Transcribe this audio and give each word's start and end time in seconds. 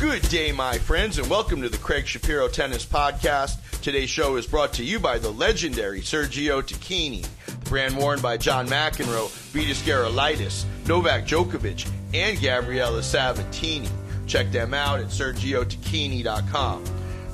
Good 0.00 0.22
day, 0.30 0.50
my 0.50 0.78
friends, 0.78 1.18
and 1.18 1.28
welcome 1.28 1.60
to 1.60 1.68
the 1.68 1.76
Craig 1.76 2.06
Shapiro 2.06 2.48
Tennis 2.48 2.86
Podcast. 2.86 3.58
Today's 3.82 4.08
show 4.08 4.36
is 4.36 4.46
brought 4.46 4.72
to 4.72 4.82
you 4.82 4.98
by 4.98 5.18
the 5.18 5.30
legendary 5.30 6.00
Sergio 6.00 6.62
Tacchini, 6.62 7.26
the 7.44 7.68
brand 7.68 7.98
worn 7.98 8.18
by 8.22 8.38
John 8.38 8.66
McEnroe, 8.66 9.28
Vitas 9.52 9.82
Gerulaitis, 9.82 10.64
Novak 10.86 11.26
Djokovic, 11.26 11.86
and 12.14 12.40
Gabriella 12.40 13.02
Sabatini. 13.02 13.90
Check 14.26 14.50
them 14.50 14.72
out 14.72 15.00
at 15.00 15.08
sergiotacchini.com. 15.08 16.84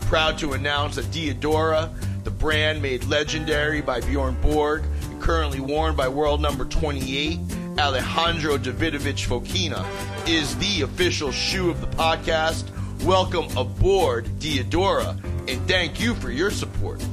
Proud 0.01 0.37
to 0.39 0.55
announce 0.55 0.97
that 0.97 1.05
Diadora, 1.07 1.89
the 2.25 2.33
brand 2.33 2.83
made 2.83 3.05
legendary 3.05 3.81
by 3.81 4.01
Bjorn 4.01 4.35
Borg, 4.41 4.83
and 5.03 5.23
currently 5.23 5.61
worn 5.61 5.95
by 5.95 6.09
world 6.09 6.41
number 6.41 6.65
28, 6.65 7.39
Alejandro 7.79 8.57
Davidovich 8.57 9.27
Fokina, 9.27 9.85
is 10.27 10.57
the 10.57 10.83
official 10.83 11.31
shoe 11.31 11.71
of 11.71 11.81
the 11.81 11.87
podcast. 11.89 12.65
Welcome 13.05 13.55
aboard, 13.57 14.25
Diadora, 14.39 15.11
and 15.47 15.69
thank 15.69 16.01
you 16.01 16.15
for 16.15 16.31
your 16.31 16.51
support. 16.51 17.05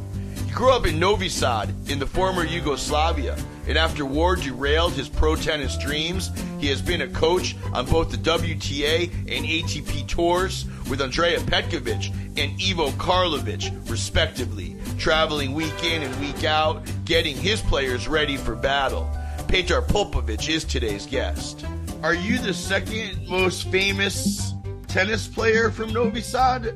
He 0.45 0.51
grew 0.51 0.71
up 0.71 0.87
in 0.87 0.99
Novi 0.99 1.27
Sad 1.27 1.73
in 1.87 1.99
the 1.99 2.07
former 2.07 2.45
Yugoslavia, 2.45 3.37
and 3.67 3.77
after 3.77 4.05
war 4.05 4.37
derailed 4.37 4.93
his 4.93 5.09
pro 5.09 5.35
tennis 5.35 5.77
dreams, 5.77 6.31
he 6.59 6.67
has 6.67 6.81
been 6.81 7.01
a 7.01 7.09
coach 7.09 7.57
on 7.73 7.85
both 7.85 8.09
the 8.09 8.17
WTA 8.17 9.11
and 9.11 9.45
ATP 9.45 10.07
tours 10.07 10.65
with 10.89 11.01
Andrea 11.01 11.39
Petkovic 11.39 12.09
and 12.37 12.59
Ivo 12.61 12.89
Karlovic, 12.91 13.89
respectively, 13.89 14.77
traveling 14.97 15.53
week 15.53 15.83
in 15.83 16.03
and 16.03 16.19
week 16.21 16.45
out, 16.45 16.83
getting 17.03 17.35
his 17.35 17.61
players 17.61 18.07
ready 18.07 18.37
for 18.37 18.55
battle. 18.55 19.11
Petar 19.53 19.83
Popovic 19.83 20.49
is 20.49 20.63
today's 20.63 21.05
guest. 21.05 21.63
Are 22.01 22.15
you 22.15 22.39
the 22.39 22.55
second 22.55 23.29
most 23.29 23.67
famous 23.67 24.51
tennis 24.87 25.27
player 25.27 25.69
from 25.69 25.93
Novi 25.93 26.21
Sad? 26.21 26.75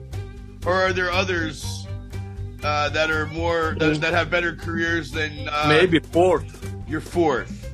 Or 0.64 0.74
are 0.74 0.94
there 0.94 1.10
others 1.10 1.88
uh, 2.64 2.90
that 2.90 3.10
are 3.10 3.26
more 3.34 3.76
that, 3.80 4.00
that 4.02 4.14
have 4.14 4.30
better 4.30 4.56
careers 4.56 5.10
than 5.10 5.50
uh, 5.50 5.66
Maybe 5.68 5.98
fourth. 5.98 6.72
you're 6.88 7.02
fourth? 7.02 7.74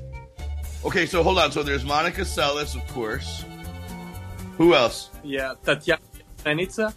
Okay, 0.86 1.06
so 1.06 1.22
hold 1.22 1.38
on. 1.38 1.52
So 1.52 1.64
there's 1.64 1.84
Monica 1.84 2.22
Seles, 2.22 2.74
of 2.74 2.88
course. 2.94 3.44
Who 4.58 4.74
else? 4.74 5.10
Yeah, 5.22 5.56
Tatiana 5.66 6.02
Ječmenica. 6.46 6.94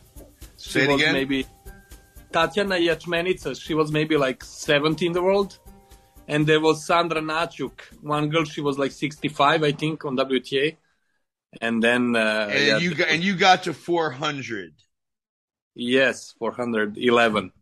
She 0.58 0.70
Say 0.70 0.84
it 0.84 0.92
was 0.92 1.02
again? 1.02 1.12
maybe 1.12 1.44
Tatiana 2.30 2.76
Ječmenica. 2.76 3.60
She 3.60 3.74
was 3.74 3.90
maybe 3.90 4.16
like 4.16 4.44
70 4.44 5.06
in 5.08 5.12
the 5.12 5.22
world. 5.22 5.58
And 6.28 6.46
there 6.46 6.60
was 6.60 6.84
Sandra 6.84 7.20
Načuk, 7.20 7.80
one 8.00 8.28
girl. 8.28 8.44
She 8.44 8.60
was 8.60 8.78
like 8.78 8.92
65, 8.92 9.62
I 9.62 9.72
think, 9.72 10.04
on 10.04 10.16
WTA. 10.16 10.76
And 11.60 11.82
then 11.82 12.16
uh, 12.16 12.48
And 12.50 12.64
yeah, 12.66 12.78
you 12.78 12.94
got 12.94 13.08
and 13.08 13.22
you 13.24 13.36
got 13.36 13.62
to 13.64 13.72
400. 13.72 14.72
yes, 15.74 16.34
411. 16.38 17.52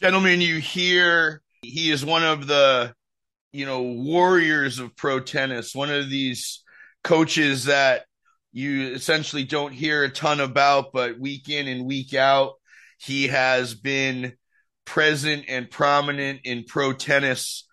Gentlemen, 0.00 0.40
you 0.40 0.58
hear 0.58 1.42
he 1.62 1.90
is 1.90 2.04
one 2.04 2.24
of 2.24 2.46
the 2.46 2.94
you 3.52 3.66
know 3.66 3.82
warriors 3.82 4.78
of 4.78 4.94
pro 4.96 5.20
tennis, 5.20 5.74
one 5.74 5.90
of 5.90 6.08
these 6.10 6.62
coaches 7.04 7.64
that 7.66 8.04
you 8.52 8.88
essentially 8.94 9.44
don't 9.44 9.72
hear 9.72 10.04
a 10.04 10.10
ton 10.10 10.40
about, 10.40 10.92
but 10.92 11.18
week 11.18 11.48
in 11.48 11.68
and 11.68 11.86
week 11.86 12.14
out, 12.14 12.54
he 12.98 13.28
has 13.28 13.74
been 13.74 14.34
present 14.84 15.44
and 15.48 15.70
prominent 15.70 16.40
in 16.44 16.64
pro 16.64 16.92
tennis. 16.92 17.66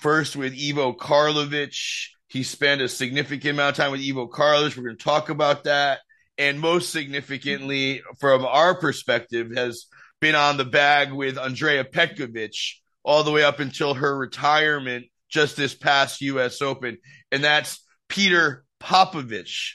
First 0.00 0.36
with 0.36 0.54
Ivo 0.54 0.92
Karlovic. 0.92 2.06
He 2.28 2.42
spent 2.42 2.80
a 2.80 2.88
significant 2.88 3.54
amount 3.54 3.78
of 3.78 3.84
time 3.84 3.92
with 3.92 4.00
Ivo 4.00 4.26
Karlovic. 4.28 4.76
We're 4.76 4.84
going 4.84 4.96
to 4.96 5.04
talk 5.04 5.28
about 5.28 5.64
that. 5.64 6.00
And 6.38 6.58
most 6.60 6.90
significantly, 6.90 8.02
from 8.18 8.44
our 8.46 8.74
perspective, 8.74 9.52
has 9.54 9.86
been 10.20 10.34
on 10.34 10.56
the 10.56 10.64
bag 10.64 11.12
with 11.12 11.36
Andrea 11.38 11.84
Petkovic 11.84 12.56
all 13.04 13.22
the 13.24 13.30
way 13.32 13.44
up 13.44 13.60
until 13.60 13.94
her 13.94 14.16
retirement 14.16 15.06
just 15.28 15.56
this 15.56 15.74
past 15.74 16.20
US 16.22 16.62
Open. 16.62 16.98
And 17.30 17.44
that's 17.44 17.84
Petar 18.08 18.64
Popovic. 18.80 19.72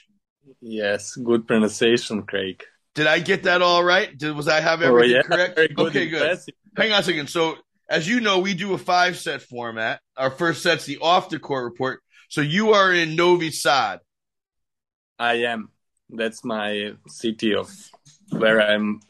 Yes, 0.60 1.14
good 1.14 1.46
pronunciation, 1.46 2.22
Craig. 2.22 2.62
Did 2.94 3.06
I 3.06 3.20
get 3.20 3.44
that 3.44 3.62
all 3.62 3.84
right? 3.84 4.16
Did, 4.16 4.34
was 4.34 4.48
I 4.48 4.60
have 4.60 4.82
Oh, 4.82 4.86
everything 4.86 5.16
yeah, 5.16 5.22
correct? 5.22 5.56
good. 5.56 5.78
Okay, 5.78 6.08
good. 6.08 6.22
impressive. 6.22 6.54
Hang 6.76 6.92
on 6.92 7.00
a 7.00 7.02
second. 7.04 7.28
So, 7.28 7.56
as 7.88 8.08
you 8.08 8.20
know, 8.20 8.38
we 8.40 8.54
do 8.54 8.74
a 8.74 8.78
five 8.78 9.16
set 9.16 9.42
format. 9.42 10.00
Our 10.16 10.30
first 10.30 10.62
set's 10.62 10.84
the 10.86 10.98
off 10.98 11.28
the 11.28 11.38
court 11.38 11.64
report. 11.64 12.00
So, 12.28 12.40
you 12.40 12.72
are 12.72 12.92
in 12.92 13.16
Novi 13.16 13.50
Sad. 13.50 14.00
I 15.18 15.34
am. 15.44 15.70
That's 16.10 16.44
my 16.44 16.92
city 17.06 17.54
of 17.54 17.70
where 18.30 18.60
I'm. 18.60 19.00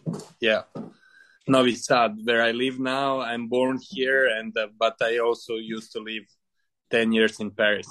Yeah, 0.41 0.63
Novi 1.47 1.75
Sad, 1.75 2.19
where 2.25 2.43
I 2.43 2.53
live 2.53 2.79
now. 2.79 3.21
I'm 3.21 3.49
born 3.49 3.79
here, 3.83 4.27
and 4.27 4.57
uh, 4.57 4.69
but 4.79 4.97
I 5.01 5.19
also 5.19 5.55
used 5.55 5.93
to 5.93 6.01
live 6.01 6.25
ten 6.91 7.13
years 7.13 7.41
in 7.41 7.51
Paris. 7.51 7.89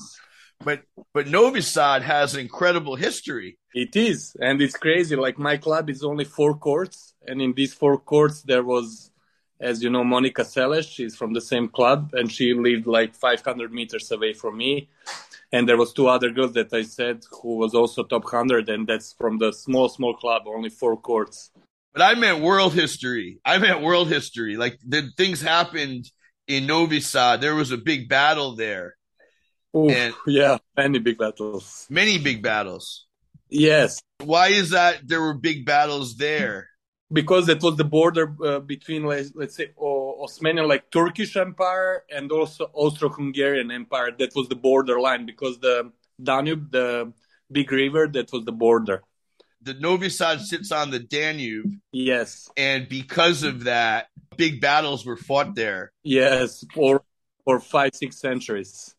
But 0.63 0.81
but 1.13 1.27
Novi 1.27 1.61
Sad 1.61 2.01
has 2.01 2.35
incredible 2.35 2.95
history. 2.95 3.57
It 3.73 3.95
is, 3.95 4.35
and 4.41 4.61
it's 4.61 4.75
crazy. 4.75 5.15
Like 5.15 5.37
my 5.37 5.57
club 5.57 5.89
is 5.89 6.03
only 6.03 6.25
four 6.25 6.57
courts, 6.57 7.13
and 7.25 7.41
in 7.41 7.53
these 7.53 7.73
four 7.73 7.99
courts 7.99 8.41
there 8.41 8.63
was, 8.63 9.11
as 9.59 9.81
you 9.83 9.89
know, 9.89 10.03
Monica 10.03 10.43
Seles. 10.43 10.89
She's 10.89 11.15
from 11.15 11.33
the 11.33 11.41
same 11.41 11.67
club, 11.67 12.11
and 12.13 12.31
she 12.31 12.53
lived 12.53 12.87
like 12.87 13.15
500 13.15 13.71
meters 13.73 14.11
away 14.11 14.33
from 14.33 14.57
me. 14.57 14.89
And 15.51 15.67
there 15.67 15.77
was 15.77 15.93
two 15.93 16.07
other 16.07 16.29
girls 16.31 16.53
that 16.53 16.73
I 16.73 16.83
said 16.83 17.23
who 17.41 17.55
was 17.57 17.73
also 17.73 18.03
top 18.03 18.23
100, 18.25 18.69
and 18.69 18.85
that's 18.85 19.13
from 19.13 19.37
the 19.37 19.53
small, 19.53 19.87
small 19.89 20.13
club, 20.13 20.43
only 20.45 20.69
four 20.69 20.97
courts. 20.97 21.51
But 21.93 22.01
I 22.01 22.15
meant 22.15 22.41
world 22.41 22.73
history. 22.73 23.39
I 23.45 23.57
meant 23.57 23.81
world 23.81 24.09
history. 24.09 24.57
Like 24.57 24.77
the 24.85 25.09
things 25.17 25.41
happened 25.41 26.11
in 26.47 26.67
Novi 26.67 26.99
Sad. 26.99 27.41
There 27.41 27.55
was 27.55 27.71
a 27.71 27.77
big 27.77 28.07
battle 28.09 28.55
there. 28.55 28.95
Oof, 29.75 29.91
And- 29.91 30.13
yeah, 30.27 30.57
many 30.75 30.99
big 30.99 31.17
battles. 31.17 31.87
Many 31.89 32.17
big 32.19 32.43
battles. 32.43 33.05
Yes, 33.49 34.01
Why 34.19 34.49
is 34.49 34.71
that 34.71 35.07
there 35.07 35.21
were 35.21 35.33
big 35.33 35.65
battles 35.65 36.17
there? 36.17 36.66
Because 37.11 37.47
it 37.49 37.61
was 37.61 37.77
the 37.77 37.83
border 37.85 38.35
uh, 38.43 38.59
between, 38.59 39.05
let's, 39.05 39.31
let's 39.35 39.55
say, 39.55 39.71
o- 39.79 40.25
Osmanian, 40.25 40.67
like 40.67 40.91
Turkish 40.91 41.35
Empire, 41.37 42.03
and 42.09 42.31
also 42.31 42.69
Austro-Hungarian 42.73 43.71
Empire. 43.71 44.11
That 44.17 44.35
was 44.35 44.47
the 44.49 44.55
border 44.55 44.99
line 44.99 45.25
because 45.25 45.59
the 45.59 45.91
Danube, 46.21 46.71
the 46.71 47.13
big 47.51 47.71
river, 47.71 48.07
that 48.07 48.31
was 48.33 48.43
the 48.45 48.51
border. 48.51 49.03
The 49.61 49.73
Novi 49.73 50.09
Sad 50.09 50.41
sits 50.41 50.71
on 50.71 50.91
the 50.91 50.99
Danube, 50.99 51.73
Yes, 51.91 52.49
and 52.55 52.87
because 52.87 53.43
of 53.43 53.63
that, 53.65 54.07
big 54.37 54.61
battles 54.61 55.05
were 55.05 55.17
fought 55.17 55.55
there. 55.55 55.91
yes, 56.03 56.63
for 56.73 57.03
for 57.43 57.59
five, 57.59 57.91
six 57.95 58.19
centuries. 58.19 58.93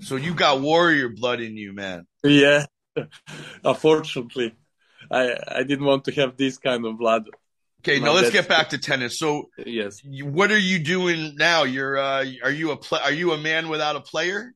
So 0.00 0.16
you 0.16 0.34
got 0.34 0.60
warrior 0.60 1.08
blood 1.08 1.40
in 1.40 1.56
you, 1.56 1.72
man. 1.72 2.06
Yeah, 2.22 2.66
unfortunately, 3.64 4.54
I 5.10 5.36
I 5.48 5.62
didn't 5.64 5.86
want 5.86 6.04
to 6.04 6.12
have 6.12 6.36
this 6.36 6.58
kind 6.58 6.84
of 6.86 6.98
blood. 6.98 7.28
Okay, 7.86 8.00
No, 8.00 8.06
now 8.06 8.12
let's 8.14 8.30
get 8.30 8.48
back 8.48 8.70
to 8.70 8.78
tennis. 8.78 9.16
So, 9.16 9.50
Yes. 9.64 10.02
you, 10.02 10.26
what 10.26 10.50
are 10.50 10.58
you 10.58 10.80
doing 10.80 11.36
now? 11.36 11.62
You're 11.62 11.96
uh, 11.96 12.24
are 12.42 12.50
you 12.50 12.72
a 12.72 12.76
pla 12.76 12.98
are 13.04 13.12
you 13.12 13.32
a 13.32 13.38
man 13.38 13.68
without 13.68 13.94
a 13.94 14.00
player? 14.00 14.54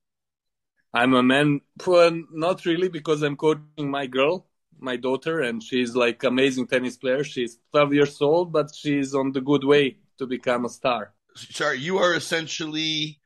I'm 0.93 1.15
a 1.15 1.23
man. 1.23 1.61
Well, 1.87 2.11
not 2.33 2.65
really, 2.65 2.89
because 2.89 3.23
I'm 3.23 3.37
coaching 3.37 3.89
my 3.91 4.07
girl, 4.09 4.49
my 4.81 4.97
daughter, 4.97 5.41
and 5.41 5.63
she's 5.63 5.95
like 5.95 6.25
amazing 6.25 6.67
tennis 6.67 6.97
player. 6.97 7.23
She's 7.23 7.59
12 7.71 7.95
years 7.95 8.21
old, 8.21 8.53
but 8.53 8.75
she's 8.75 9.15
on 9.15 9.31
the 9.31 9.41
good 9.41 9.63
way 9.63 9.99
to 10.19 10.27
become 10.27 10.65
a 10.65 10.69
star. 10.69 11.15
Sorry, 11.37 11.79
you 11.79 11.99
are 11.99 12.15
essentially 12.15 13.21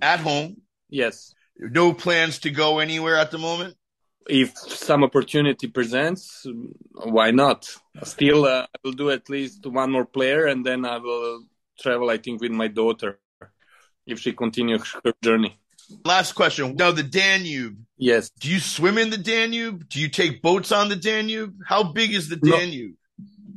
at 0.00 0.20
home. 0.20 0.62
Yes, 0.88 1.34
No 1.58 1.92
plans 1.92 2.38
to 2.40 2.50
go 2.50 2.78
anywhere 2.78 3.16
at 3.16 3.30
the 3.30 3.38
moment. 3.38 3.76
If 4.28 4.56
some 4.58 5.04
opportunity 5.04 5.68
presents, 5.68 6.46
why 6.94 7.30
not? 7.30 7.68
Still, 8.02 8.44
uh, 8.44 8.66
I 8.74 8.78
will 8.84 8.92
do 8.92 9.10
at 9.10 9.28
least 9.28 9.66
one 9.66 9.90
more 9.92 10.04
player, 10.06 10.46
and 10.46 10.64
then 10.64 10.84
I 10.84 10.98
will 10.98 11.44
travel. 11.78 12.10
I 12.10 12.18
think 12.18 12.40
with 12.40 12.52
my 12.52 12.68
daughter, 12.68 13.18
if 14.06 14.18
she 14.20 14.32
continues 14.32 14.82
her 15.04 15.12
journey. 15.22 15.56
Last 16.04 16.32
question. 16.32 16.74
Now 16.76 16.92
the 16.92 17.02
Danube. 17.02 17.76
Yes. 17.98 18.30
Do 18.40 18.48
you 18.48 18.60
swim 18.60 18.98
in 18.98 19.10
the 19.10 19.18
Danube? 19.18 19.88
Do 19.88 20.00
you 20.00 20.08
take 20.08 20.40
boats 20.42 20.72
on 20.72 20.88
the 20.88 20.96
Danube? 20.96 21.54
How 21.66 21.82
big 21.92 22.12
is 22.14 22.28
the 22.28 22.38
No. 22.42 22.56
Danube? 22.56 22.94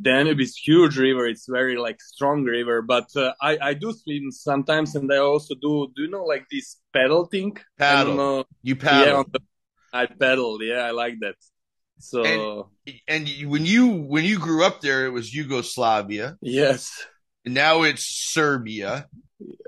Danube 0.01 0.41
is 0.41 0.55
huge 0.57 0.97
river. 0.97 1.25
It's 1.27 1.47
very 1.47 1.77
like 1.77 2.01
strong 2.01 2.43
river, 2.43 2.81
but 2.81 3.07
uh, 3.15 3.33
I 3.41 3.57
I 3.69 3.73
do 3.73 3.93
swim 3.93 4.31
sometimes, 4.31 4.95
and 4.95 5.11
I 5.11 5.17
also 5.17 5.55
do. 5.55 5.87
Do 5.95 6.03
you 6.03 6.09
know 6.09 6.25
like 6.25 6.45
this 6.51 6.77
paddle 6.93 7.25
thing? 7.25 7.57
I 7.57 7.63
Paddle. 7.77 8.05
don't 8.05 8.17
know. 8.17 8.43
You 8.61 8.75
Yeah, 8.75 8.81
paddle. 8.89 9.17
on 9.19 9.25
the, 9.31 9.39
I 10.01 10.05
paddle. 10.05 10.61
Yeah, 10.61 10.81
I 10.89 10.91
like 10.91 11.15
that. 11.21 11.35
So 11.99 12.23
And- 12.23 12.65
and 13.07 13.23
when 13.51 13.65
you 13.65 13.87
when 14.13 14.25
you 14.25 14.37
grew 14.37 14.63
up 14.63 14.81
there, 14.81 15.05
it 15.07 15.13
was 15.19 15.33
Yugoslavia. 15.33 16.37
yes, 16.41 16.91
And 17.45 17.53
now 17.53 17.83
it's 17.83 18.05
Serbia. 18.33 19.07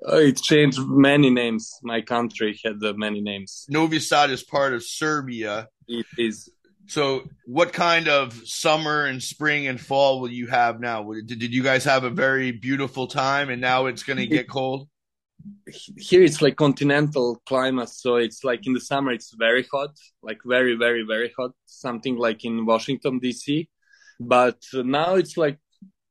Uh, 0.07 0.18
it 0.29 0.38
changed 0.41 0.79
many 1.09 1.29
names. 1.29 1.63
My 1.83 2.01
country 2.01 2.59
had 2.65 2.77
many 2.97 3.21
names. 3.21 3.65
Novi 3.69 4.00
Sad 4.00 4.29
is 4.31 4.44
part 4.44 4.74
of 4.74 4.81
Serbia. 4.83 5.68
It 5.88 6.06
is 6.18 6.50
So, 6.89 7.23
what 7.45 7.73
kind 7.73 8.07
of 8.07 8.33
summer 8.45 9.06
and 9.06 9.21
spring 9.21 9.68
and 9.68 9.80
fall 9.80 10.21
will 10.21 10.31
you 10.31 10.47
have 10.47 10.80
now? 10.80 11.03
Did, 11.30 11.39
did 11.44 11.53
you 11.53 11.62
guys 11.62 11.83
have 11.83 12.03
a 12.06 12.09
very 12.09 12.51
beautiful 12.51 13.07
time 13.07 13.50
and 13.50 13.59
now 13.62 13.88
it's 13.88 14.03
going 14.03 14.19
to 14.19 14.27
get 14.38 14.47
cold? 14.47 14.88
Here 15.97 16.23
it's 16.23 16.41
like 16.41 16.55
continental 16.55 17.41
climate, 17.45 17.89
so 17.89 18.15
it's 18.15 18.44
like 18.44 18.65
in 18.67 18.73
the 18.73 18.81
summer 18.81 19.11
it's 19.11 19.33
very 19.33 19.65
hot, 19.71 19.95
like 20.21 20.39
very, 20.45 20.75
very, 20.75 21.03
very 21.03 21.33
hot, 21.38 21.51
something 21.65 22.15
like 22.17 22.45
in 22.45 22.65
Washington 22.65 23.19
D.C. 23.19 23.69
But 24.19 24.59
now 24.73 25.15
it's 25.15 25.38
like 25.38 25.59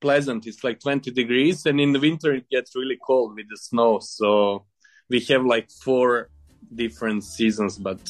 pleasant. 0.01 0.47
It's 0.47 0.63
like 0.63 0.81
20 0.81 1.11
degrees, 1.11 1.67
and 1.67 1.81
in 1.81 1.93
the 1.93 2.01
winter 2.01 2.33
it 2.35 2.49
gets 2.51 2.77
really 2.77 2.99
cold 3.05 3.35
with 3.37 3.49
the 3.49 3.57
snow. 3.57 3.99
So 4.01 4.67
we 5.09 5.21
have 5.21 5.45
like 5.45 5.71
four 5.71 6.31
different 6.75 7.25
seasons, 7.25 7.79
but 7.79 8.01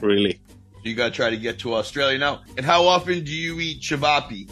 really 0.00 0.40
you 0.86 0.94
got 0.94 1.08
to 1.08 1.10
try 1.10 1.30
to 1.30 1.36
get 1.36 1.58
to 1.60 1.74
Australia 1.74 2.18
now. 2.18 2.42
And 2.56 2.64
how 2.64 2.86
often 2.86 3.24
do 3.24 3.32
you 3.32 3.58
eat 3.60 3.82
cevapi? 3.82 4.50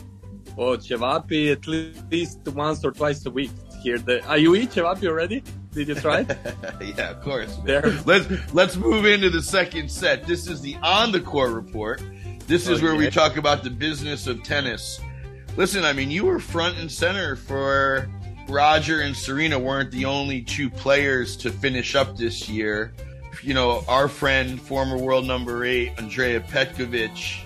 Oh, 0.58 0.76
cevapi 0.76 1.52
at 1.52 1.66
least 1.66 2.40
once 2.48 2.84
or 2.84 2.92
twice 2.92 3.25
a 3.26 3.31
week. 3.31 3.50
Here, 3.82 3.98
the 3.98 4.25
are 4.26 4.38
you 4.38 4.54
eat 4.56 4.70
cevapi 4.70 5.06
already? 5.06 5.42
Did 5.74 5.88
you 5.88 5.94
try? 5.94 6.20
yeah, 6.80 7.10
of 7.10 7.20
course. 7.22 7.56
There. 7.64 7.82
Let's 8.06 8.28
let's 8.54 8.76
move 8.76 9.06
into 9.06 9.30
the 9.30 9.42
second 9.42 9.90
set. 9.90 10.26
This 10.26 10.48
is 10.48 10.60
the 10.60 10.76
on 10.82 11.12
the 11.12 11.20
court 11.20 11.52
report. 11.52 12.02
This 12.46 12.68
is 12.68 12.78
okay. 12.78 12.84
where 12.84 12.94
we 12.94 13.10
talk 13.10 13.36
about 13.36 13.62
the 13.62 13.70
business 13.70 14.26
of 14.26 14.42
tennis. 14.42 15.00
Listen, 15.56 15.84
I 15.84 15.92
mean, 15.92 16.10
you 16.10 16.24
were 16.24 16.38
front 16.38 16.78
and 16.78 16.90
center 16.90 17.36
for 17.36 18.08
Roger 18.48 19.00
and 19.00 19.16
Serena 19.16 19.58
weren't 19.58 19.90
the 19.90 20.04
only 20.04 20.42
two 20.42 20.68
players 20.68 21.36
to 21.38 21.50
finish 21.50 21.94
up 21.94 22.16
this 22.16 22.48
year 22.48 22.92
you 23.44 23.52
know, 23.52 23.84
our 23.88 24.08
friend, 24.08 24.60
former 24.60 24.96
world 24.96 25.26
number 25.26 25.64
eight, 25.64 25.92
Andrea 25.98 26.40
Petkovic, 26.40 27.44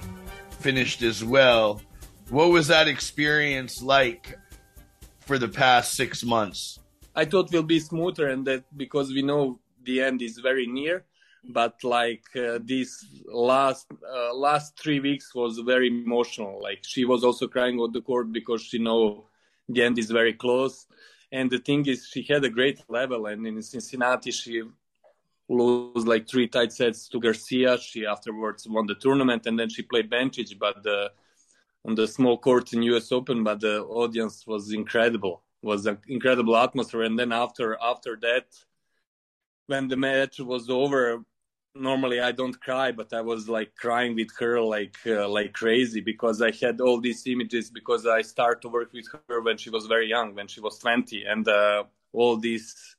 finished 0.50 1.02
as 1.02 1.24
well. 1.24 1.80
What 2.30 2.50
was 2.50 2.68
that 2.68 2.88
experience 2.88 3.82
like 3.82 4.38
for 5.20 5.38
the 5.38 5.48
past 5.48 5.94
six 5.94 6.24
months? 6.24 6.78
I 7.20 7.24
thought 7.24 7.52
will 7.52 7.64
be 7.76 7.80
smoother, 7.80 8.28
and 8.28 8.46
that 8.46 8.62
because 8.76 9.08
we 9.12 9.22
know 9.22 9.58
the 9.82 10.00
end 10.08 10.22
is 10.22 10.38
very 10.38 10.68
near. 10.68 11.04
But 11.58 11.74
like 11.82 12.26
uh, 12.36 12.60
last 13.26 13.86
uh, 14.16 14.32
last 14.34 14.78
three 14.82 15.00
weeks 15.00 15.34
was 15.34 15.58
very 15.72 15.88
emotional. 15.88 16.54
Like 16.62 16.80
she 16.92 17.04
was 17.04 17.24
also 17.24 17.48
crying 17.48 17.76
on 17.80 17.90
the 17.92 18.02
court 18.02 18.32
because 18.32 18.62
she 18.62 18.78
know 18.78 19.24
the 19.68 19.82
end 19.82 19.98
is 19.98 20.10
very 20.20 20.34
close. 20.44 20.86
And 21.32 21.50
the 21.50 21.58
thing 21.58 21.86
is, 21.86 22.06
she 22.12 22.22
had 22.22 22.44
a 22.44 22.52
great 22.58 22.78
level, 22.88 23.26
and 23.26 23.44
in 23.46 23.62
Cincinnati 23.62 24.30
she 24.30 24.62
lose 25.48 26.06
like 26.06 26.28
three 26.28 26.46
tight 26.46 26.72
sets 26.72 27.08
to 27.08 27.18
Garcia. 27.18 27.78
She 27.78 28.06
afterwards 28.06 28.68
won 28.68 28.86
the 28.86 28.94
tournament, 29.06 29.46
and 29.46 29.58
then 29.58 29.70
she 29.70 29.82
played 29.82 30.08
Bencic, 30.08 30.56
but 30.56 30.84
the, 30.84 31.10
on 31.84 31.96
the 31.96 32.06
small 32.06 32.38
court 32.38 32.72
in 32.74 32.82
U.S. 32.92 33.10
Open. 33.10 33.42
But 33.42 33.58
the 33.60 33.82
audience 34.02 34.46
was 34.46 34.72
incredible. 34.72 35.42
Was 35.62 35.86
an 35.86 35.98
incredible 36.06 36.56
atmosphere. 36.56 37.02
And 37.02 37.18
then 37.18 37.32
after 37.32 37.76
after 37.82 38.16
that, 38.22 38.46
when 39.66 39.88
the 39.88 39.96
match 39.96 40.38
was 40.38 40.70
over, 40.70 41.24
normally 41.74 42.20
I 42.20 42.32
don't 42.32 42.58
cry, 42.60 42.92
but 42.92 43.12
I 43.12 43.20
was 43.20 43.48
like 43.48 43.74
crying 43.74 44.14
with 44.14 44.28
her 44.38 44.60
like 44.60 44.96
uh, 45.06 45.28
like 45.28 45.52
crazy 45.52 46.00
because 46.00 46.42
I 46.42 46.52
had 46.52 46.80
all 46.80 47.00
these 47.00 47.26
images 47.26 47.70
because 47.70 48.06
I 48.06 48.22
started 48.22 48.62
to 48.62 48.68
work 48.68 48.92
with 48.92 49.06
her 49.28 49.40
when 49.40 49.56
she 49.56 49.70
was 49.70 49.86
very 49.86 50.08
young, 50.08 50.34
when 50.34 50.48
she 50.48 50.60
was 50.60 50.78
20, 50.78 51.24
and 51.24 51.46
uh, 51.48 51.84
all 52.12 52.36
these 52.36 52.96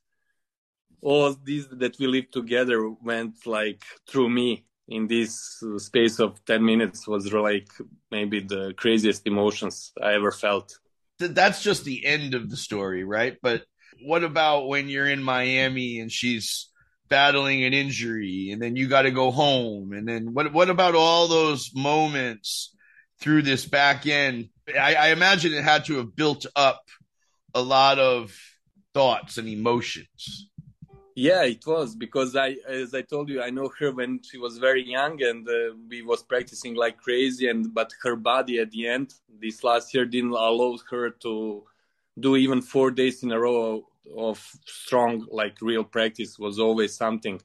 all 1.02 1.32
these 1.44 1.66
that 1.68 1.98
we 1.98 2.06
lived 2.06 2.32
together 2.32 2.90
went 2.90 3.46
like 3.46 3.82
through 4.06 4.30
me 4.30 4.64
in 4.88 5.06
this 5.06 5.62
space 5.78 6.18
of 6.18 6.44
10 6.44 6.64
minutes 6.64 7.06
was 7.06 7.32
like 7.32 7.68
maybe 8.10 8.40
the 8.40 8.74
craziest 8.76 9.26
emotions 9.26 9.92
I 10.02 10.14
ever 10.14 10.32
felt. 10.32 10.78
That's 11.20 11.62
just 11.62 11.84
the 11.84 12.04
end 12.04 12.34
of 12.34 12.50
the 12.50 12.56
story, 12.56 13.04
right? 13.04 13.36
But 13.42 13.64
what 14.02 14.24
about 14.24 14.68
when 14.68 14.88
you're 14.88 15.08
in 15.08 15.22
Miami 15.22 16.00
and 16.00 16.10
she's 16.10 16.68
battling 17.08 17.64
an 17.64 17.74
injury 17.74 18.50
and 18.52 18.62
then 18.62 18.76
you 18.76 18.88
got 18.88 19.02
to 19.02 19.10
go 19.10 19.30
home 19.30 19.92
and 19.92 20.08
then 20.08 20.32
what 20.32 20.52
what 20.52 20.70
about 20.70 20.94
all 20.94 21.26
those 21.28 21.72
moments 21.74 22.74
through 23.20 23.42
this 23.42 23.66
back 23.66 24.06
end? 24.06 24.48
I, 24.68 24.94
I 24.94 25.08
imagine 25.08 25.52
it 25.52 25.64
had 25.64 25.84
to 25.86 25.98
have 25.98 26.16
built 26.16 26.46
up 26.56 26.82
a 27.54 27.60
lot 27.60 27.98
of 27.98 28.34
thoughts 28.94 29.38
and 29.38 29.48
emotions. 29.48 30.49
Yeah, 31.22 31.42
it 31.42 31.66
was 31.66 31.94
because 31.94 32.34
I, 32.34 32.56
as 32.66 32.94
I 32.94 33.02
told 33.02 33.28
you, 33.28 33.42
I 33.42 33.50
know 33.50 33.70
her 33.78 33.92
when 33.92 34.22
she 34.22 34.38
was 34.38 34.56
very 34.56 34.82
young, 34.82 35.22
and 35.22 35.46
uh, 35.46 35.74
we 35.86 36.00
was 36.00 36.22
practicing 36.22 36.74
like 36.74 36.96
crazy. 36.96 37.46
And 37.46 37.74
but 37.74 37.92
her 38.04 38.16
body 38.16 38.58
at 38.58 38.70
the 38.70 38.88
end, 38.88 39.12
this 39.38 39.62
last 39.62 39.92
year, 39.92 40.06
didn't 40.06 40.30
allow 40.30 40.78
her 40.90 41.10
to 41.10 41.64
do 42.18 42.36
even 42.36 42.62
four 42.62 42.90
days 42.90 43.22
in 43.22 43.32
a 43.32 43.38
row 43.38 43.86
of 44.16 44.38
strong, 44.64 45.26
like 45.30 45.60
real 45.60 45.84
practice. 45.84 46.38
Was 46.38 46.58
always 46.58 46.96
something. 46.96 47.38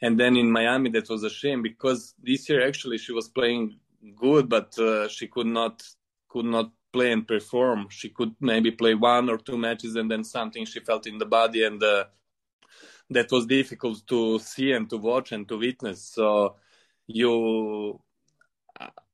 And 0.00 0.18
then 0.18 0.34
in 0.38 0.50
Miami, 0.50 0.88
that 0.92 1.10
was 1.10 1.22
a 1.22 1.28
shame 1.28 1.60
because 1.60 2.14
this 2.22 2.48
year 2.48 2.66
actually 2.66 2.96
she 2.96 3.12
was 3.12 3.28
playing 3.28 3.76
good, 4.16 4.48
but 4.48 4.78
uh, 4.78 5.06
she 5.08 5.26
could 5.26 5.48
not 5.48 5.82
could 6.30 6.46
not 6.46 6.72
play 6.94 7.12
and 7.12 7.28
perform. 7.28 7.88
She 7.90 8.08
could 8.08 8.34
maybe 8.40 8.70
play 8.70 8.94
one 8.94 9.28
or 9.28 9.36
two 9.36 9.58
matches, 9.58 9.96
and 9.96 10.10
then 10.10 10.24
something 10.24 10.64
she 10.64 10.80
felt 10.80 11.06
in 11.06 11.18
the 11.18 11.26
body 11.26 11.64
and. 11.64 11.82
Uh, 11.82 12.04
that 13.10 13.30
was 13.32 13.46
difficult 13.46 14.06
to 14.08 14.38
see 14.38 14.72
and 14.72 14.88
to 14.90 14.96
watch 14.96 15.32
and 15.32 15.48
to 15.48 15.58
witness. 15.58 16.12
So 16.12 16.56
you, 17.06 18.00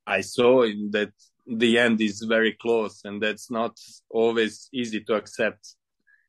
I 0.06 0.20
saw 0.20 0.62
in 0.62 0.91
that 0.93 1.12
the 1.46 1.79
end 1.79 2.00
is 2.00 2.23
very 2.23 2.52
close, 2.52 3.02
and 3.05 3.23
that's 3.23 3.50
not 3.50 3.79
always 4.11 4.69
easy 4.73 5.00
to 5.05 5.14
accept. 5.14 5.76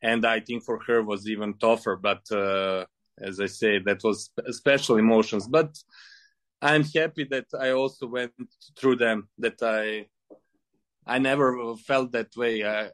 And 0.01 0.25
I 0.25 0.39
think 0.39 0.63
for 0.63 0.79
her 0.87 1.01
was 1.01 1.27
even 1.27 1.55
tougher. 1.57 1.95
But 1.95 2.29
uh, 2.31 2.85
as 3.19 3.39
I 3.39 3.47
say, 3.47 3.79
that 3.79 4.03
was 4.03 4.29
special 4.49 4.97
emotions. 4.97 5.47
But 5.47 5.75
I'm 6.61 6.83
happy 6.83 7.25
that 7.31 7.45
I 7.59 7.71
also 7.71 8.07
went 8.07 8.33
through 8.77 8.97
them. 8.97 9.29
That 9.39 9.61
I 9.63 10.07
I 11.07 11.19
never 11.19 11.75
felt 11.75 12.11
that 12.11 12.35
way. 12.35 12.63
I, 12.65 12.89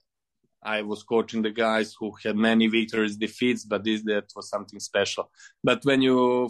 I 0.64 0.84
was 0.84 1.04
coaching 1.04 1.42
the 1.42 1.52
guys 1.52 1.96
who 1.98 2.12
had 2.24 2.36
many 2.36 2.68
victories, 2.68 3.18
defeats, 3.18 3.66
but 3.66 3.84
this 3.84 4.04
that 4.04 4.26
was 4.36 4.50
something 4.50 4.80
special. 4.80 5.32
But 5.64 5.84
when 5.84 6.02
you 6.02 6.50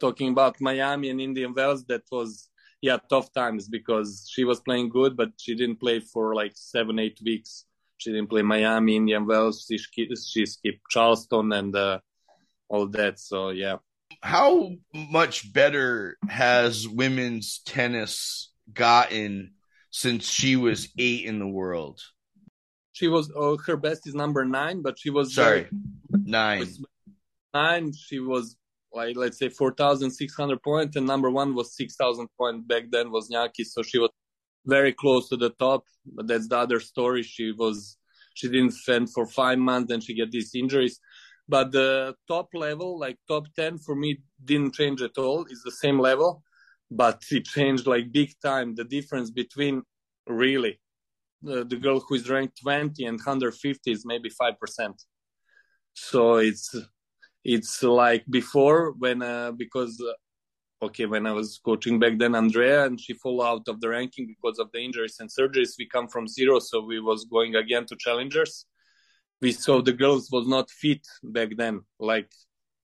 talking 0.00 0.30
about 0.30 0.60
Miami 0.60 1.10
and 1.10 1.20
Indian 1.20 1.54
Wells, 1.54 1.84
that 1.86 2.02
was 2.10 2.48
yeah 2.80 2.98
tough 3.08 3.32
times 3.32 3.68
because 3.68 4.28
she 4.32 4.44
was 4.44 4.60
playing 4.60 4.88
good, 4.88 5.16
but 5.16 5.30
she 5.36 5.54
didn't 5.54 5.80
play 5.80 6.00
for 6.00 6.34
like 6.34 6.52
seven 6.54 6.98
eight 6.98 7.20
weeks. 7.24 7.64
She 7.98 8.10
didn't 8.10 8.30
play 8.30 8.42
Miami, 8.42 8.96
Indian 8.96 9.26
Wells. 9.26 9.64
She 9.68 9.78
she 9.78 10.46
skipped 10.46 10.80
Charleston 10.90 11.52
and 11.52 11.74
uh, 11.76 12.00
all 12.68 12.88
that. 12.88 13.20
So 13.20 13.50
yeah. 13.50 13.76
How 14.22 14.70
much 14.92 15.52
better 15.52 16.16
has 16.28 16.86
women's 16.86 17.60
tennis 17.64 18.50
gotten 18.72 19.54
since 19.90 20.28
she 20.28 20.56
was 20.56 20.88
eight 20.98 21.24
in 21.24 21.38
the 21.38 21.48
world? 21.48 22.00
She 22.92 23.08
was 23.08 23.30
uh, 23.36 23.56
her 23.66 23.76
best 23.76 24.06
is 24.06 24.14
number 24.14 24.44
nine, 24.44 24.82
but 24.82 24.98
she 24.98 25.10
was 25.10 25.34
sorry 25.34 25.66
nine. 26.10 26.66
Nine. 27.54 27.92
She 27.92 28.18
was 28.18 28.56
like 28.92 29.16
let's 29.16 29.38
say 29.38 29.48
four 29.48 29.72
thousand 29.72 30.10
six 30.10 30.34
hundred 30.34 30.62
points, 30.62 30.96
and 30.96 31.06
number 31.06 31.30
one 31.30 31.54
was 31.54 31.74
six 31.74 31.96
thousand 31.96 32.28
point 32.38 32.68
back 32.68 32.84
then 32.90 33.10
was 33.10 33.30
Nyaki, 33.30 33.64
so 33.64 33.82
she 33.82 33.98
was 33.98 34.10
very 34.66 34.92
close 34.92 35.28
to 35.30 35.36
the 35.36 35.50
top. 35.50 35.84
But 36.06 36.26
that's 36.28 36.48
the 36.48 36.58
other 36.58 36.80
story. 36.80 37.22
She 37.22 37.52
was 37.52 37.96
she 38.34 38.48
didn't 38.48 38.72
fend 38.72 39.12
for 39.12 39.26
five 39.26 39.58
months, 39.58 39.92
and 39.92 40.02
she 40.02 40.14
get 40.14 40.30
these 40.30 40.54
injuries. 40.54 41.00
But 41.48 41.72
the 41.72 42.14
top 42.28 42.48
level, 42.54 42.98
like 42.98 43.18
top 43.26 43.46
ten, 43.56 43.78
for 43.78 43.96
me 43.96 44.18
didn't 44.44 44.74
change 44.74 45.00
at 45.02 45.16
all. 45.18 45.46
It's 45.50 45.64
the 45.64 45.72
same 45.72 45.98
level, 45.98 46.42
but 46.90 47.22
it 47.30 47.46
changed 47.46 47.86
like 47.86 48.12
big 48.12 48.32
time. 48.44 48.74
The 48.74 48.84
difference 48.84 49.30
between 49.30 49.82
really 50.26 50.78
the, 51.42 51.64
the 51.64 51.76
girl 51.76 52.00
who 52.00 52.14
is 52.14 52.28
ranked 52.30 52.60
20 52.62 53.04
and 53.04 53.18
150 53.18 53.90
is 53.90 54.06
maybe 54.06 54.30
5% 54.30 54.94
so 55.94 56.36
it's 56.36 56.74
it's 57.44 57.82
like 57.82 58.24
before 58.30 58.92
when 58.98 59.22
uh, 59.22 59.52
because 59.52 60.00
uh, 60.00 60.84
okay 60.84 61.06
when 61.06 61.26
i 61.26 61.32
was 61.32 61.60
coaching 61.64 61.98
back 61.98 62.18
then 62.18 62.34
andrea 62.34 62.84
and 62.86 63.00
she 63.00 63.14
fell 63.14 63.42
out 63.42 63.66
of 63.68 63.80
the 63.80 63.88
ranking 63.88 64.26
because 64.26 64.58
of 64.58 64.70
the 64.72 64.80
injuries 64.80 65.16
and 65.20 65.30
surgeries 65.30 65.74
we 65.78 65.86
come 65.86 66.08
from 66.08 66.26
zero. 66.26 66.58
So 66.58 66.82
we 66.84 67.00
was 67.00 67.24
going 67.24 67.54
again 67.56 67.86
to 67.86 67.96
challengers. 67.96 68.66
We 69.40 69.52
saw 69.52 69.82
the 69.82 69.92
girls 69.92 70.28
was 70.30 70.46
not 70.46 70.70
fit 70.70 71.06
back 71.22 71.50
then 71.56 71.82
like 71.98 72.30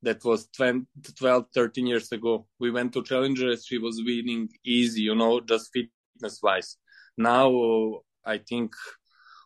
that 0.03 0.25
was 0.25 0.49
20, 0.57 0.87
12 1.17 1.47
13 1.55 1.87
years 1.87 2.13
ago. 2.13 2.47
We 2.61 2.71
went 2.71 2.93
to 2.93 3.03
challengers 3.03 3.65
she 3.67 3.79
was 3.79 4.03
winning 4.05 4.49
easy 4.65 5.03
you 5.03 5.15
know 5.15 5.41
just 5.41 5.71
fitness 5.73 6.41
wise 6.43 6.77
now 7.17 8.01
I 8.29 8.39
think 8.39 8.75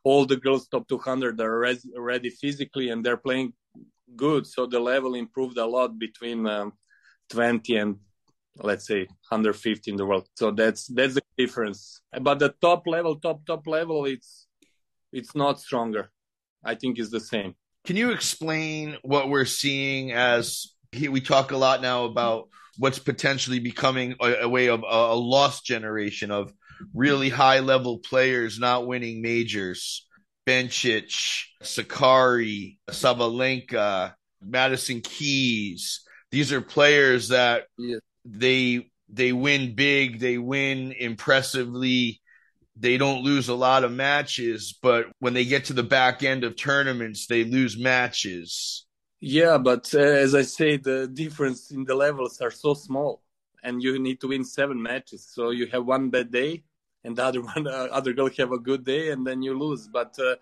all 0.04 0.26
the 0.26 0.36
girls 0.36 0.68
top 0.68 0.88
200 0.88 1.40
are 1.40 1.76
ready 1.96 2.30
physically 2.30 2.90
and 2.90 3.04
they're 3.04 3.16
playing 3.16 3.52
good. 4.16 4.46
So 4.46 4.66
the 4.66 4.80
level 4.80 5.14
improved 5.14 5.58
a 5.58 5.66
lot 5.66 5.98
between 5.98 6.46
um, 6.46 6.72
20 7.30 7.76
and 7.76 7.96
let's 8.58 8.86
say 8.86 9.06
150 9.30 9.90
in 9.90 9.96
the 9.96 10.04
world. 10.04 10.28
So 10.36 10.50
that's 10.50 10.86
that's 10.88 11.14
the 11.14 11.22
difference. 11.38 12.00
But 12.20 12.38
the 12.38 12.54
top 12.60 12.86
level, 12.86 13.16
top 13.16 13.46
top 13.46 13.66
level, 13.66 14.04
it's 14.04 14.46
it's 15.12 15.34
not 15.34 15.60
stronger. 15.60 16.10
I 16.64 16.74
think 16.74 16.98
it's 16.98 17.10
the 17.10 17.20
same. 17.20 17.54
Can 17.84 17.96
you 17.96 18.12
explain 18.12 18.96
what 19.02 19.28
we're 19.28 19.44
seeing 19.44 20.12
as 20.12 20.74
we 20.92 21.20
talk 21.20 21.52
a 21.52 21.56
lot 21.56 21.82
now 21.82 22.04
about 22.04 22.48
what's 22.78 22.98
potentially 22.98 23.58
becoming 23.58 24.14
a, 24.20 24.42
a 24.42 24.48
way 24.48 24.68
of 24.68 24.82
a, 24.82 25.14
a 25.14 25.14
lost 25.14 25.64
generation 25.64 26.30
of 26.30 26.52
really 26.94 27.28
high 27.28 27.60
level 27.60 27.98
players 27.98 28.58
not 28.58 28.86
winning 28.86 29.22
majors. 29.22 30.06
Bencic, 30.46 31.44
Sakkari, 31.62 32.78
Sabalenka, 32.90 34.14
Madison 34.40 35.00
Keys. 35.00 36.00
These 36.30 36.52
are 36.52 36.60
players 36.60 37.28
that 37.28 37.66
yeah. 37.78 37.98
they 38.24 38.90
they 39.08 39.32
win 39.32 39.74
big, 39.74 40.18
they 40.18 40.38
win 40.38 40.92
impressively, 40.92 42.22
they 42.76 42.96
don't 42.96 43.22
lose 43.22 43.48
a 43.48 43.54
lot 43.54 43.84
of 43.84 43.92
matches, 43.92 44.76
but 44.82 45.06
when 45.18 45.34
they 45.34 45.44
get 45.44 45.66
to 45.66 45.72
the 45.72 45.82
back 45.82 46.22
end 46.22 46.42
of 46.42 46.56
tournaments, 46.56 47.26
they 47.26 47.44
lose 47.44 47.78
matches. 47.78 48.86
Yeah, 49.20 49.58
but 49.58 49.94
uh, 49.94 49.98
as 49.98 50.34
I 50.34 50.42
say, 50.42 50.78
the 50.78 51.06
difference 51.06 51.70
in 51.70 51.84
the 51.84 51.94
levels 51.94 52.40
are 52.40 52.50
so 52.50 52.74
small, 52.74 53.22
and 53.62 53.82
you 53.82 53.98
need 53.98 54.20
to 54.22 54.28
win 54.28 54.44
seven 54.44 54.82
matches. 54.82 55.28
So 55.30 55.50
you 55.50 55.66
have 55.66 55.84
one 55.84 56.10
bad 56.10 56.32
day, 56.32 56.64
and 57.04 57.16
the 57.16 57.24
other 57.24 57.42
one, 57.54 57.66
uh, 57.66 57.88
other 57.90 58.12
girl 58.12 58.30
have 58.38 58.52
a 58.52 58.58
good 58.58 58.84
day, 58.84 59.10
and 59.10 59.26
then 59.26 59.42
you 59.42 59.58
lose. 59.58 59.88
But 59.88 60.16
uh, 60.18 60.36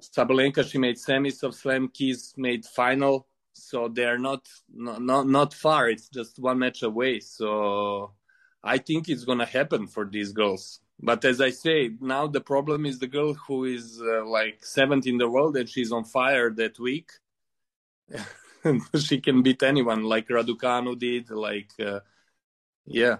Sabalenka, 0.00 0.68
she 0.68 0.78
made 0.78 0.96
semis 0.96 1.42
of 1.42 1.54
Slam. 1.54 1.88
Keys 1.88 2.34
made 2.36 2.64
final, 2.64 3.26
so 3.52 3.88
they 3.88 4.04
are 4.04 4.18
not 4.18 4.48
not 4.72 5.26
not, 5.26 5.54
far. 5.54 5.88
It's 5.88 6.08
just 6.08 6.38
one 6.38 6.58
match 6.58 6.82
away. 6.82 7.20
So 7.20 8.12
I 8.62 8.78
think 8.78 9.08
it's 9.08 9.24
gonna 9.24 9.46
happen 9.46 9.86
for 9.86 10.04
these 10.04 10.32
girls. 10.32 10.80
But 11.00 11.24
as 11.24 11.40
I 11.40 11.50
say, 11.50 11.90
now 12.00 12.28
the 12.28 12.40
problem 12.40 12.86
is 12.86 12.98
the 12.98 13.08
girl 13.08 13.34
who 13.34 13.64
is 13.64 14.00
uh, 14.00 14.24
like 14.24 14.64
seventh 14.64 15.06
in 15.06 15.18
the 15.18 15.28
world 15.28 15.56
and 15.56 15.68
she's 15.68 15.90
on 15.90 16.04
fire 16.04 16.50
that 16.50 16.78
week. 16.78 17.10
she 18.98 19.20
can 19.20 19.42
beat 19.42 19.62
anyone, 19.62 20.04
like 20.04 20.28
Raducanu 20.28 20.96
did. 20.96 21.30
Like, 21.30 21.72
uh, 21.80 22.00
yeah, 22.86 23.16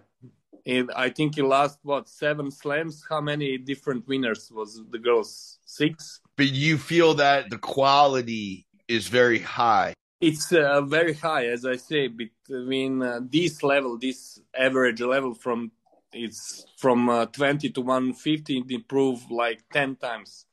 I 0.66 1.08
think 1.10 1.34
he 1.34 1.42
lost 1.42 1.78
what 1.82 2.08
seven 2.08 2.50
slams. 2.50 3.04
How 3.08 3.20
many 3.20 3.58
different 3.58 4.06
winners 4.06 4.50
was 4.52 4.80
the 4.90 4.98
girls? 4.98 5.58
Six. 5.64 6.20
But 6.36 6.50
you 6.50 6.78
feel 6.78 7.14
that 7.14 7.50
the 7.50 7.58
quality 7.58 8.66
is 8.88 9.08
very 9.08 9.40
high. 9.40 9.94
It's 10.20 10.52
uh, 10.52 10.82
very 10.82 11.14
high, 11.14 11.46
as 11.46 11.66
I 11.66 11.76
say, 11.76 12.06
between 12.06 13.02
uh, 13.02 13.20
this 13.28 13.64
level, 13.64 13.98
this 13.98 14.40
average 14.56 15.00
level 15.00 15.34
from 15.34 15.72
it's 16.12 16.64
from 16.76 17.08
uh, 17.08 17.26
20 17.26 17.70
to 17.70 17.80
150 17.80 18.58
it 18.58 18.70
improved 18.70 19.30
like 19.30 19.62
10 19.72 19.96
times 19.96 20.46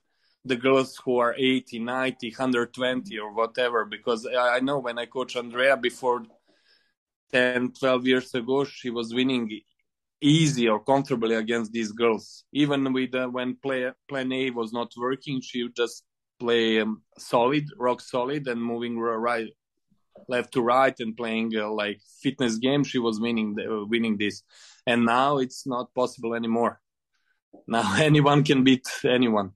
the 0.46 0.56
girls 0.56 1.00
who 1.04 1.18
are 1.18 1.36
80 1.38 1.80
90 1.80 2.30
120 2.30 3.20
or 3.20 3.34
whatever 3.34 3.86
because 3.86 4.26
i 4.26 4.60
know 4.60 4.80
when 4.80 4.98
i 4.98 5.06
coach 5.06 5.36
andrea 5.36 5.76
before 5.76 6.24
10 7.32 7.74
12 7.74 8.08
years 8.08 8.34
ago 8.34 8.64
she 8.64 8.90
was 8.90 9.14
winning 9.14 9.50
easy 10.22 10.68
or 10.68 10.80
comfortably 10.84 11.36
against 11.36 11.72
these 11.72 11.92
girls. 11.92 12.44
Even 12.54 12.92
with 12.94 13.16
uh, 13.16 13.28
when 13.28 13.56
play, 13.56 13.92
plan 14.08 14.32
a 14.32 14.50
was 14.52 14.74
not 14.74 14.92
working 14.98 15.42
she 15.42 15.64
would 15.64 15.76
just 15.76 16.04
play 16.40 16.80
um, 16.80 17.02
solid 17.18 17.66
rock 17.78 18.02
solid 18.02 18.48
and 18.48 18.64
moving 18.64 18.98
right 18.98 19.50
left 20.28 20.54
to 20.54 20.62
right 20.62 20.96
and 21.00 21.16
playing 21.16 21.56
uh, 21.56 21.70
like 21.70 22.00
fitness 22.22 22.58
game. 22.58 22.84
She 22.84 23.00
was 23.00 23.20
winning 23.20 23.56
the, 23.56 23.72
uh, 23.72 23.86
winning 23.86 24.18
this. 24.18 24.44
And 24.86 25.06
now 25.06 25.38
it's 25.38 25.66
not 25.66 25.94
possible 25.94 26.34
anymore. 26.34 26.80
Now 27.68 27.96
anyone 27.98 28.44
can 28.44 28.64
beat 28.64 28.88
anyone. 29.04 29.52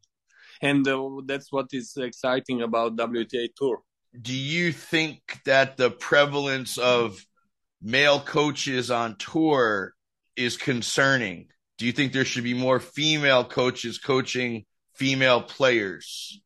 And 0.61 0.87
uh, 0.87 1.21
that's 1.25 1.51
what 1.51 1.67
is 1.73 1.95
exciting 1.97 2.61
about 2.61 2.95
wta 2.95 3.47
tour. 3.55 3.81
Do 4.19 4.33
you 4.33 4.71
think 4.71 5.39
that 5.45 5.75
the 5.75 5.89
prevalence 5.89 6.77
of 6.77 7.25
male 7.81 8.21
coaches 8.21 8.91
on 8.91 9.17
tour 9.17 9.93
is 10.35 10.57
concerning. 10.57 11.47
Do 11.77 11.85
you 11.85 11.91
think 11.91 12.13
there 12.13 12.25
should 12.25 12.43
be 12.43 12.53
more 12.53 12.79
female 12.79 13.43
coaches 13.43 13.97
coaching 13.97 14.65
female 14.93 15.41
players? 15.41 16.39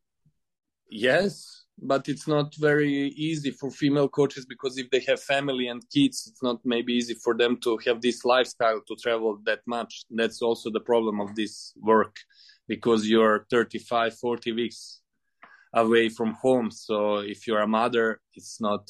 Yes 0.90 1.58
but 1.80 2.08
it's 2.08 2.26
not 2.26 2.54
very 2.56 2.90
easy 2.90 3.50
for 3.50 3.70
female 3.70 4.08
coaches 4.08 4.44
because 4.46 4.78
if 4.78 4.90
they 4.90 5.00
have 5.00 5.22
family 5.22 5.68
and 5.68 5.82
kids 5.90 6.26
it's 6.30 6.42
not 6.42 6.58
maybe 6.64 6.92
easy 6.92 7.14
for 7.14 7.36
them 7.36 7.56
to 7.58 7.78
have 7.86 8.00
this 8.00 8.24
lifestyle 8.24 8.80
to 8.86 8.96
travel 8.96 9.38
that 9.44 9.60
much. 9.66 10.04
That's 10.10 10.42
also 10.42 10.70
the 10.70 10.80
problem 10.80 11.20
of 11.20 11.34
this 11.34 11.72
work 11.80 12.16
because 12.66 13.08
you're 13.08 13.46
35 13.50 14.18
40 14.18 14.52
weeks 14.52 15.00
away 15.74 16.08
from 16.08 16.34
home. 16.34 16.70
So 16.70 17.18
if 17.18 17.46
you're 17.46 17.60
a 17.60 17.68
mother 17.68 18.20
it's 18.34 18.60
not 18.60 18.88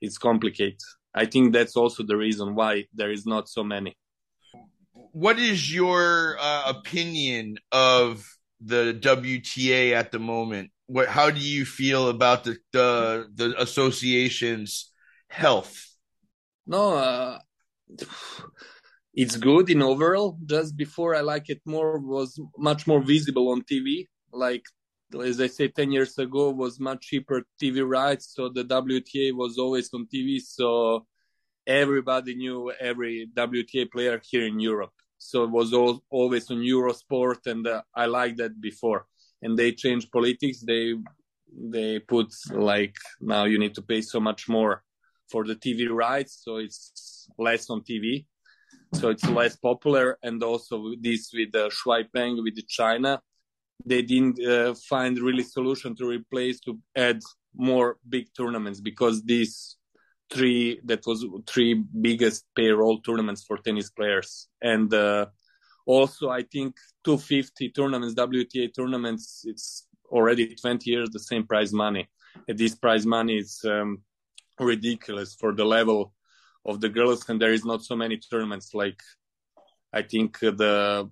it's 0.00 0.18
complicated. 0.18 0.80
I 1.14 1.26
think 1.26 1.52
that's 1.52 1.76
also 1.76 2.02
the 2.02 2.16
reason 2.16 2.54
why 2.54 2.86
there 2.92 3.10
is 3.12 3.26
not 3.26 3.48
so 3.48 3.64
many 3.64 3.96
what 5.14 5.38
is 5.38 5.72
your 5.72 6.36
uh, 6.38 6.64
opinion 6.66 7.56
of 7.72 8.26
the 8.60 8.98
wta 9.00 9.92
at 9.92 10.10
the 10.12 10.18
moment 10.18 10.70
what 10.86 11.08
how 11.08 11.30
do 11.30 11.40
you 11.40 11.64
feel 11.64 12.08
about 12.08 12.44
the 12.44 12.56
the, 12.72 13.26
the 13.34 13.54
association's 13.60 14.92
health? 15.28 15.74
No, 16.66 16.94
uh, 16.94 17.38
it's 19.14 19.36
good 19.36 19.70
in 19.70 19.82
overall. 19.82 20.38
Just 20.44 20.76
before 20.76 21.14
I 21.14 21.20
like 21.20 21.48
it 21.48 21.60
more 21.64 21.98
was 21.98 22.38
much 22.58 22.86
more 22.86 23.02
visible 23.02 23.50
on 23.50 23.62
TV. 23.62 24.06
Like 24.32 24.64
as 25.22 25.40
I 25.40 25.46
said, 25.46 25.74
ten 25.74 25.92
years 25.92 26.18
ago 26.18 26.50
was 26.50 26.80
much 26.80 27.02
cheaper 27.08 27.44
TV 27.60 27.86
rights, 27.86 28.32
so 28.34 28.48
the 28.48 28.64
WTA 28.64 29.34
was 29.34 29.58
always 29.58 29.88
on 29.94 30.06
TV. 30.12 30.40
So 30.40 31.06
everybody 31.66 32.34
knew 32.34 32.72
every 32.78 33.28
WTA 33.34 33.90
player 33.90 34.20
here 34.30 34.46
in 34.46 34.60
Europe. 34.60 34.92
So 35.24 35.44
it 35.44 35.50
was 35.50 35.72
all, 35.72 36.02
always 36.10 36.50
on 36.50 36.58
Eurosport, 36.58 37.46
and 37.46 37.66
uh, 37.66 37.82
I 37.94 38.06
liked 38.06 38.38
that 38.38 38.60
before. 38.60 39.06
And 39.42 39.58
they 39.58 39.72
changed 39.72 40.12
politics. 40.12 40.60
They 40.60 40.94
they 41.56 41.98
put 41.98 42.28
like 42.50 42.96
now 43.20 43.44
you 43.44 43.58
need 43.58 43.74
to 43.74 43.82
pay 43.82 44.00
so 44.00 44.20
much 44.20 44.48
more 44.48 44.82
for 45.30 45.46
the 45.46 45.54
tv 45.54 45.88
rights 45.88 46.40
so 46.44 46.56
it's 46.56 47.28
less 47.38 47.70
on 47.70 47.80
tv 47.82 48.26
so 48.94 49.08
it's 49.08 49.28
less 49.30 49.56
popular 49.56 50.18
and 50.22 50.42
also 50.42 50.94
this 51.00 51.30
with 51.32 51.52
the 51.52 51.70
shuai 51.70 52.04
peng 52.12 52.42
with 52.42 52.56
china 52.66 53.20
they 53.86 54.02
didn't 54.02 54.38
uh, 54.44 54.74
find 54.74 55.18
really 55.18 55.42
solution 55.42 55.94
to 55.94 56.06
replace 56.06 56.60
to 56.60 56.78
add 56.96 57.20
more 57.56 57.98
big 58.08 58.26
tournaments 58.36 58.80
because 58.80 59.22
these 59.22 59.76
three 60.34 60.80
that 60.84 61.06
was 61.06 61.24
three 61.46 61.74
biggest 61.74 62.44
payroll 62.56 63.00
tournaments 63.00 63.44
for 63.46 63.58
tennis 63.58 63.90
players. 63.90 64.48
And 64.60 64.92
uh, 64.92 65.26
also 65.86 66.30
i 66.30 66.42
think 66.42 66.74
250 67.04 67.70
tournaments 67.70 68.14
wta 68.14 68.74
tournaments 68.74 69.44
it's 69.46 69.86
already 70.10 70.54
20 70.54 70.90
years 70.90 71.10
the 71.10 71.18
same 71.18 71.46
prize 71.46 71.72
money. 71.72 72.08
And 72.48 72.58
this 72.58 72.74
prize 72.74 73.06
money 73.06 73.38
is 73.38 73.64
um, 73.64 74.02
ridiculous 74.58 75.34
for 75.34 75.54
the 75.54 75.64
level 75.64 76.12
of 76.64 76.80
the 76.80 76.88
girls 76.88 77.28
and 77.28 77.40
there 77.40 77.52
is 77.52 77.64
not 77.64 77.82
so 77.82 77.96
many 77.96 78.16
tournaments. 78.18 78.74
Like 78.74 79.02
i 79.92 80.02
think 80.02 80.38
the 80.40 81.08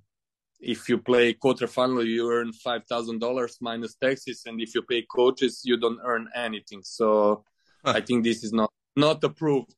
if 0.61 0.89
you 0.89 0.99
play 0.99 1.35
quarterfinal 1.35 2.07
you 2.07 2.31
earn 2.31 2.53
five 2.53 2.83
thousand 2.87 3.19
dollars 3.21 3.59
minus 3.61 3.95
taxes 3.97 4.43
and 4.47 4.61
if 4.61 4.75
you 4.75 4.83
pay 4.83 5.03
coaches 5.03 5.63
you 5.65 5.77
don't 5.77 6.01
earn 6.05 6.29
anything. 6.35 6.83
So 6.83 7.45
huh. 7.85 7.95
i 7.97 8.01
think 8.01 8.25
this 8.25 8.45
is 8.45 8.53
not 8.53 8.71
not 8.97 9.23
approved 9.25 9.75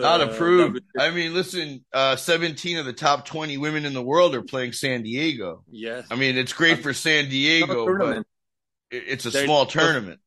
not 0.00 0.20
uh, 0.20 0.30
approved. 0.30 0.82
I 0.98 1.10
mean, 1.10 1.34
listen, 1.34 1.84
uh, 1.92 2.16
17 2.16 2.78
of 2.78 2.86
the 2.86 2.92
top 2.92 3.24
20 3.24 3.56
women 3.58 3.84
in 3.84 3.94
the 3.94 4.02
world 4.02 4.34
are 4.34 4.42
playing 4.42 4.72
San 4.72 5.02
Diego. 5.02 5.64
Yes. 5.70 6.06
I 6.10 6.16
mean, 6.16 6.36
it's 6.36 6.52
great 6.52 6.82
for 6.82 6.92
San 6.92 7.28
Diego, 7.28 7.86
but 7.96 8.24
it's 8.90 9.26
a 9.26 9.30
There's 9.30 9.44
small 9.44 9.66
tournament. 9.66 10.20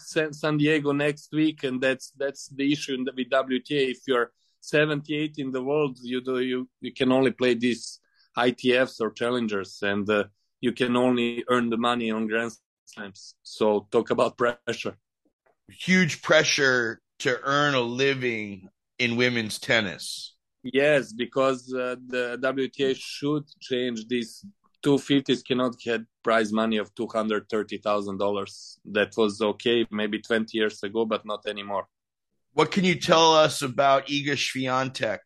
San 0.00 0.56
Diego 0.56 0.92
next 0.92 1.32
week, 1.32 1.64
and 1.64 1.80
that's 1.80 2.12
that's 2.16 2.48
the 2.48 2.72
issue 2.72 2.94
in 2.94 3.04
the, 3.04 3.12
with 3.16 3.28
WTA. 3.28 3.90
If 3.90 3.98
you're 4.06 4.30
78 4.60 5.34
in 5.38 5.50
the 5.50 5.62
world, 5.62 5.98
you 6.00 6.20
do 6.20 6.38
you 6.40 6.68
you 6.80 6.92
can 6.92 7.10
only 7.10 7.32
play 7.32 7.54
these 7.54 7.98
ITFs 8.38 9.00
or 9.00 9.10
challengers, 9.10 9.78
and 9.82 10.08
uh, 10.08 10.24
you 10.60 10.72
can 10.72 10.96
only 10.96 11.44
earn 11.48 11.70
the 11.70 11.76
money 11.76 12.12
on 12.12 12.28
Grand 12.28 12.52
Slams. 12.84 13.34
So 13.42 13.88
talk 13.90 14.10
about 14.10 14.38
pressure. 14.38 14.96
Huge 15.68 16.22
pressure 16.22 17.00
to 17.24 17.40
earn 17.42 17.74
a 17.74 17.80
living 17.80 18.68
in 18.98 19.16
women's 19.16 19.58
tennis. 19.58 20.34
Yes, 20.62 21.10
because 21.10 21.72
uh, 21.72 21.96
the 22.06 22.38
WTA 22.40 22.94
should 22.96 23.44
change 23.60 24.06
this. 24.08 24.44
250s 24.84 25.42
cannot 25.42 25.78
get 25.78 26.02
prize 26.22 26.52
money 26.52 26.76
of 26.76 26.94
$230,000. 26.94 28.78
That 28.92 29.12
was 29.16 29.40
okay 29.40 29.86
maybe 29.90 30.18
20 30.20 30.58
years 30.58 30.82
ago, 30.82 31.06
but 31.06 31.24
not 31.24 31.46
anymore. 31.46 31.86
What 32.52 32.70
can 32.70 32.84
you 32.84 32.94
tell 33.00 33.34
us 33.34 33.62
about 33.62 34.08
Iga 34.08 34.36
Swiatek? 34.46 35.20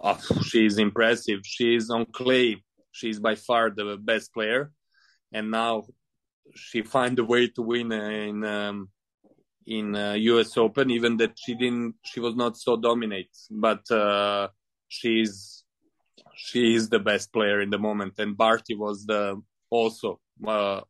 Oh, 0.00 0.18
she's 0.44 0.78
impressive. 0.78 1.40
She's 1.44 1.90
on 1.90 2.06
clay. 2.06 2.64
She's 2.92 3.18
by 3.20 3.34
far 3.34 3.68
the 3.68 3.98
best 4.00 4.32
player, 4.32 4.72
and 5.32 5.50
now 5.50 5.84
she 6.54 6.82
find 6.82 7.18
a 7.18 7.24
way 7.24 7.48
to 7.48 7.62
win 7.62 7.92
in 7.92 8.44
um, 8.44 8.88
in 9.66 9.94
uh, 9.94 10.12
U.S. 10.14 10.56
Open, 10.56 10.90
even 10.90 11.16
that 11.18 11.32
she 11.36 11.54
didn't. 11.54 11.94
She 12.04 12.20
was 12.20 12.34
not 12.34 12.56
so 12.56 12.76
dominant, 12.76 13.28
but 13.50 13.90
uh, 13.90 14.48
she's 14.88 15.64
she 16.36 16.74
is 16.74 16.88
the 16.88 16.98
best 16.98 17.32
player 17.32 17.60
in 17.60 17.70
the 17.70 17.78
moment. 17.78 18.14
And 18.18 18.36
Barty 18.36 18.74
was 18.74 19.06
the 19.06 19.40
also 19.70 20.20
uh, 20.46 20.80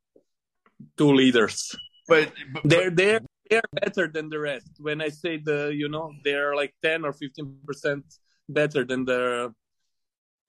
two 0.96 1.12
leaders. 1.12 1.76
But, 2.06 2.32
but 2.52 2.62
they're 2.64 2.90
they're 2.90 3.20
they're 3.48 3.62
better 3.72 4.08
than 4.08 4.28
the 4.28 4.38
rest. 4.38 4.70
When 4.78 5.00
I 5.00 5.08
say 5.08 5.38
the 5.38 5.72
you 5.74 5.88
know 5.88 6.12
they're 6.24 6.54
like 6.54 6.74
ten 6.82 7.04
or 7.04 7.12
fifteen 7.12 7.56
percent 7.64 8.04
better 8.48 8.84
than 8.84 9.04
the 9.04 9.54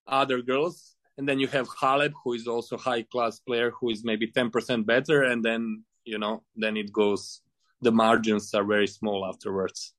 other 0.08 0.42
girls. 0.42 0.96
And 1.18 1.28
then 1.28 1.40
you 1.40 1.48
have 1.48 1.70
Halep, 1.70 2.12
who 2.24 2.34
is 2.34 2.46
also 2.46 2.78
high 2.78 3.04
class 3.04 3.40
player, 3.40 3.72
who 3.72 3.90
is 3.90 4.04
maybe 4.04 4.28
ten 4.28 4.50
percent 4.50 4.86
better, 4.86 5.24
and 5.24 5.44
then 5.44 5.84
you 6.04 6.18
know 6.18 6.44
then 6.56 6.78
it 6.78 6.92
goes. 6.92 7.42
The 7.82 7.92
margins 7.92 8.54
are 8.54 8.64
very 8.64 8.88
small 8.88 9.26
afterwards. 9.26 9.94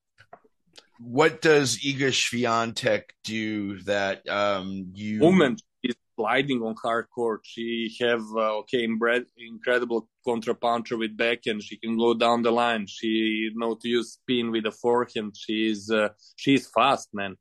What 0.99 1.43
does 1.43 1.79
Iga 1.79 2.11
Swiatek 2.11 3.03
do 3.23 3.81
that 3.83 4.27
um, 4.29 4.93
you 4.95 5.21
woman 5.21 5.57
is 5.83 5.95
sliding 6.17 6.63
on 6.63 6.75
hard 6.83 7.09
court? 7.15 7.41
She 7.45 7.95
have 8.01 8.23
uh, 8.35 8.59
okay 8.61 8.89
incredible 9.37 10.09
contra 10.25 10.55
puncher 10.55 10.97
with 10.97 11.17
backhand. 11.17 11.63
She 11.63 11.77
can 11.77 11.99
go 11.99 12.15
down 12.15 12.43
the 12.43 12.51
line. 12.51 12.87
She 12.87 13.51
know 13.55 13.75
to 13.75 13.89
use 13.89 14.13
spin 14.13 14.51
with 14.51 14.65
the 14.65 14.73
forehand. 14.73 15.35
She's 15.37 15.91
uh, 15.91 16.09
she's 16.37 16.67
fast, 16.67 17.11
man. 17.13 17.37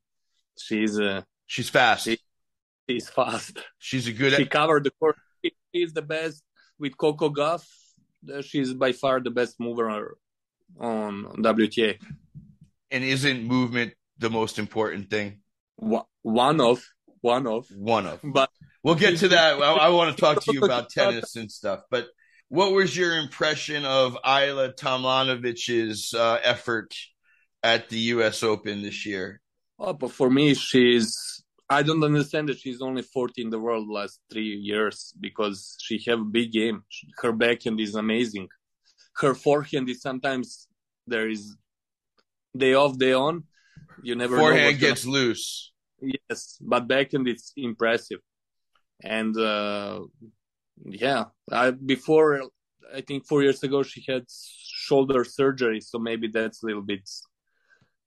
She's 0.58 1.00
uh, 1.00 1.22
she's 1.46 1.70
fast. 1.70 2.04
She, 2.04 2.18
she's 2.88 3.08
fast. 3.08 3.58
She's 3.78 4.06
a 4.06 4.12
good. 4.12 4.34
She 4.34 4.44
covered 4.44 4.84
the 4.84 4.90
court. 4.90 5.16
She's 5.74 5.94
the 5.94 6.02
best 6.02 6.42
with 6.78 6.96
Coco 6.98 7.30
Gauff. 7.30 7.64
She's 8.42 8.74
by 8.74 8.92
far 8.92 9.20
the 9.20 9.30
best 9.30 9.56
mover 9.58 10.16
on 10.78 11.24
WTA. 11.38 11.98
And 12.90 13.04
isn't 13.04 13.44
movement 13.44 13.94
the 14.18 14.30
most 14.30 14.58
important 14.58 15.10
thing? 15.10 15.40
One 15.76 16.60
of, 16.60 16.82
one 17.20 17.46
of, 17.46 17.66
one 17.70 18.06
of. 18.06 18.20
But 18.22 18.50
we'll 18.82 18.94
get 18.94 19.18
to 19.18 19.28
that. 19.28 19.60
I, 19.60 19.72
I 19.72 19.88
want 19.90 20.14
to 20.14 20.20
talk 20.20 20.42
to 20.44 20.52
you 20.52 20.64
about 20.64 20.90
tennis 20.98 21.36
and 21.36 21.50
stuff. 21.50 21.82
But 21.90 22.08
what 22.48 22.72
was 22.72 22.96
your 22.96 23.16
impression 23.16 23.84
of 23.84 24.16
Ajla 24.24 24.76
Tomljanovic's 24.76 26.14
uh, 26.14 26.38
effort 26.42 26.94
at 27.62 27.88
the 27.88 27.98
U.S. 28.14 28.42
Open 28.42 28.82
this 28.82 29.04
year? 29.04 29.40
Oh, 29.78 29.92
but 29.92 30.12
for 30.12 30.30
me, 30.30 30.54
she's. 30.54 31.42
I 31.68 31.82
don't 31.82 32.04
understand 32.04 32.48
that 32.48 32.60
she's 32.60 32.80
only 32.80 33.02
40 33.02 33.42
in 33.42 33.50
the 33.50 33.58
world 33.58 33.88
last 33.88 34.20
three 34.30 34.54
years 34.54 35.12
because 35.18 35.76
she 35.80 36.00
have 36.06 36.20
a 36.20 36.24
big 36.24 36.52
game. 36.52 36.84
Her 37.20 37.32
backhand 37.32 37.80
is 37.80 37.96
amazing. 37.96 38.46
Her 39.18 39.34
forehand 39.34 39.88
is 39.88 40.02
sometimes 40.02 40.68
there 41.06 41.28
is 41.28 41.56
day 42.56 42.74
off, 42.74 42.98
day 42.98 43.12
on. 43.12 43.44
You 44.02 44.14
never 44.14 44.36
forehand 44.36 44.78
gets 44.78 45.04
gonna... 45.04 45.16
loose. 45.16 45.72
Yes, 46.00 46.58
but 46.60 46.86
backhand 46.86 47.26
it's 47.26 47.52
impressive, 47.56 48.20
and 49.02 49.34
uh, 49.36 50.00
yeah, 50.84 51.24
I 51.50 51.70
before 51.70 52.42
I 52.94 53.00
think 53.00 53.26
four 53.26 53.42
years 53.42 53.62
ago 53.62 53.82
she 53.82 54.04
had 54.06 54.24
shoulder 54.28 55.24
surgery, 55.24 55.80
so 55.80 55.98
maybe 55.98 56.28
that's 56.28 56.62
a 56.62 56.66
little 56.66 56.82
bit 56.82 57.08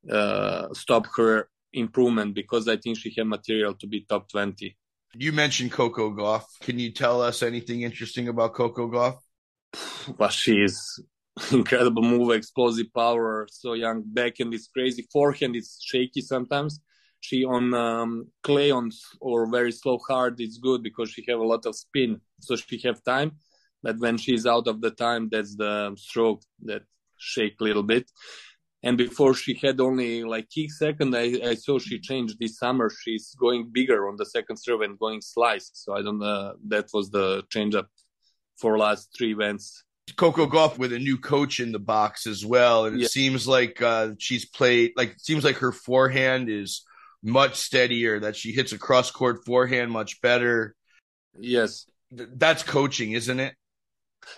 uh, 0.10 0.68
stop 0.74 1.08
her 1.18 1.50
improvement 1.74 2.34
because 2.34 2.68
I 2.68 2.78
think 2.78 2.98
she 2.98 3.14
had 3.18 3.28
material 3.28 3.74
to 3.76 3.88
be 3.88 4.06
top 4.08 4.30
20. 4.30 4.78
You 5.16 5.32
mentioned 5.34 5.72
Coco 5.72 6.12
Gauff. 6.12 6.44
Can 6.62 6.80
you 6.80 6.92
tell 6.92 7.22
us 7.22 7.42
anything 7.42 7.82
interesting 7.82 8.28
about 8.28 8.54
Coco 8.54 8.88
Gauff? 10.10 10.20
Well, 10.20 10.30
she's 10.30 11.00
incredible 11.52 12.04
move, 12.04 12.32
explosive 12.32 12.94
power, 12.94 13.48
so 13.50 13.74
young. 13.74 14.04
Backhand 14.06 14.54
is 14.54 14.68
crazy. 14.68 15.08
Forehand 15.12 15.56
is 15.56 15.80
shaky 15.82 16.22
sometimes. 16.22 16.80
She 17.22 17.44
on 17.44 17.74
um, 17.74 18.28
clay 18.44 18.72
on 18.72 18.92
or 19.20 19.50
very 19.50 19.72
slow 19.72 20.00
hard 20.08 20.40
is 20.40 20.58
good 20.58 20.84
because 20.84 21.12
she 21.12 21.26
have 21.28 21.40
a 21.40 21.44
lot 21.44 21.66
of 21.66 21.76
spin, 21.76 22.22
so 22.40 22.56
she 22.56 22.80
have 22.86 23.04
time. 23.04 23.34
But 23.84 24.00
when 24.00 24.18
she's 24.18 24.46
out 24.46 24.68
of 24.68 24.82
the 24.82 24.92
time, 24.92 25.30
that's 25.30 25.56
the 25.56 25.94
stroke 25.98 26.44
that 26.64 26.84
shake 27.18 27.60
a 27.60 27.64
little 27.64 27.84
bit 27.84 28.10
and 28.84 28.98
before 28.98 29.34
she 29.34 29.60
had 29.62 29.80
only 29.80 30.24
like 30.24 30.50
kick 30.50 30.72
second 30.72 31.16
I, 31.16 31.40
I 31.44 31.56
saw 31.56 31.80
she 31.80 32.00
changed 32.00 32.38
this 32.40 32.58
summer 32.58 32.90
she's 32.90 33.36
going 33.40 33.70
bigger 33.72 34.08
on 34.08 34.16
the 34.16 34.26
second 34.26 34.58
serve 34.58 34.82
and 34.82 34.98
going 34.98 35.22
slice 35.22 35.70
so 35.74 35.94
i 35.96 36.02
don't 36.02 36.20
know 36.20 36.56
that 36.68 36.88
was 36.94 37.10
the 37.10 37.44
change 37.50 37.76
up 37.76 37.90
for 38.58 38.78
last 38.78 39.10
three 39.18 39.34
events 39.34 39.84
coco 40.16 40.46
gauff 40.48 40.78
with 40.78 40.94
a 40.94 41.00
new 41.00 41.18
coach 41.18 41.60
in 41.60 41.72
the 41.72 41.80
box 41.80 42.28
as 42.28 42.46
well 42.46 42.86
and 42.86 42.96
it 42.96 43.02
yeah. 43.02 43.08
seems 43.08 43.48
like 43.48 43.82
uh, 43.82 44.10
she's 44.18 44.46
played 44.46 44.92
like 44.96 45.12
it 45.12 45.22
seems 45.22 45.44
like 45.44 45.58
her 45.58 45.72
forehand 45.72 46.50
is 46.50 46.84
much 47.22 47.56
steadier 47.56 48.20
that 48.20 48.36
she 48.36 48.52
hits 48.52 48.72
a 48.72 48.78
cross 48.78 49.12
court 49.12 49.46
forehand 49.46 49.92
much 49.92 50.22
better 50.22 50.76
yes 51.38 51.86
that's 52.12 52.64
coaching 52.64 53.12
isn't 53.12 53.40
it 53.40 53.56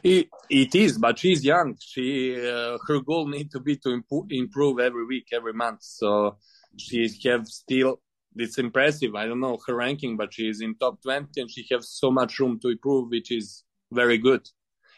it, 0.03 0.29
it 0.49 0.75
is, 0.75 0.97
but 0.97 1.19
she's 1.19 1.43
young. 1.43 1.75
She 1.79 2.35
uh, 2.35 2.77
her 2.87 3.01
goal 3.01 3.27
need 3.27 3.51
to 3.51 3.59
be 3.59 3.77
to 3.77 3.89
improve, 3.89 4.25
improve 4.29 4.79
every 4.79 5.05
week, 5.05 5.27
every 5.33 5.53
month. 5.53 5.79
So 5.83 6.37
she 6.77 7.09
have 7.25 7.47
still. 7.47 7.99
It's 8.35 8.57
impressive. 8.57 9.15
I 9.15 9.25
don't 9.25 9.41
know 9.41 9.59
her 9.67 9.75
ranking, 9.75 10.15
but 10.15 10.33
she 10.33 10.47
is 10.47 10.61
in 10.61 10.75
top 10.75 11.01
twenty, 11.01 11.41
and 11.41 11.51
she 11.51 11.67
has 11.71 11.89
so 11.89 12.11
much 12.11 12.39
room 12.39 12.59
to 12.61 12.69
improve, 12.69 13.09
which 13.09 13.31
is 13.31 13.63
very 13.91 14.17
good. 14.17 14.47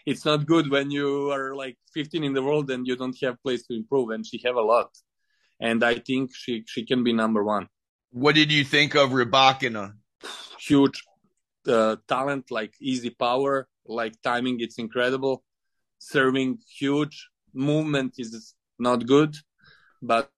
It's 0.06 0.26
not 0.26 0.46
good 0.46 0.70
when 0.70 0.92
you 0.92 1.32
are 1.32 1.56
like 1.56 1.78
15 1.94 2.24
in 2.24 2.34
the 2.34 2.44
world 2.44 2.70
and 2.72 2.86
you 2.86 2.96
don't 2.96 3.18
have 3.22 3.42
place 3.42 3.66
to 3.68 3.76
improve, 3.76 4.10
and 4.10 4.26
she 4.26 4.42
have 4.46 4.56
a 4.56 4.62
lot. 4.62 4.90
And 5.60 5.84
I 5.84 5.96
think 5.96 6.36
she 6.36 6.64
she 6.68 6.86
can 6.86 7.04
be 7.04 7.14
number 7.14 7.44
one. 7.44 7.68
What 8.12 8.36
did 8.36 8.52
you 8.52 8.64
think 8.64 8.96
of 8.96 9.12
Rybakina? 9.12 9.94
Huge 10.60 11.04
uh, 11.68 11.96
talent, 12.08 12.52
like 12.52 12.74
easy 12.82 13.10
power 13.10 13.68
like 13.86 14.22
timing 14.22 14.60
it's 14.60 14.78
incredible 14.78 15.44
serving 16.00 16.58
huge 16.78 17.30
movement 17.54 18.16
is 18.18 18.54
not 18.80 19.06
good 19.06 19.36
but 20.02 20.30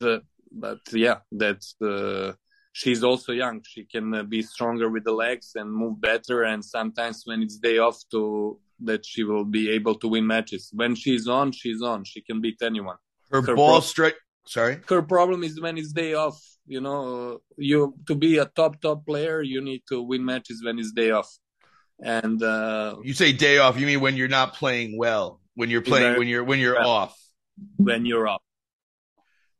uh, 0.00 0.18
but 0.50 0.80
yeah 0.92 1.18
that's 1.32 1.74
uh, 1.82 2.32
she's 2.72 3.02
also 3.02 3.32
young 3.32 3.60
she 3.66 3.84
can 3.84 4.14
uh, 4.14 4.22
be 4.22 4.42
stronger 4.42 4.88
with 4.88 5.04
the 5.04 5.12
legs 5.12 5.52
and 5.54 5.72
move 5.72 6.00
better 6.00 6.42
and 6.42 6.64
sometimes 6.64 7.22
when 7.24 7.42
it's 7.42 7.56
day 7.56 7.78
off 7.78 7.98
to 8.10 8.58
that 8.84 9.04
she 9.04 9.24
will 9.24 9.44
be 9.44 9.70
able 9.70 9.94
to 9.96 10.08
win 10.08 10.26
matches. 10.26 10.70
When 10.72 10.94
she's 10.94 11.28
on 11.28 11.52
she's 11.52 11.82
on. 11.82 12.04
She 12.04 12.20
can 12.20 12.40
beat 12.40 12.60
anyone. 12.62 12.96
Her, 13.30 13.42
her 13.42 13.56
ball 13.56 13.78
pro- 13.78 13.80
strike 13.80 14.16
sorry? 14.46 14.80
Her 14.88 15.02
problem 15.02 15.44
is 15.44 15.60
when 15.60 15.78
it's 15.78 15.92
day 15.92 16.14
off 16.14 16.40
you 16.66 16.80
know 16.80 17.40
you 17.56 17.94
to 18.06 18.14
be 18.14 18.38
a 18.38 18.44
top 18.44 18.80
top 18.80 19.06
player 19.06 19.42
you 19.42 19.60
need 19.60 19.82
to 19.88 20.02
win 20.02 20.24
matches 20.24 20.62
when 20.64 20.78
it's 20.78 20.92
day 20.92 21.10
off. 21.10 21.30
And 22.00 22.40
uh, 22.42 22.96
you 23.02 23.12
say 23.12 23.32
day 23.32 23.58
off, 23.58 23.78
you 23.78 23.84
mean 23.84 24.00
when 24.00 24.16
you're 24.16 24.28
not 24.28 24.54
playing 24.54 24.96
well, 24.96 25.40
when 25.54 25.68
you're 25.68 25.82
playing, 25.82 26.16
when 26.16 26.28
you're 26.28 26.44
when 26.44 26.60
you're 26.60 26.80
off, 26.80 27.18
when 27.76 28.06
you're 28.06 28.28
off. 28.28 28.42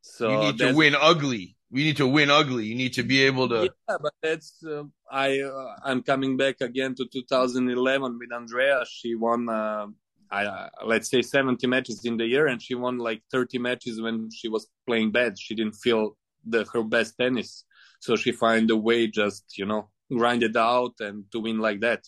So 0.01 0.29
you 0.29 0.37
need 0.37 0.57
to 0.59 0.73
win 0.73 0.95
ugly. 0.95 1.57
We 1.71 1.83
need 1.83 1.97
to 1.97 2.07
win 2.07 2.31
ugly. 2.31 2.65
You 2.65 2.75
need 2.75 2.93
to 2.93 3.03
be 3.03 3.21
able 3.23 3.47
to. 3.49 3.63
Yeah, 3.63 3.97
but 4.01 4.13
that's 4.23 4.63
uh, 4.63 4.83
I. 5.11 5.41
Uh, 5.41 5.75
I'm 5.83 6.01
coming 6.01 6.35
back 6.35 6.61
again 6.61 6.95
to 6.95 7.05
2011 7.05 8.17
with 8.17 8.33
Andrea. 8.33 8.83
She 8.89 9.15
won. 9.15 9.49
Uh, 9.49 9.87
I 10.31 10.45
uh, 10.45 10.69
let's 10.85 11.09
say 11.09 11.21
70 11.21 11.65
matches 11.67 12.05
in 12.05 12.17
the 12.17 12.25
year, 12.25 12.47
and 12.47 12.61
she 12.61 12.75
won 12.75 12.97
like 12.97 13.21
30 13.31 13.59
matches 13.59 14.01
when 14.01 14.29
she 14.31 14.47
was 14.47 14.67
playing 14.87 15.11
bad. 15.11 15.39
She 15.39 15.55
didn't 15.55 15.75
feel 15.75 16.17
the 16.45 16.65
her 16.73 16.83
best 16.83 17.17
tennis, 17.17 17.65
so 17.99 18.15
she 18.15 18.31
find 18.31 18.69
a 18.71 18.77
way 18.77 19.07
just 19.07 19.57
you 19.57 19.65
know 19.65 19.89
grind 20.11 20.43
it 20.43 20.55
out 20.55 20.93
and 20.99 21.25
to 21.31 21.39
win 21.39 21.59
like 21.59 21.81
that 21.81 22.03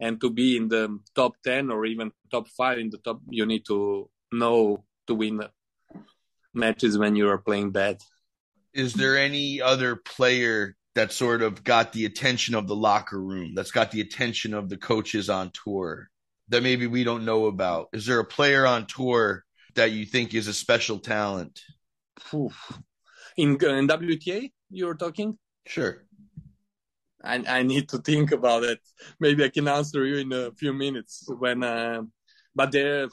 and 0.00 0.20
to 0.20 0.30
be 0.30 0.56
in 0.56 0.68
the 0.68 0.98
top 1.14 1.34
10 1.44 1.70
or 1.70 1.84
even 1.86 2.12
top 2.30 2.48
5 2.48 2.78
in 2.78 2.90
the 2.90 2.98
top 2.98 3.20
you 3.30 3.46
need 3.46 3.64
to 3.66 4.08
know 4.32 4.84
to 5.06 5.14
win 5.14 5.42
matches 6.54 6.98
when 6.98 7.16
you 7.16 7.28
are 7.28 7.38
playing 7.38 7.70
bad 7.70 8.00
is 8.74 8.94
there 8.94 9.18
any 9.18 9.60
other 9.60 9.96
player 9.96 10.76
that 10.94 11.12
sort 11.12 11.42
of 11.42 11.64
got 11.64 11.92
the 11.92 12.04
attention 12.04 12.54
of 12.54 12.66
the 12.66 12.76
locker 12.76 13.20
room 13.20 13.54
that's 13.54 13.70
got 13.70 13.90
the 13.90 14.00
attention 14.00 14.54
of 14.54 14.68
the 14.68 14.76
coaches 14.76 15.30
on 15.30 15.50
tour 15.52 16.08
that 16.48 16.62
maybe 16.62 16.86
we 16.86 17.04
don't 17.04 17.24
know 17.24 17.46
about? 17.46 17.88
Is 17.92 18.06
there 18.06 18.20
a 18.20 18.24
player 18.24 18.66
on 18.66 18.86
tour 18.86 19.44
that 19.74 19.92
you 19.92 20.04
think 20.04 20.34
is 20.34 20.48
a 20.48 20.54
special 20.54 20.98
talent? 20.98 21.60
In, 22.32 22.48
in 23.36 23.56
wta 23.88 24.50
you're 24.70 24.94
talking? 24.94 25.38
Sure. 25.66 26.04
I, 27.24 27.42
I 27.46 27.62
need 27.62 27.88
to 27.90 27.98
think 27.98 28.32
about 28.32 28.64
it. 28.64 28.80
Maybe 29.20 29.44
I 29.44 29.48
can 29.48 29.68
answer 29.68 30.04
you 30.04 30.16
in 30.16 30.32
a 30.32 30.50
few 30.52 30.72
minutes 30.72 31.24
when, 31.28 31.62
uh, 31.62 32.02
but 32.54 32.72
there, 32.72 33.08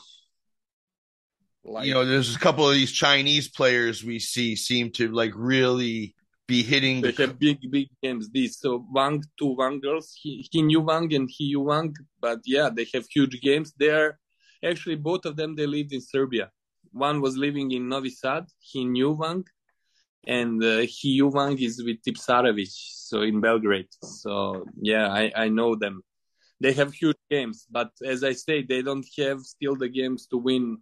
Like, 1.69 1.85
you 1.85 1.93
know, 1.93 2.03
there's 2.03 2.35
a 2.35 2.39
couple 2.39 2.67
of 2.67 2.73
these 2.73 2.91
Chinese 2.91 3.47
players 3.47 4.03
we 4.03 4.17
see 4.17 4.55
seem 4.55 4.91
to 4.93 5.07
like 5.09 5.33
really 5.35 6.15
be 6.47 6.63
hitting. 6.63 7.01
They 7.01 7.11
the... 7.11 7.27
have 7.27 7.37
big, 7.37 7.59
big 7.69 7.89
games. 8.01 8.29
This 8.33 8.59
so 8.59 8.85
Wang, 8.91 9.23
two 9.37 9.55
Wang 9.55 9.79
girls, 9.79 10.11
he, 10.19 10.49
Xinyu 10.51 10.83
Wang 10.83 11.13
and 11.13 11.29
he 11.31 11.49
knew 11.49 11.61
Wang, 11.61 11.95
but 12.19 12.39
yeah, 12.45 12.69
they 12.75 12.87
have 12.93 13.05
huge 13.07 13.39
games. 13.41 13.71
They're 13.77 14.17
actually 14.65 14.95
both 14.95 15.25
of 15.25 15.35
them. 15.35 15.55
They 15.55 15.67
lived 15.67 15.93
in 15.93 16.01
Serbia. 16.01 16.49
One 16.91 17.21
was 17.21 17.37
living 17.37 17.71
in 17.71 17.87
Novi 17.87 18.09
Sad. 18.09 18.45
Xinyu 18.67 19.15
Wang, 19.15 19.43
and 20.25 20.63
uh, 20.63 20.81
Xiyu 20.95 21.31
Wang 21.31 21.61
is 21.61 21.83
with 21.83 22.01
Tipsarevic, 22.01 22.73
so 23.09 23.21
in 23.21 23.41
Belgrade. 23.41 23.93
So 24.03 24.65
yeah, 24.81 25.07
I 25.21 25.31
I 25.35 25.49
know 25.49 25.75
them. 25.75 26.01
They 26.61 26.73
have 26.73 26.91
huge 26.93 27.21
games, 27.29 27.67
but 27.69 27.91
as 28.03 28.23
I 28.23 28.33
say, 28.33 28.63
they 28.63 28.81
don't 28.81 29.07
have 29.19 29.39
still 29.41 29.75
the 29.77 29.87
games 29.87 30.25
to 30.31 30.37
win 30.37 30.79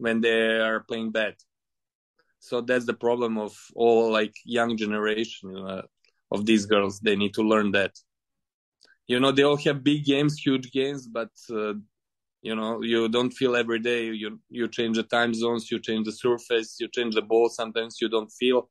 when 0.00 0.20
they 0.20 0.58
are 0.68 0.80
playing 0.80 1.10
bad. 1.12 1.34
So 2.38 2.62
that's 2.62 2.86
the 2.86 2.94
problem 2.94 3.38
of 3.38 3.54
all 3.74 4.10
like 4.10 4.34
young 4.44 4.76
generation 4.76 5.54
uh, 5.56 5.82
of 6.32 6.46
these 6.46 6.64
girls. 6.64 6.98
They 7.00 7.16
need 7.16 7.34
to 7.34 7.42
learn 7.42 7.72
that. 7.72 7.92
You 9.06 9.20
know, 9.20 9.32
they 9.32 9.42
all 9.42 9.58
have 9.58 9.84
big 9.84 10.04
games, 10.04 10.38
huge 10.38 10.72
games, 10.72 11.06
but 11.06 11.30
uh, 11.50 11.74
you 12.40 12.54
know, 12.54 12.82
you 12.82 13.08
don't 13.08 13.30
feel 13.30 13.54
every 13.54 13.80
day. 13.80 14.04
You 14.06 14.40
you 14.48 14.68
change 14.68 14.96
the 14.96 15.02
time 15.02 15.34
zones, 15.34 15.70
you 15.70 15.78
change 15.78 16.06
the 16.06 16.12
surface, 16.12 16.76
you 16.80 16.88
change 16.88 17.14
the 17.14 17.22
ball. 17.22 17.48
Sometimes 17.50 17.98
you 18.00 18.08
don't 18.08 18.32
feel. 18.40 18.70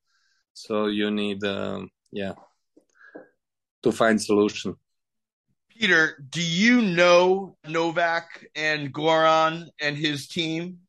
So 0.53 0.87
you 0.87 1.11
need, 1.11 1.43
um, 1.43 1.89
yeah, 2.11 2.33
to 3.83 3.91
find 3.91 4.19
solution. 4.19 4.75
Peter, 5.69 6.25
do 6.29 6.41
you 6.41 6.81
know 6.81 7.55
Novak 7.67 8.47
and 8.55 8.93
Goran 8.93 9.69
and 9.79 9.95
his 9.95 10.27
team? 10.27 10.79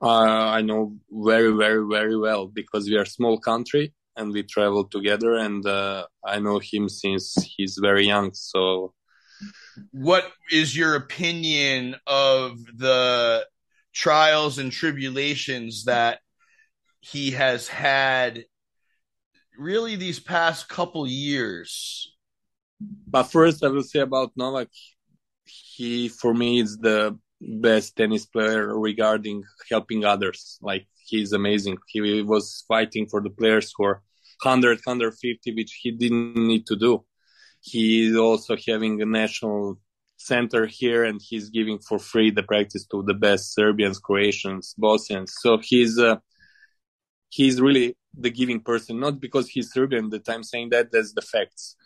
Uh, 0.00 0.08
I 0.08 0.62
know 0.62 0.96
very, 1.10 1.52
very, 1.52 1.84
very 1.88 2.16
well 2.16 2.48
because 2.48 2.88
we 2.88 2.96
are 2.96 3.02
a 3.02 3.06
small 3.06 3.38
country 3.38 3.94
and 4.16 4.32
we 4.32 4.42
travel 4.42 4.84
together, 4.84 5.34
and 5.34 5.64
uh, 5.66 6.06
I 6.24 6.38
know 6.38 6.58
him 6.58 6.88
since 6.88 7.34
he's 7.56 7.78
very 7.80 8.06
young. 8.06 8.32
So, 8.32 8.94
what 9.92 10.30
is 10.50 10.76
your 10.76 10.94
opinion 10.94 11.96
of 12.06 12.58
the 12.76 13.46
trials 13.92 14.58
and 14.58 14.70
tribulations 14.70 15.84
that 15.84 16.20
he 17.00 17.30
has 17.32 17.68
had 17.68 18.44
really 19.58 19.96
these 19.96 20.20
past 20.20 20.68
couple 20.68 21.06
years. 21.06 22.14
But 22.80 23.24
first, 23.24 23.64
I 23.64 23.68
will 23.68 23.82
say 23.82 24.00
about 24.00 24.32
Novak, 24.36 24.68
he 25.44 26.08
for 26.08 26.34
me 26.34 26.60
is 26.60 26.76
the 26.76 27.18
best 27.40 27.96
tennis 27.96 28.26
player 28.26 28.78
regarding 28.78 29.44
helping 29.70 30.04
others. 30.04 30.58
Like 30.62 30.86
he's 31.06 31.32
amazing. 31.32 31.78
He 31.88 32.22
was 32.22 32.64
fighting 32.68 33.06
for 33.06 33.22
the 33.22 33.30
players 33.30 33.72
are 33.80 34.02
100, 34.42 34.80
150, 34.84 35.54
which 35.54 35.78
he 35.82 35.90
didn't 35.90 36.36
need 36.36 36.66
to 36.66 36.76
do. 36.76 37.04
He 37.60 38.08
is 38.08 38.16
also 38.16 38.56
having 38.68 39.00
a 39.00 39.06
national 39.06 39.78
center 40.18 40.66
here 40.66 41.04
and 41.04 41.20
he's 41.22 41.50
giving 41.50 41.78
for 41.78 41.98
free 41.98 42.30
the 42.30 42.42
practice 42.42 42.86
to 42.86 43.02
the 43.02 43.14
best 43.14 43.54
Serbians, 43.54 43.98
Croatians, 43.98 44.74
Bosnians. 44.78 45.34
So 45.40 45.58
he's, 45.58 45.98
uh, 45.98 46.16
he's 47.28 47.60
really 47.60 47.96
the 48.18 48.30
giving 48.30 48.60
person, 48.60 49.00
not 49.00 49.20
because 49.20 49.48
he's 49.48 49.72
Serbian 49.72 50.10
that 50.10 50.28
I'm 50.28 50.42
saying 50.42 50.70
that, 50.70 50.90
that's 50.92 51.12
the 51.12 51.22
facts. 51.22 51.76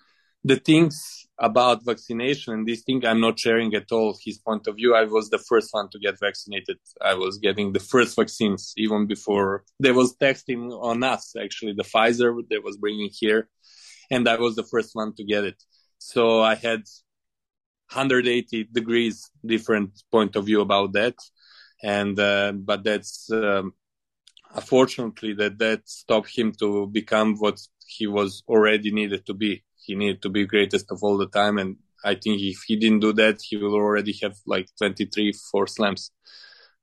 The 0.42 0.56
things 0.56 1.26
about 1.38 1.84
vaccination 1.84 2.52
and 2.52 2.66
this 2.66 2.82
thing, 2.82 3.04
I'm 3.04 3.20
not 3.20 3.38
sharing 3.38 3.74
at 3.74 3.90
all 3.90 4.18
his 4.22 4.38
point 4.38 4.66
of 4.66 4.76
view. 4.76 4.94
I 4.94 5.04
was 5.04 5.30
the 5.30 5.38
first 5.38 5.68
one 5.72 5.88
to 5.90 5.98
get 5.98 6.20
vaccinated. 6.20 6.78
I 7.00 7.14
was 7.14 7.38
getting 7.38 7.72
the 7.72 7.80
first 7.80 8.16
vaccines 8.16 8.74
even 8.76 9.06
before 9.06 9.64
there 9.78 9.94
was 9.94 10.14
testing 10.16 10.70
on 10.72 11.02
us, 11.02 11.34
actually, 11.42 11.72
the 11.72 11.84
Pfizer 11.84 12.38
that 12.50 12.64
was 12.64 12.76
bringing 12.76 13.10
here. 13.12 13.48
And 14.10 14.28
I 14.28 14.36
was 14.36 14.56
the 14.56 14.64
first 14.64 14.90
one 14.94 15.14
to 15.14 15.24
get 15.24 15.44
it. 15.44 15.62
So 15.98 16.42
I 16.42 16.54
had 16.54 16.80
180 17.92 18.68
degrees 18.72 19.30
different 19.44 19.90
point 20.12 20.36
of 20.36 20.46
view 20.46 20.60
about 20.60 20.92
that. 20.92 21.16
And, 21.82 22.18
uh, 22.18 22.52
but 22.52 22.84
that's, 22.84 23.30
um, 23.30 23.72
unfortunately 24.54 25.32
that 25.34 25.58
that 25.58 25.88
stopped 25.88 26.36
him 26.36 26.52
to 26.52 26.86
become 26.88 27.36
what 27.36 27.58
he 27.86 28.06
was 28.06 28.42
already 28.48 28.90
needed 28.90 29.24
to 29.24 29.32
be 29.32 29.62
he 29.90 29.96
needed 29.96 30.22
to 30.22 30.28
be 30.28 30.46
greatest 30.46 30.86
of 30.90 31.02
all 31.02 31.16
the 31.18 31.26
time 31.26 31.58
and 31.58 31.76
i 32.04 32.14
think 32.14 32.40
if 32.40 32.58
he 32.66 32.76
didn't 32.76 33.00
do 33.00 33.12
that 33.12 33.36
he 33.42 33.56
will 33.56 33.74
already 33.74 34.14
have 34.22 34.36
like 34.46 34.66
23 34.78 35.32
four 35.50 35.66
slams 35.66 36.12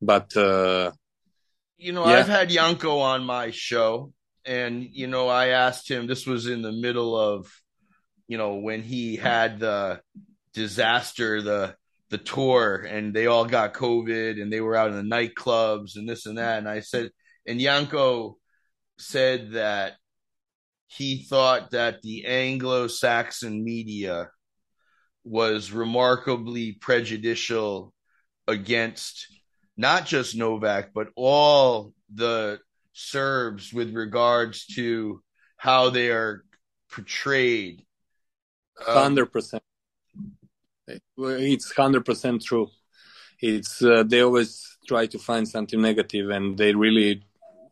but 0.01 0.35
uh 0.35 0.91
you 1.77 1.93
know 1.93 2.05
yeah. 2.05 2.17
i've 2.17 2.27
had 2.27 2.49
Janko 2.49 2.99
on 2.99 3.23
my 3.23 3.51
show 3.51 4.11
and 4.45 4.83
you 4.91 5.07
know 5.07 5.27
i 5.27 5.47
asked 5.47 5.89
him 5.89 6.05
this 6.05 6.25
was 6.27 6.47
in 6.47 6.61
the 6.61 6.71
middle 6.71 7.17
of 7.17 7.49
you 8.27 8.37
know 8.37 8.55
when 8.55 8.81
he 8.81 9.15
had 9.15 9.59
the 9.59 10.01
disaster 10.53 11.41
the 11.41 11.75
the 12.09 12.17
tour 12.17 12.75
and 12.75 13.13
they 13.13 13.27
all 13.27 13.45
got 13.45 13.73
covid 13.73 14.41
and 14.41 14.51
they 14.51 14.61
were 14.61 14.75
out 14.75 14.91
in 14.91 14.95
the 14.95 15.15
nightclubs 15.15 15.95
and 15.95 16.07
this 16.07 16.25
and 16.25 16.37
that 16.37 16.57
and 16.57 16.69
i 16.69 16.79
said 16.79 17.11
and 17.47 17.61
Janko 17.61 18.37
said 18.99 19.51
that 19.51 19.93
he 20.87 21.23
thought 21.23 21.71
that 21.71 22.01
the 22.01 22.25
Anglo-Saxon 22.25 23.63
media 23.63 24.29
was 25.23 25.71
remarkably 25.71 26.73
prejudicial 26.73 27.93
against 28.47 29.27
not 29.75 30.05
just 30.05 30.35
Novak 30.35 30.93
but 30.93 31.09
all 31.15 31.93
the 32.13 32.59
Serbs 32.93 33.71
with 33.71 33.93
regards 33.93 34.65
to 34.65 35.21
how 35.57 35.89
they 35.89 36.09
are 36.09 36.43
portrayed. 36.91 37.85
Hundred 38.79 39.27
percent. 39.27 39.61
It's 41.17 41.71
hundred 41.73 42.05
percent 42.05 42.43
true. 42.43 42.69
It's 43.39 43.83
uh, 43.83 44.03
they 44.03 44.21
always 44.21 44.77
try 44.87 45.05
to 45.07 45.19
find 45.19 45.47
something 45.47 45.79
negative, 45.79 46.29
and 46.29 46.57
they 46.57 46.73
really 46.73 47.23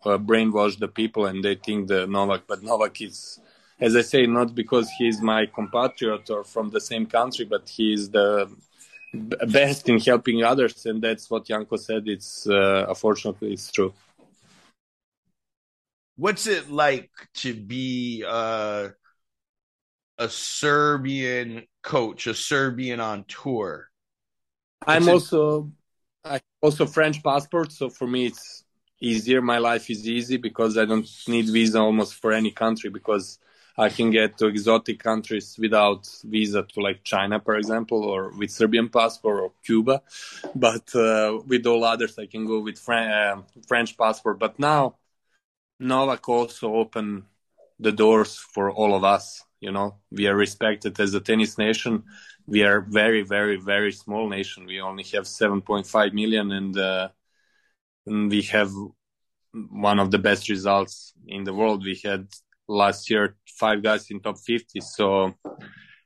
uh, 0.05 0.17
brainwash 0.17 0.77
the 0.79 0.87
people 0.87 1.25
and 1.25 1.43
they 1.43 1.55
think 1.55 1.87
the 1.87 2.07
Novak, 2.07 2.43
but 2.47 2.63
Novak 2.63 3.01
is, 3.01 3.39
as 3.79 3.95
I 3.95 4.01
say, 4.01 4.25
not 4.25 4.55
because 4.55 4.89
he's 4.97 5.21
my 5.21 5.45
compatriot 5.45 6.29
or 6.29 6.43
from 6.43 6.69
the 6.69 6.81
same 6.81 7.05
country, 7.05 7.45
but 7.45 7.67
he's 7.67 8.09
the 8.09 8.49
best 9.47 9.87
in 9.89 9.99
helping 9.99 10.43
others, 10.43 10.85
and 10.85 11.01
that's 11.01 11.29
what 11.29 11.45
Janko 11.45 11.77
said. 11.77 12.07
It's 12.07 12.47
uh, 12.47 12.85
unfortunately 12.89 13.53
it's 13.53 13.71
true. 13.71 13.93
What's 16.17 16.47
it 16.47 16.69
like 16.69 17.11
to 17.35 17.53
be 17.53 18.23
uh, 18.25 18.89
a 20.17 20.29
Serbian 20.29 21.65
coach, 21.83 22.27
a 22.27 22.33
Serbian 22.33 22.99
on 22.99 23.25
tour? 23.27 23.89
I'm 24.87 25.07
also 25.09 25.71
I 26.23 26.41
also 26.61 26.85
French 26.85 27.23
passport, 27.23 27.71
so 27.71 27.89
for 27.89 28.07
me 28.07 28.27
it's 28.27 28.64
easier. 28.99 29.41
My 29.41 29.57
life 29.57 29.89
is 29.89 30.07
easy 30.07 30.37
because 30.37 30.77
I 30.77 30.85
don't 30.85 31.07
need 31.27 31.49
visa 31.49 31.79
almost 31.79 32.15
for 32.15 32.31
any 32.31 32.51
country 32.51 32.89
because 32.89 33.39
I 33.77 33.89
can 33.89 34.09
get 34.09 34.37
to 34.37 34.47
exotic 34.47 34.99
countries 34.99 35.57
without 35.59 36.07
visa 36.23 36.63
to 36.63 36.81
like 36.81 37.03
China, 37.03 37.41
for 37.41 37.55
example, 37.55 38.03
or 38.03 38.29
with 38.37 38.51
Serbian 38.51 38.89
passport 38.89 39.39
or 39.41 39.51
Cuba. 39.65 40.01
But 40.55 40.95
uh, 40.95 41.39
with 41.45 41.65
all 41.65 41.83
others, 41.83 42.17
I 42.17 42.25
can 42.25 42.45
go 42.45 42.61
with 42.61 42.77
uh, 42.87 43.41
French 43.67 43.97
passport. 43.97 44.39
But 44.39 44.59
now 44.59 44.95
Novak 45.79 46.27
also 46.29 46.73
opened 46.73 47.23
the 47.79 47.91
doors 47.91 48.37
for 48.37 48.71
all 48.71 48.95
of 48.95 49.03
us. 49.03 49.43
You 49.59 49.71
know, 49.71 49.95
we 50.11 50.27
are 50.27 50.35
respected 50.35 50.97
as 50.99 51.13
a 51.13 51.19
tennis 51.19 51.57
nation. 51.57 52.03
We 52.47 52.63
are 52.63 52.79
very, 52.79 53.23
very, 53.23 53.57
very 53.57 53.91
small 53.91 54.29
nation. 54.29 54.65
We 54.65 54.79
only 54.79 55.03
have 55.15 55.23
7.5 55.23 56.13
million 56.13 56.51
and 56.51 56.77
uh, 56.77 57.09
we 58.05 58.43
have 58.43 58.71
one 59.69 59.99
of 59.99 60.11
the 60.11 60.19
best 60.19 60.49
results 60.49 61.13
in 61.27 61.43
the 61.43 61.53
world. 61.53 61.83
We 61.83 61.99
had 62.03 62.27
last 62.67 63.09
year 63.09 63.35
five 63.59 63.83
guys 63.83 64.09
in 64.09 64.19
top 64.19 64.37
50. 64.39 64.81
So 64.81 65.33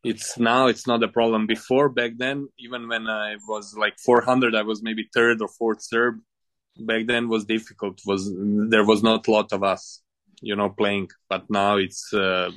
it's 0.03 0.38
now 0.38 0.67
it's 0.67 0.88
not 0.88 1.03
a 1.03 1.07
problem. 1.07 1.47
Before 1.47 1.89
back 1.89 2.12
then, 2.17 2.49
even 2.57 2.88
when 2.88 3.07
I 3.07 3.38
was 3.47 3.75
like 3.77 3.97
400, 3.99 4.55
I 4.55 4.62
was 4.62 4.81
maybe 4.81 5.09
third 5.13 5.41
or 5.41 5.47
fourth 5.47 5.81
Serb. 5.81 6.19
Back 6.77 7.07
then 7.07 7.27
was 7.27 7.45
difficult. 7.45 7.99
Was 8.05 8.31
there 8.33 8.85
was 8.85 9.03
not 9.03 9.27
a 9.27 9.31
lot 9.31 9.51
of 9.51 9.63
us, 9.63 10.01
you 10.41 10.55
know, 10.55 10.69
playing. 10.69 11.09
But 11.29 11.49
now 11.49 11.77
it's 11.77 12.13
uh, 12.13 12.51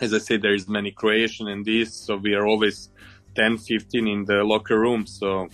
as 0.00 0.14
I 0.14 0.18
said, 0.18 0.42
there 0.42 0.54
is 0.54 0.68
many 0.68 0.92
Croatian 0.92 1.48
in 1.48 1.62
this, 1.62 1.94
so 1.94 2.16
we 2.16 2.34
are 2.34 2.46
always 2.46 2.90
10, 3.34 3.58
15 3.58 4.08
in 4.08 4.24
the 4.24 4.44
locker 4.44 4.78
room. 4.78 5.06
So 5.06 5.48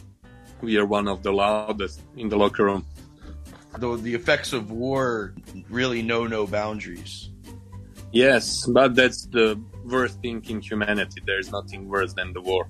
we 0.60 0.76
are 0.76 0.86
one 0.86 1.08
of 1.08 1.22
the 1.22 1.32
loudest 1.32 2.02
in 2.16 2.28
the 2.28 2.36
locker 2.36 2.64
room 2.64 2.84
the, 3.78 3.96
the 3.96 4.14
effects 4.14 4.52
of 4.52 4.70
war 4.70 5.34
really 5.68 6.02
know 6.02 6.26
no 6.26 6.46
boundaries. 6.46 7.30
Yes, 8.12 8.66
but 8.66 8.94
that's 8.94 9.26
the 9.26 9.60
worst 9.84 10.20
thing 10.20 10.44
in 10.48 10.60
humanity. 10.60 11.20
There's 11.24 11.50
nothing 11.50 11.88
worse 11.88 12.12
than 12.14 12.32
the 12.32 12.40
war. 12.40 12.68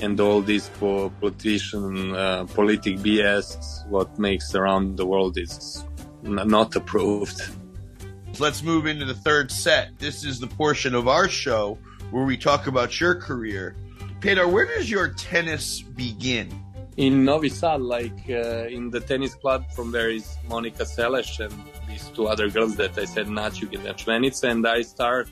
and 0.00 0.18
all 0.20 0.40
this 0.40 0.68
politician 0.78 2.14
uh, 2.14 2.44
politic 2.54 2.96
BS 2.98 3.86
what 3.88 4.18
makes 4.18 4.54
around 4.54 4.96
the 4.96 5.04
world 5.04 5.36
is 5.36 5.84
not 6.22 6.76
approved. 6.76 7.40
Let's 8.38 8.62
move 8.62 8.86
into 8.86 9.04
the 9.04 9.14
third 9.14 9.50
set. 9.50 9.98
This 9.98 10.24
is 10.24 10.38
the 10.38 10.46
portion 10.46 10.94
of 10.94 11.08
our 11.08 11.28
show 11.28 11.78
where 12.10 12.24
we 12.24 12.36
talk 12.36 12.68
about 12.68 13.00
your 13.00 13.14
career. 13.14 13.74
Peter, 14.20 14.46
where 14.46 14.66
does 14.66 14.90
your 14.90 15.08
tennis 15.08 15.82
begin? 15.82 16.48
In 16.98 17.24
Novi 17.24 17.48
Sad, 17.48 17.80
like 17.80 18.28
uh, 18.28 18.66
in 18.66 18.90
the 18.90 18.98
tennis 18.98 19.36
club 19.36 19.70
from 19.70 19.92
where 19.92 20.10
is 20.10 20.36
Monica 20.48 20.82
Seles 20.82 21.38
and 21.38 21.54
these 21.86 22.08
two 22.08 22.26
other 22.26 22.50
girls 22.50 22.74
that 22.74 22.98
I 22.98 23.04
said 23.04 23.28
Načuk 23.28 23.72
and 23.72 23.84
Načvenica, 23.84 24.50
and 24.50 24.66
I 24.66 24.82
start 24.82 25.28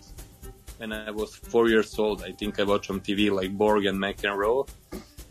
when 0.78 0.92
I 0.92 1.10
was 1.10 1.34
four 1.34 1.68
years 1.68 1.98
old. 1.98 2.22
I 2.22 2.30
think 2.30 2.60
I 2.60 2.62
watched 2.62 2.88
on 2.88 3.00
TV 3.00 3.32
like 3.32 3.50
Borg 3.50 3.84
and 3.86 3.98
McEnroe. 3.98 4.68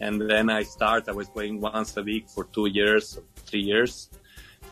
And 0.02 0.30
then 0.30 0.50
I 0.50 0.64
start, 0.64 1.08
I 1.08 1.14
was 1.14 1.30
playing 1.30 1.62
once 1.62 1.96
a 1.96 2.04
week 2.04 2.28
for 2.28 2.44
two 2.44 2.66
years, 2.66 3.18
three 3.48 3.62
years. 3.62 4.10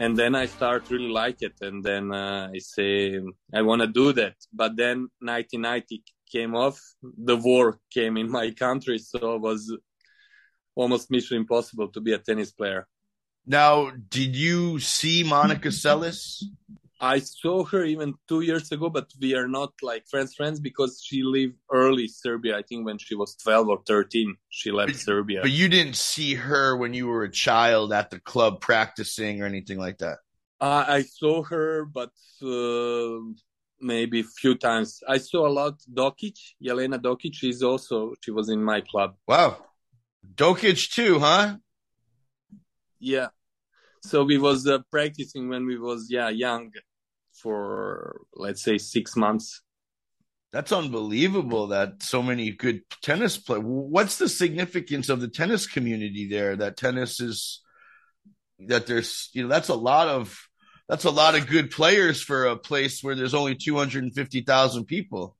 And 0.02 0.18
then 0.18 0.36
I 0.36 0.48
start 0.48 0.90
really 0.90 1.14
like 1.24 1.42
it. 1.42 1.54
And 1.62 1.82
then 1.82 2.14
uh, 2.14 2.50
I 2.54 2.60
say, 2.60 3.22
I 3.54 3.62
want 3.62 3.84
to 3.84 3.88
do 3.88 4.12
that. 4.12 4.36
But 4.52 4.76
then 4.76 5.08
1990 5.22 6.04
came 6.30 6.56
off. 6.56 6.78
The 7.02 7.38
war 7.38 7.80
came 7.90 8.18
in 8.18 8.30
my 8.30 8.52
country. 8.52 8.98
So 8.98 9.36
it 9.36 9.42
was 9.42 9.74
almost 10.76 11.12
mission 11.12 11.38
impossible 11.38 11.90
to 11.90 12.02
be 12.02 12.14
a 12.14 12.18
tennis 12.18 12.52
player. 12.52 12.88
Now, 13.46 13.92
did 14.10 14.36
you 14.36 14.80
see 14.80 15.24
Monica 15.24 15.68
Seles? 15.82 16.44
I 17.04 17.20
saw 17.20 17.66
her 17.66 17.84
even 17.84 18.14
two 18.30 18.42
years 18.42 18.72
ago, 18.72 18.90
but 18.90 19.12
we 19.20 19.36
are 19.36 19.48
not 19.48 19.74
like 19.82 20.08
friends 20.08 20.36
friends 20.36 20.62
because 20.62 21.04
she 21.04 21.22
lived 21.22 21.56
early 21.70 22.08
Serbia. 22.08 22.58
I 22.58 22.62
think 22.62 22.86
when 22.86 22.98
she 22.98 23.14
was 23.14 23.36
twelve 23.36 23.68
or 23.68 23.82
thirteen, 23.86 24.38
she 24.48 24.72
left 24.72 24.94
but, 24.94 25.02
Serbia. 25.02 25.42
But 25.42 25.52
you 25.52 25.68
didn't 25.68 25.98
see 25.98 26.36
her 26.36 26.78
when 26.78 26.94
you 26.94 27.08
were 27.08 27.24
a 27.24 27.32
child 27.32 27.92
at 27.92 28.10
the 28.10 28.22
club 28.22 28.62
practicing 28.62 29.42
or 29.42 29.46
anything 29.46 29.80
like 29.80 29.98
that. 29.98 30.20
Uh, 30.62 30.86
I 30.88 31.02
saw 31.02 31.44
her, 31.44 31.84
but 31.84 32.12
uh, 32.42 33.20
maybe 33.82 34.22
a 34.22 34.24
few 34.24 34.56
times. 34.56 35.04
I 35.06 35.18
saw 35.18 35.46
a 35.46 35.52
lot. 35.52 35.74
Dokic, 35.94 36.38
Jelena 36.64 37.00
Dokic 37.02 37.44
is 37.44 37.62
also 37.64 38.14
she 38.22 38.32
was 38.32 38.48
in 38.48 38.64
my 38.64 38.80
club. 38.80 39.16
Wow, 39.28 39.58
Dokic 40.36 40.92
too, 40.92 41.20
huh? 41.20 41.58
Yeah. 43.00 43.28
So 44.02 44.24
we 44.24 44.38
was 44.38 44.68
uh, 44.68 44.80
practicing 44.92 45.50
when 45.50 45.66
we 45.66 45.78
was 45.78 46.08
yeah 46.10 46.30
young 46.30 46.72
for 47.34 48.22
let's 48.34 48.64
say 48.64 48.78
six 48.78 49.16
months. 49.16 49.62
That's 50.52 50.72
unbelievable 50.72 51.68
that 51.68 52.04
so 52.04 52.22
many 52.22 52.52
good 52.52 52.82
tennis 53.02 53.38
play. 53.38 53.58
What's 53.58 54.18
the 54.18 54.30
significance 54.30 55.10
of 55.10 55.20
the 55.20 55.28
tennis 55.28 55.66
community 55.66 56.28
there? 56.30 56.56
That 56.56 56.78
tennis 56.78 57.20
is 57.20 57.62
that 58.68 58.86
there's 58.86 59.30
you 59.34 59.44
know 59.44 59.50
that's 59.50 59.70
a 59.70 59.76
lot 59.76 60.08
of 60.08 60.38
that's 60.88 61.06
a 61.06 61.12
lot 61.12 61.36
of 61.36 61.48
good 61.48 61.72
players 61.72 62.22
for 62.22 62.46
a 62.46 62.58
place 62.58 63.02
where 63.02 63.16
there's 63.16 63.34
only 63.34 63.56
250,000 63.56 64.86
people. 64.86 65.38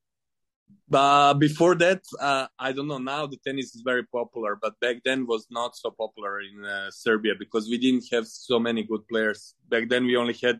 But 0.90 1.36
before 1.36 1.76
that, 1.76 2.02
uh, 2.20 2.48
I 2.60 2.72
don't 2.72 2.88
know. 2.88 3.00
Now 3.00 3.26
the 3.26 3.38
tennis 3.38 3.74
is 3.76 3.82
very 3.84 4.06
popular, 4.06 4.58
but 4.62 4.80
back 4.80 4.98
then 5.04 5.26
was 5.26 5.48
not 5.50 5.76
so 5.76 5.90
popular 5.90 6.42
in 6.42 6.64
uh, 6.64 6.92
Serbia 6.92 7.34
because 7.38 7.68
we 7.68 7.78
didn't 7.78 8.06
have 8.12 8.28
so 8.28 8.60
many 8.60 8.84
good 8.84 9.08
players. 9.08 9.56
Back 9.70 9.90
then 9.90 10.06
we 10.06 10.16
only 10.18 10.38
had 10.42 10.60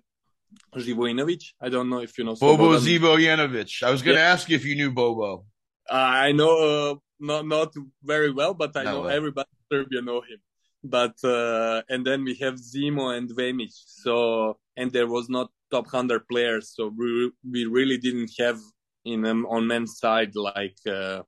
Živojinovic. 0.76 1.44
I 1.62 1.70
don't 1.70 1.90
know 1.90 2.00
if 2.00 2.18
you 2.18 2.24
know 2.24 2.36
Bobo 2.36 2.78
Živojinovic. 2.80 3.84
I 3.84 3.92
was 3.92 4.02
going 4.02 4.16
to 4.16 4.22
yeah. 4.22 4.34
ask 4.34 4.50
you 4.50 4.56
if 4.56 4.66
you 4.66 4.76
knew 4.76 4.92
Bobo. 4.92 5.46
Uh, 5.90 5.94
I 6.28 6.32
know 6.32 6.54
uh, 6.70 6.96
not 7.20 7.46
not 7.46 7.74
very 8.04 8.32
well, 8.32 8.54
but 8.54 8.76
I 8.76 8.84
know 8.84 9.06
everybody 9.06 9.50
in 9.52 9.78
Serbia 9.78 10.02
know 10.02 10.22
him. 10.22 10.40
But 10.84 11.16
uh, 11.24 11.82
and 11.90 12.06
then 12.06 12.24
we 12.24 12.36
have 12.36 12.56
Zimo 12.56 13.18
and 13.18 13.30
Vemic. 13.30 13.72
So 13.72 14.58
and 14.78 14.92
there 14.92 15.08
was 15.08 15.30
not 15.30 15.50
top 15.72 15.88
hundred 15.88 16.28
players, 16.28 16.72
so 16.76 16.92
we 16.98 17.32
we 17.50 17.66
really 17.66 17.98
didn't 17.98 18.32
have 18.40 18.60
in 19.06 19.26
um, 19.26 19.46
on 19.48 19.68
men's 19.68 20.00
side 20.00 20.36
like 20.36 20.78
uh, 20.88 21.22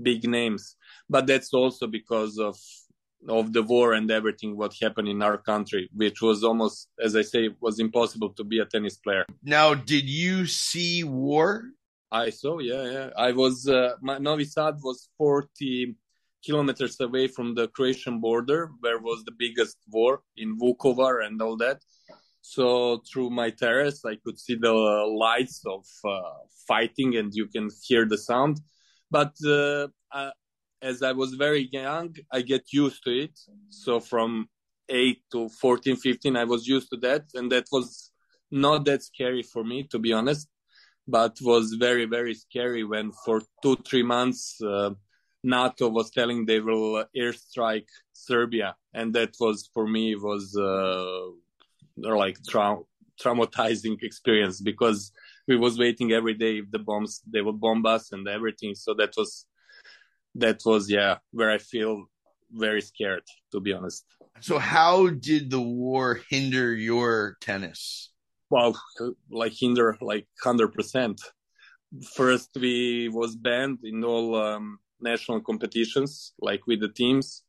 big 0.00 0.28
names. 0.28 0.76
But 1.08 1.26
that's 1.26 1.52
also 1.52 1.86
because 1.86 2.38
of 2.38 2.56
of 3.28 3.52
the 3.52 3.62
war 3.62 3.94
and 3.94 4.10
everything 4.10 4.56
what 4.56 4.74
happened 4.80 5.08
in 5.08 5.22
our 5.22 5.38
country, 5.38 5.88
which 5.94 6.20
was 6.22 6.44
almost, 6.44 6.88
as 7.02 7.16
I 7.16 7.22
say, 7.22 7.50
was 7.60 7.80
impossible 7.80 8.30
to 8.34 8.44
be 8.44 8.60
a 8.60 8.64
tennis 8.64 8.96
player. 8.98 9.24
Now, 9.42 9.74
did 9.74 10.08
you 10.08 10.46
see 10.46 11.02
war? 11.02 11.64
I 12.12 12.30
saw, 12.30 12.58
yeah, 12.58 12.84
yeah. 12.84 13.10
I 13.16 13.32
was, 13.32 13.66
uh, 13.66 13.94
my, 14.00 14.18
Novi 14.18 14.44
Sad 14.44 14.76
was 14.82 15.08
40 15.18 15.96
kilometers 16.44 17.00
away 17.00 17.26
from 17.26 17.54
the 17.54 17.68
Croatian 17.68 18.20
border, 18.20 18.70
where 18.80 18.98
was 18.98 19.24
the 19.24 19.32
biggest 19.32 19.78
war 19.88 20.22
in 20.36 20.58
Vukovar 20.58 21.26
and 21.26 21.42
all 21.42 21.56
that. 21.56 21.82
So 22.48 23.02
through 23.08 23.30
my 23.30 23.50
terrace, 23.50 24.04
I 24.04 24.14
could 24.24 24.38
see 24.38 24.54
the 24.54 24.72
lights 24.72 25.62
of 25.66 25.84
uh, 26.04 26.20
fighting 26.68 27.16
and 27.16 27.34
you 27.34 27.48
can 27.48 27.70
hear 27.82 28.06
the 28.06 28.16
sound. 28.16 28.60
But 29.10 29.34
uh, 29.44 29.88
as 30.80 31.02
I 31.02 31.10
was 31.10 31.34
very 31.34 31.68
young, 31.72 32.14
I 32.32 32.42
get 32.42 32.72
used 32.72 33.02
to 33.02 33.10
it. 33.10 33.36
So 33.70 33.98
from 33.98 34.48
8 34.88 35.18
to 35.32 35.48
14, 35.48 35.96
15, 35.96 36.36
I 36.36 36.44
was 36.44 36.68
used 36.68 36.88
to 36.90 36.96
that. 36.98 37.24
And 37.34 37.50
that 37.50 37.66
was 37.72 38.12
not 38.52 38.84
that 38.84 39.02
scary 39.02 39.42
for 39.42 39.64
me, 39.64 39.82
to 39.90 39.98
be 39.98 40.12
honest, 40.12 40.46
but 41.08 41.36
was 41.42 41.72
very, 41.72 42.04
very 42.04 42.34
scary 42.34 42.84
when 42.84 43.10
for 43.24 43.42
two, 43.60 43.76
three 43.84 44.04
months, 44.04 44.56
uh, 44.62 44.90
NATO 45.42 45.88
was 45.88 46.10
telling 46.10 46.46
they 46.46 46.60
will 46.60 47.04
airstrike 47.16 47.88
Serbia. 48.12 48.76
And 48.94 49.12
that 49.16 49.34
was 49.40 49.68
for 49.74 49.88
me 49.88 50.14
was, 50.14 50.56
uh, 50.56 51.32
like 51.96 52.38
tra- 52.48 52.78
traumatizing 53.22 54.02
experience 54.02 54.60
because 54.60 55.12
we 55.48 55.56
was 55.56 55.78
waiting 55.78 56.12
every 56.12 56.34
day 56.34 56.58
if 56.58 56.70
the 56.70 56.78
bombs, 56.78 57.22
they 57.26 57.40
would 57.40 57.60
bomb 57.60 57.84
us 57.86 58.12
and 58.12 58.28
everything. 58.28 58.74
So 58.74 58.94
that 58.94 59.14
was, 59.16 59.46
that 60.34 60.60
was 60.64 60.90
yeah 60.90 61.16
where 61.32 61.50
I 61.50 61.58
feel 61.58 62.04
very 62.52 62.80
scared 62.80 63.22
to 63.52 63.60
be 63.60 63.72
honest. 63.72 64.04
So 64.40 64.58
how 64.58 65.08
did 65.08 65.50
the 65.50 65.60
war 65.60 66.20
hinder 66.28 66.74
your 66.74 67.36
tennis? 67.40 68.10
Well, 68.50 68.80
like 69.30 69.52
hinder 69.52 69.96
like 70.00 70.28
hundred 70.42 70.72
percent. 70.72 71.20
First, 72.14 72.50
we 72.60 73.08
was 73.08 73.34
banned 73.34 73.78
in 73.84 74.04
all 74.04 74.34
um, 74.36 74.78
national 75.00 75.40
competitions, 75.40 76.32
like 76.40 76.66
with 76.66 76.80
the 76.80 76.88
teams. 76.88 77.42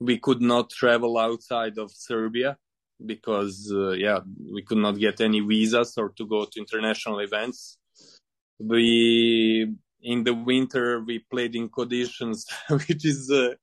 We 0.00 0.18
could 0.18 0.42
not 0.42 0.70
travel 0.70 1.16
outside 1.16 1.78
of 1.78 1.90
Serbia 1.92 2.58
because, 3.06 3.72
uh, 3.74 3.90
yeah, 3.90 4.20
we 4.52 4.62
could 4.62 4.78
not 4.78 4.98
get 4.98 5.20
any 5.20 5.40
visas 5.40 5.94
or 5.96 6.10
to 6.10 6.26
go 6.26 6.44
to 6.44 6.60
international 6.60 7.20
events. 7.20 7.78
We 8.58 9.74
in 10.02 10.24
the 10.24 10.34
winter 10.34 11.00
we 11.00 11.20
played 11.30 11.54
in 11.54 11.68
conditions 11.68 12.46
which 12.68 13.04
is 13.04 13.30
uh, 13.30 13.54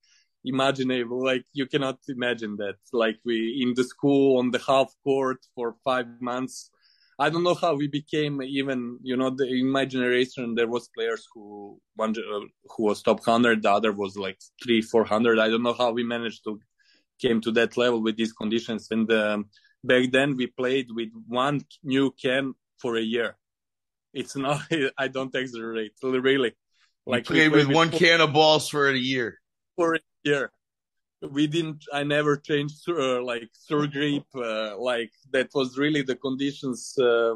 imaginable. 0.46 1.24
Like 1.24 1.46
you 1.54 1.66
cannot 1.68 2.00
imagine 2.08 2.56
that. 2.58 2.78
Like 2.94 3.18
we 3.26 3.62
in 3.62 3.74
the 3.76 3.84
school 3.84 4.40
on 4.40 4.52
the 4.52 4.60
half 4.60 4.94
court 5.04 5.40
for 5.56 5.76
five 5.84 6.08
months. 6.22 6.72
I 7.22 7.30
don't 7.30 7.44
know 7.44 7.54
how 7.54 7.76
we 7.76 7.88
became 7.88 8.42
even 8.42 8.98
you 9.02 9.18
know 9.18 9.30
the, 9.30 9.46
in 9.46 9.70
my 9.70 9.84
generation 9.84 10.56
there 10.56 10.70
was 10.70 10.88
players 10.96 11.28
who 11.34 11.78
one 11.96 12.12
uh, 12.12 12.46
who 12.72 12.84
was 12.84 13.02
top 13.02 13.20
100 13.28 13.62
the 13.62 13.70
other 13.70 13.92
was 13.92 14.16
like 14.16 14.40
3 14.64 14.82
400 14.82 15.38
i 15.38 15.50
don't 15.50 15.62
know 15.62 15.74
how 15.74 15.92
we 15.92 16.02
managed 16.06 16.46
to 16.46 16.62
came 17.22 17.42
to 17.42 17.52
that 17.52 17.78
level 17.78 18.02
with 18.02 18.18
these 18.18 18.34
conditions 18.34 18.88
and 18.92 19.12
um, 19.12 19.46
back 19.84 20.12
then 20.12 20.36
we 20.38 20.48
played 20.48 20.88
with 20.92 21.10
one 21.28 21.62
new 21.84 22.12
can 22.22 22.54
for 22.82 22.98
a 22.98 23.02
year 23.02 23.36
it's 24.14 24.36
not. 24.36 24.62
I 24.98 25.08
don't 25.08 25.34
exaggerate. 25.34 25.94
Really, 26.02 26.56
like 27.06 27.30
you 27.30 27.36
played 27.36 27.52
with 27.52 27.68
one 27.68 27.90
can 27.90 28.22
of 28.22 28.34
balls 28.34 28.70
for 28.70 28.90
a 28.90 28.98
year. 28.98 29.40
For 29.76 29.96
a 29.96 30.00
year, 30.24 30.52
we 31.22 31.48
didn't. 31.48 31.86
I 31.94 32.04
never 32.04 32.38
changed 32.38 32.88
uh, 32.88 33.22
like 33.24 33.50
surgery. 33.54 34.24
Uh, 34.36 34.78
like 34.78 35.12
that 35.32 35.50
was 35.54 35.78
really 35.78 36.02
the 36.02 36.16
conditions. 36.16 36.98
Uh, 36.98 37.36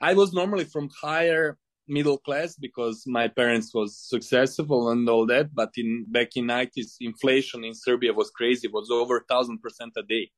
I 0.00 0.14
was 0.14 0.32
normally 0.32 0.64
from 0.64 0.90
higher 1.00 1.56
middle 1.88 2.18
class 2.18 2.56
because 2.56 3.04
my 3.06 3.28
parents 3.28 3.74
was 3.74 3.98
successful 3.98 4.90
and 4.90 5.08
all 5.08 5.26
that. 5.26 5.54
But 5.54 5.70
in 5.76 6.06
back 6.08 6.36
in 6.36 6.46
nineties, 6.46 6.96
inflation 7.00 7.64
in 7.64 7.74
Serbia 7.74 8.12
was 8.12 8.30
crazy. 8.30 8.68
It 8.68 8.74
was 8.74 8.90
over 8.90 9.24
thousand 9.28 9.60
percent 9.60 9.92
a 9.96 10.02
day. 10.02 10.30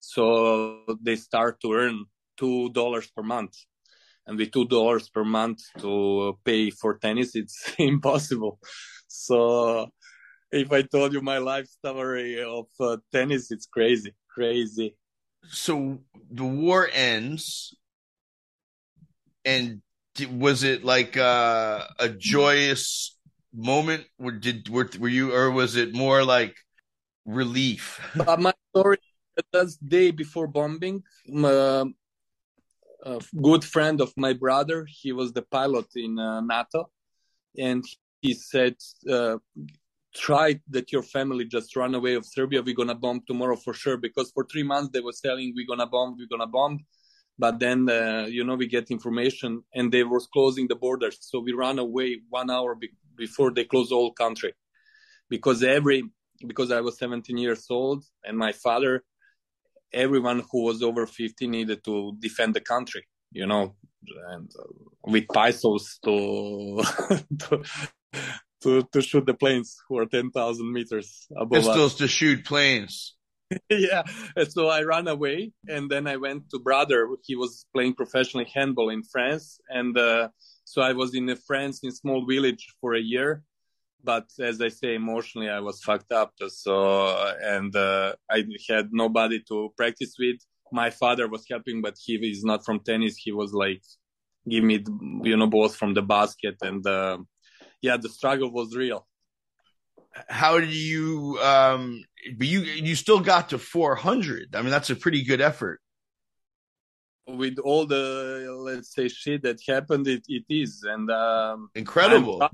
So 0.00 0.80
they 1.00 1.16
start 1.16 1.60
to 1.62 1.72
earn 1.72 2.04
two 2.36 2.70
dollars 2.70 3.10
per 3.10 3.22
month 3.22 3.54
and 4.26 4.38
with 4.38 4.52
two 4.52 4.66
dollars 4.66 5.08
per 5.08 5.24
month 5.24 5.62
to 5.78 6.38
pay 6.44 6.70
for 6.70 6.98
tennis, 6.98 7.34
it's 7.34 7.74
impossible. 7.78 8.58
So 9.06 9.88
if 10.50 10.72
I 10.72 10.82
told 10.82 11.12
you 11.12 11.20
my 11.20 11.38
life 11.38 11.66
story 11.66 12.42
of 12.42 12.66
uh, 12.80 12.96
tennis, 13.12 13.50
it's 13.50 13.66
crazy, 13.66 14.14
crazy. 14.28 14.96
So 15.46 15.98
the 16.30 16.44
war 16.44 16.88
ends, 16.92 17.74
and 19.44 19.82
was 20.30 20.62
it 20.62 20.84
like 20.84 21.16
uh, 21.16 21.84
a 21.98 22.08
joyous 22.08 23.16
moment? 23.52 24.06
Were, 24.18 24.32
did 24.32 24.68
were, 24.68 24.88
were 24.98 25.08
you, 25.08 25.34
or 25.34 25.50
was 25.50 25.76
it 25.76 25.94
more 25.94 26.24
like 26.24 26.56
relief? 27.24 28.00
uh, 28.26 28.36
my 28.36 28.52
story 28.70 28.98
that's 29.52 29.76
day 29.76 30.10
before 30.10 30.46
bombing. 30.46 31.02
My, 31.28 31.84
a 33.04 33.20
good 33.42 33.64
friend 33.64 34.00
of 34.00 34.12
my 34.16 34.32
brother, 34.32 34.86
he 34.88 35.12
was 35.12 35.32
the 35.32 35.42
pilot 35.42 35.86
in 35.94 36.18
uh, 36.18 36.40
NATO, 36.40 36.90
and 37.58 37.84
he 38.20 38.32
said, 38.32 38.76
uh, 39.10 39.36
"Try 40.14 40.60
that 40.70 40.90
your 40.90 41.02
family 41.02 41.44
just 41.44 41.76
run 41.76 41.94
away 41.94 42.14
of 42.14 42.24
Serbia. 42.24 42.62
We're 42.62 42.74
gonna 42.74 42.94
bomb 42.94 43.20
tomorrow 43.26 43.56
for 43.56 43.74
sure." 43.74 43.98
Because 43.98 44.30
for 44.32 44.46
three 44.50 44.62
months 44.62 44.90
they 44.92 45.00
were 45.00 45.12
telling 45.22 45.52
we're 45.54 45.66
gonna 45.66 45.86
bomb, 45.86 46.16
we're 46.16 46.28
gonna 46.30 46.50
bomb, 46.50 46.78
but 47.38 47.58
then 47.58 47.88
uh, 47.88 48.26
you 48.28 48.44
know 48.44 48.54
we 48.54 48.66
get 48.66 48.90
information 48.90 49.62
and 49.74 49.90
they 49.92 50.04
were 50.04 50.20
closing 50.32 50.68
the 50.68 50.76
borders, 50.76 51.18
so 51.20 51.40
we 51.40 51.52
ran 51.52 51.78
away 51.78 52.20
one 52.28 52.50
hour 52.50 52.74
be- 52.74 52.90
before 53.16 53.52
they 53.52 53.64
close 53.64 53.90
all 53.92 54.12
country, 54.12 54.52
because 55.28 55.62
every 55.62 56.04
because 56.46 56.70
I 56.70 56.80
was 56.80 56.98
17 56.98 57.38
years 57.38 57.66
old 57.70 58.04
and 58.24 58.36
my 58.36 58.52
father 58.52 59.04
everyone 59.94 60.42
who 60.50 60.64
was 60.64 60.82
over 60.82 61.06
50 61.06 61.46
needed 61.46 61.84
to 61.84 62.16
defend 62.18 62.54
the 62.54 62.60
country, 62.60 63.06
you 63.30 63.46
know, 63.46 63.74
and 64.30 64.50
uh, 64.58 64.64
with 65.04 65.26
pistols 65.32 65.98
to, 66.04 66.82
to, 67.38 67.62
to 68.60 68.88
to 68.92 69.02
shoot 69.02 69.24
the 69.24 69.34
planes 69.34 69.76
who 69.88 69.98
are 69.98 70.06
10,000 70.06 70.72
meters 70.72 71.26
above 71.36 71.62
Pistols 71.64 71.92
us. 71.92 71.98
to 71.98 72.08
shoot 72.08 72.44
planes. 72.44 73.14
yeah, 73.70 74.02
so 74.48 74.68
I 74.68 74.82
ran 74.82 75.08
away, 75.08 75.52
and 75.68 75.90
then 75.90 76.06
I 76.06 76.16
went 76.16 76.50
to 76.50 76.58
brother. 76.58 77.08
He 77.24 77.36
was 77.36 77.66
playing 77.74 77.94
professionally 77.94 78.50
handball 78.54 78.90
in 78.90 79.02
France, 79.02 79.60
and 79.68 79.96
uh, 79.96 80.28
so 80.64 80.82
I 80.82 80.92
was 80.92 81.14
in 81.14 81.34
France 81.46 81.80
in 81.82 81.92
small 81.92 82.26
village 82.26 82.66
for 82.80 82.94
a 82.94 83.00
year 83.00 83.42
but 84.04 84.26
as 84.38 84.60
I 84.60 84.68
say, 84.68 84.94
emotionally, 84.94 85.48
I 85.48 85.60
was 85.60 85.82
fucked 85.82 86.12
up. 86.12 86.34
So, 86.48 87.34
and 87.42 87.74
uh, 87.74 88.14
I 88.30 88.44
had 88.68 88.90
nobody 88.92 89.40
to 89.48 89.72
practice 89.76 90.14
with. 90.18 90.36
My 90.70 90.90
father 90.90 91.26
was 91.26 91.46
helping, 91.50 91.80
but 91.80 91.96
he 92.02 92.14
is 92.16 92.44
not 92.44 92.64
from 92.64 92.80
tennis. 92.80 93.16
He 93.16 93.32
was 93.32 93.52
like, 93.52 93.82
give 94.48 94.62
me, 94.62 94.84
you 95.22 95.36
know, 95.36 95.46
balls 95.46 95.74
from 95.74 95.94
the 95.94 96.02
basket. 96.02 96.56
And 96.60 96.86
uh, 96.86 97.18
yeah, 97.80 97.96
the 97.96 98.08
struggle 98.08 98.52
was 98.52 98.76
real. 98.76 99.06
How 100.28 100.60
do 100.60 100.66
you, 100.66 101.38
um, 101.42 102.04
but 102.36 102.46
you, 102.46 102.60
you 102.60 102.94
still 102.94 103.20
got 103.20 103.50
to 103.50 103.58
400. 103.58 104.54
I 104.54 104.62
mean, 104.62 104.70
that's 104.70 104.90
a 104.90 104.96
pretty 104.96 105.22
good 105.24 105.40
effort. 105.40 105.80
With 107.26 107.58
all 107.58 107.86
the, 107.86 108.54
let's 108.58 108.94
say, 108.94 109.08
shit 109.08 109.42
that 109.42 109.58
happened, 109.66 110.06
it, 110.06 110.24
it 110.28 110.44
is. 110.48 110.84
And 110.86 111.10
um, 111.10 111.70
incredible. 111.74 112.42
I'm, 112.42 112.50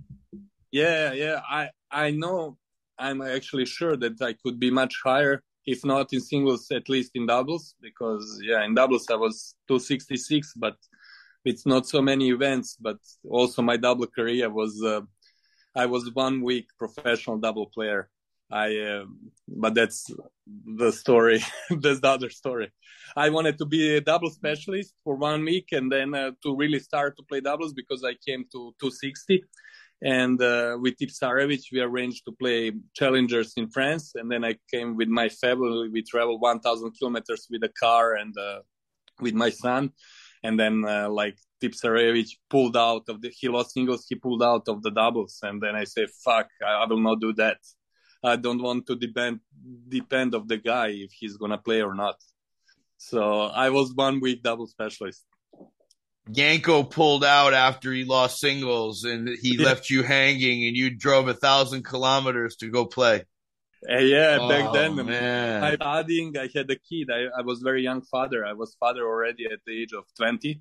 yeah, 0.70 1.12
yeah. 1.12 1.40
I 1.48 1.70
I 1.90 2.12
know. 2.12 2.56
I'm 2.98 3.20
actually 3.22 3.66
sure 3.66 3.96
that 3.96 4.20
I 4.22 4.34
could 4.34 4.60
be 4.60 4.70
much 4.70 5.00
higher, 5.02 5.42
if 5.66 5.84
not 5.84 6.12
in 6.12 6.20
singles, 6.20 6.70
at 6.70 6.88
least 6.88 7.12
in 7.14 7.26
doubles. 7.26 7.74
Because 7.80 8.40
yeah, 8.44 8.64
in 8.64 8.74
doubles 8.74 9.10
I 9.10 9.16
was 9.16 9.54
266, 9.68 10.54
but 10.54 10.76
it's 11.44 11.66
not 11.66 11.88
so 11.88 12.00
many 12.00 12.30
events. 12.30 12.76
But 12.80 12.98
also 13.28 13.62
my 13.62 13.76
double 13.76 14.06
career 14.06 14.48
was. 14.48 14.82
Uh, 14.82 15.02
I 15.74 15.86
was 15.86 16.12
one 16.12 16.42
week 16.42 16.68
professional 16.78 17.38
double 17.38 17.66
player. 17.66 18.08
I, 18.52 18.76
uh, 18.78 19.04
but 19.46 19.74
that's 19.74 20.10
the 20.66 20.90
story. 20.90 21.40
that's 21.70 22.00
the 22.00 22.08
other 22.08 22.30
story. 22.30 22.72
I 23.16 23.30
wanted 23.30 23.58
to 23.58 23.66
be 23.66 23.96
a 23.96 24.00
double 24.00 24.30
specialist 24.30 24.94
for 25.04 25.14
one 25.14 25.44
week 25.44 25.68
and 25.72 25.90
then 25.90 26.14
uh, 26.14 26.32
to 26.42 26.56
really 26.56 26.80
start 26.80 27.16
to 27.16 27.22
play 27.22 27.40
doubles 27.40 27.72
because 27.72 28.04
I 28.04 28.14
came 28.26 28.44
to 28.52 28.74
260 28.80 29.44
and 30.02 30.40
uh, 30.42 30.78
with 30.80 30.96
Tipsarevic 30.96 31.64
we 31.72 31.80
arranged 31.80 32.24
to 32.24 32.32
play 32.32 32.72
challengers 32.94 33.52
in 33.56 33.68
France 33.68 34.12
and 34.14 34.30
then 34.30 34.44
I 34.44 34.56
came 34.72 34.96
with 34.96 35.08
my 35.08 35.28
family 35.28 35.88
we 35.88 36.02
traveled 36.02 36.40
1000 36.40 36.92
kilometers 36.98 37.46
with 37.50 37.62
a 37.64 37.68
car 37.68 38.14
and 38.14 38.34
uh, 38.38 38.60
with 39.20 39.34
my 39.34 39.50
son 39.50 39.90
and 40.42 40.58
then 40.58 40.84
uh, 40.86 41.08
like 41.10 41.36
Tipsarevic 41.60 42.30
pulled 42.48 42.76
out 42.76 43.04
of 43.08 43.20
the 43.22 43.30
he 43.30 43.48
lost 43.48 43.72
singles 43.72 44.06
he 44.08 44.14
pulled 44.14 44.42
out 44.42 44.68
of 44.68 44.82
the 44.82 44.90
doubles 44.90 45.38
and 45.42 45.62
then 45.62 45.74
I 45.76 45.84
say 45.84 46.06
fuck 46.24 46.48
I, 46.62 46.82
I 46.82 46.86
will 46.86 47.00
not 47.00 47.20
do 47.20 47.32
that 47.34 47.58
I 48.22 48.36
don't 48.36 48.62
want 48.62 48.86
to 48.86 48.96
depend 48.96 49.40
depend 49.88 50.34
of 50.34 50.48
the 50.48 50.58
guy 50.58 50.88
if 50.88 51.12
he's 51.12 51.36
gonna 51.36 51.58
play 51.58 51.82
or 51.82 51.94
not 51.94 52.16
so 52.96 53.42
I 53.42 53.70
was 53.70 53.92
one 53.94 54.20
week 54.20 54.42
double 54.42 54.66
specialist 54.66 55.24
Janko 56.30 56.84
pulled 56.84 57.24
out 57.24 57.54
after 57.54 57.92
he 57.92 58.04
lost 58.04 58.40
singles 58.40 59.04
and 59.04 59.28
he 59.28 59.56
yeah. 59.56 59.64
left 59.64 59.90
you 59.90 60.02
hanging 60.02 60.64
and 60.66 60.76
you 60.76 60.90
drove 60.90 61.28
a 61.28 61.34
thousand 61.34 61.84
kilometers 61.84 62.56
to 62.56 62.68
go 62.68 62.86
play. 62.86 63.24
Uh, 63.88 63.96
yeah, 63.98 64.38
oh, 64.40 64.48
back 64.48 64.72
then, 64.72 64.94
man. 65.06 65.64
I 65.64 65.74
studying, 65.74 66.36
I 66.36 66.48
had 66.54 66.70
a 66.70 66.76
kid. 66.76 67.08
I, 67.10 67.38
I 67.38 67.42
was 67.42 67.60
very 67.60 67.82
young 67.82 68.02
father. 68.02 68.44
I 68.44 68.52
was 68.52 68.76
father 68.78 69.06
already 69.06 69.46
at 69.46 69.60
the 69.66 69.82
age 69.82 69.92
of 69.94 70.04
20, 70.18 70.60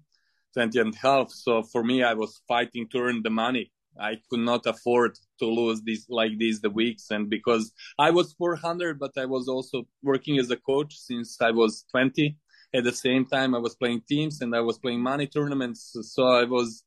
20 0.53 0.79
and 0.79 0.95
a 0.95 0.97
half. 0.97 1.31
So 1.31 1.63
for 1.63 1.83
me, 1.83 2.03
I 2.03 2.13
was 2.13 2.41
fighting 2.47 2.87
to 2.89 2.99
earn 2.99 3.21
the 3.23 3.29
money. 3.29 3.71
I 3.99 4.17
could 4.29 4.39
not 4.39 4.65
afford 4.65 5.17
to 5.39 5.45
lose 5.45 5.81
these 5.81 6.05
like 6.09 6.37
these 6.37 6.61
the 6.61 6.69
weeks. 6.69 7.11
And 7.11 7.29
because 7.29 7.73
I 7.97 8.11
was 8.11 8.33
400, 8.33 8.97
but 8.97 9.11
I 9.17 9.25
was 9.25 9.47
also 9.49 9.87
working 10.01 10.39
as 10.39 10.49
a 10.51 10.57
coach 10.57 10.97
since 10.97 11.41
I 11.41 11.51
was 11.51 11.85
20 11.91 12.37
at 12.73 12.83
the 12.83 12.91
same 12.91 13.25
time 13.25 13.55
i 13.55 13.57
was 13.57 13.75
playing 13.75 14.01
teams 14.07 14.41
and 14.41 14.55
i 14.55 14.61
was 14.61 14.77
playing 14.77 15.01
money 15.01 15.27
tournaments 15.27 15.95
so 16.03 16.27
i 16.27 16.43
was 16.43 16.83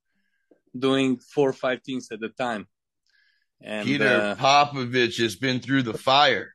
doing 0.79 1.19
four 1.19 1.49
or 1.51 1.53
five 1.53 1.81
things 1.85 2.09
at 2.13 2.21
the 2.21 2.29
time 2.29 2.67
and 3.61 3.87
peter 3.87 4.21
uh, 4.21 4.35
popovic 4.37 5.19
has 5.19 5.37
been 5.37 5.61
through 5.61 5.83
the 5.83 5.95
fire 5.95 6.52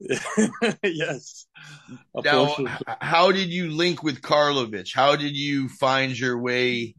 yes 0.82 1.46
now 2.22 2.54
how 3.00 3.32
did 3.32 3.48
you 3.48 3.70
link 3.70 4.02
with 4.02 4.22
karlovic 4.22 4.94
how 4.94 5.16
did 5.16 5.36
you 5.36 5.68
find 5.68 6.18
your 6.18 6.38
way 6.38 6.94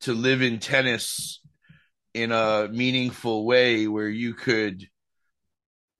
to 0.00 0.12
live 0.12 0.42
in 0.42 0.58
tennis 0.58 1.40
in 2.12 2.32
a 2.32 2.68
meaningful 2.72 3.46
way 3.46 3.86
where 3.86 4.08
you 4.08 4.34
could 4.34 4.84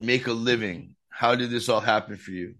make 0.01 0.27
a 0.27 0.33
living 0.33 0.95
how 1.09 1.35
did 1.35 1.49
this 1.49 1.69
all 1.69 1.79
happen 1.79 2.17
for 2.17 2.31
you 2.31 2.55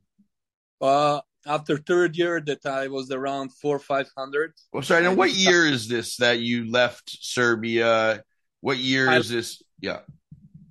uh 0.79 1.19
after 1.45 1.77
third 1.77 2.17
year 2.17 2.41
that 2.41 2.65
I 2.65 2.87
was 2.87 3.11
around 3.11 3.53
four 3.53 3.79
five 3.79 4.09
hundred. 4.17 4.53
Well, 4.73 4.83
sorry. 4.83 5.03
Now, 5.03 5.13
what 5.13 5.31
year 5.31 5.65
is 5.65 5.87
this 5.87 6.17
that 6.17 6.39
you 6.39 6.69
left 6.69 7.17
Serbia? 7.21 8.23
What 8.61 8.77
year 8.77 9.09
I, 9.09 9.17
is 9.17 9.29
this? 9.29 9.61
Yeah, 9.79 9.99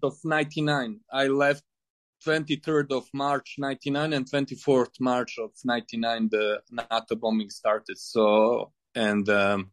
of 0.02 0.14
ninety 0.24 0.62
nine. 0.62 1.00
I 1.12 1.28
left 1.28 1.62
twenty 2.24 2.56
third 2.56 2.90
of 2.92 3.06
March 3.12 3.56
ninety 3.58 3.90
nine 3.90 4.12
and 4.12 4.28
twenty 4.28 4.54
fourth 4.54 4.98
March 5.00 5.38
of 5.38 5.50
ninety 5.64 5.96
nine. 5.96 6.28
The 6.30 6.62
NATO 6.70 7.14
bombing 7.14 7.50
started. 7.50 7.98
So 7.98 8.72
and 8.94 9.28
um, 9.28 9.70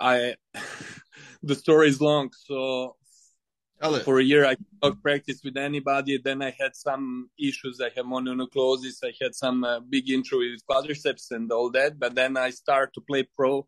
I, 0.00 0.34
the 1.42 1.54
story 1.54 1.88
is 1.88 2.00
long. 2.00 2.30
So 2.32 2.96
for 4.02 4.18
a 4.18 4.24
year, 4.24 4.44
I 4.44 4.56
could 4.56 4.66
not 4.82 5.02
practice 5.02 5.40
with 5.44 5.56
anybody. 5.56 6.18
Then 6.22 6.42
I 6.42 6.54
had 6.58 6.74
some 6.74 7.30
issues. 7.38 7.80
I 7.80 7.90
had 7.94 8.04
mononucleosis. 8.06 8.98
I 9.04 9.12
had 9.20 9.34
some 9.34 9.64
uh, 9.64 9.80
big 9.80 10.10
injury 10.10 10.50
with 10.52 10.66
quadriceps 10.66 11.30
and 11.30 11.50
all 11.52 11.70
that. 11.72 11.98
But 11.98 12.14
then 12.14 12.36
I 12.36 12.50
started 12.50 12.92
to 12.94 13.00
play 13.00 13.28
pro 13.36 13.66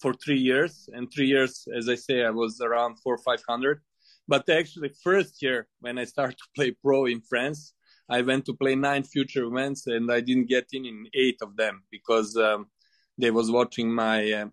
for 0.00 0.14
three 0.14 0.38
years. 0.38 0.88
And 0.92 1.12
three 1.12 1.26
years, 1.26 1.66
as 1.76 1.88
I 1.88 1.96
say, 1.96 2.24
I 2.24 2.30
was 2.30 2.60
around 2.60 2.98
four 3.00 3.18
five 3.18 3.42
hundred. 3.48 3.80
But 4.28 4.48
actually, 4.50 4.90
first 5.02 5.42
year 5.42 5.66
when 5.80 5.98
I 5.98 6.04
started 6.04 6.36
to 6.36 6.44
play 6.54 6.70
pro 6.70 7.06
in 7.06 7.22
France, 7.22 7.72
I 8.10 8.22
went 8.22 8.44
to 8.46 8.54
play 8.54 8.74
nine 8.74 9.02
future 9.02 9.44
events, 9.44 9.86
and 9.86 10.12
I 10.12 10.20
didn't 10.20 10.48
get 10.48 10.66
in 10.72 10.84
in 10.84 11.06
eight 11.14 11.38
of 11.42 11.56
them 11.56 11.82
because 11.90 12.36
um, 12.36 12.66
they 13.16 13.30
was 13.30 13.50
watching 13.50 13.90
my 13.92 14.32
uh, 14.32 14.46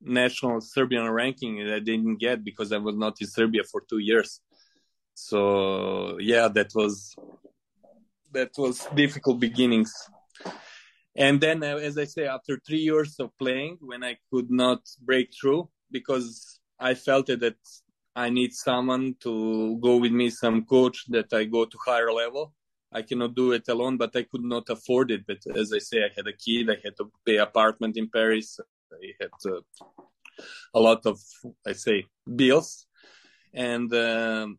national 0.00 0.60
Serbian 0.60 1.08
ranking 1.08 1.64
that 1.64 1.74
I 1.74 1.80
didn't 1.80 2.16
get 2.16 2.44
because 2.44 2.72
I 2.72 2.78
was 2.78 2.96
not 2.96 3.20
in 3.20 3.26
Serbia 3.26 3.62
for 3.64 3.82
two 3.88 3.98
years. 3.98 4.40
So 5.14 6.18
yeah 6.18 6.48
that 6.48 6.70
was 6.74 7.14
that 8.32 8.50
was 8.56 8.86
difficult 8.94 9.40
beginnings. 9.40 9.92
And 11.16 11.40
then 11.40 11.62
uh, 11.62 11.76
as 11.76 11.98
i 11.98 12.04
say 12.04 12.26
after 12.26 12.58
three 12.58 12.78
years 12.78 13.16
of 13.18 13.36
playing 13.36 13.78
when 13.80 14.02
i 14.04 14.16
could 14.30 14.50
not 14.50 14.80
break 15.02 15.28
through 15.38 15.68
because 15.90 16.60
i 16.78 16.94
felt 16.94 17.26
that 17.26 17.56
i 18.16 18.28
need 18.28 18.52
someone 18.52 19.14
to 19.20 19.78
go 19.80 19.96
with 19.96 20.12
me 20.12 20.30
some 20.30 20.64
coach 20.64 21.04
that 21.08 21.32
i 21.32 21.44
go 21.44 21.64
to 21.64 21.78
higher 21.84 22.12
level 22.12 22.52
i 22.92 23.02
cannot 23.02 23.34
do 23.34 23.52
it 23.52 23.68
alone 23.68 23.96
but 23.96 24.14
i 24.16 24.22
could 24.22 24.44
not 24.44 24.68
afford 24.68 25.10
it 25.10 25.26
but 25.26 25.38
as 25.56 25.72
i 25.72 25.78
say 25.78 26.04
i 26.04 26.10
had 26.16 26.26
a 26.26 26.32
kid 26.32 26.70
i 26.70 26.76
had 26.84 26.96
to 26.96 27.10
pay 27.24 27.36
apartment 27.36 27.96
in 27.96 28.08
paris 28.08 28.58
i 28.92 29.12
had 29.20 29.30
uh, 29.46 29.60
a 30.74 30.80
lot 30.80 31.04
of 31.06 31.18
i 31.66 31.72
say 31.72 32.04
bills 32.36 32.86
and 33.52 33.92
um, 33.94 34.58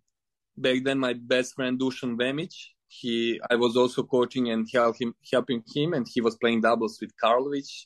back 0.57 0.83
then 0.83 0.99
my 0.99 1.13
best 1.13 1.55
friend 1.55 1.79
Dusan 1.79 2.17
Vemic. 2.17 2.53
He, 2.87 3.39
I 3.49 3.55
was 3.55 3.77
also 3.77 4.03
coaching 4.03 4.49
and 4.49 4.67
help 4.71 4.99
him, 4.99 5.15
helping 5.31 5.63
him, 5.73 5.93
and 5.93 6.05
he 6.09 6.19
was 6.19 6.35
playing 6.35 6.61
doubles 6.61 6.99
with 6.99 7.11
Karlovic. 7.23 7.85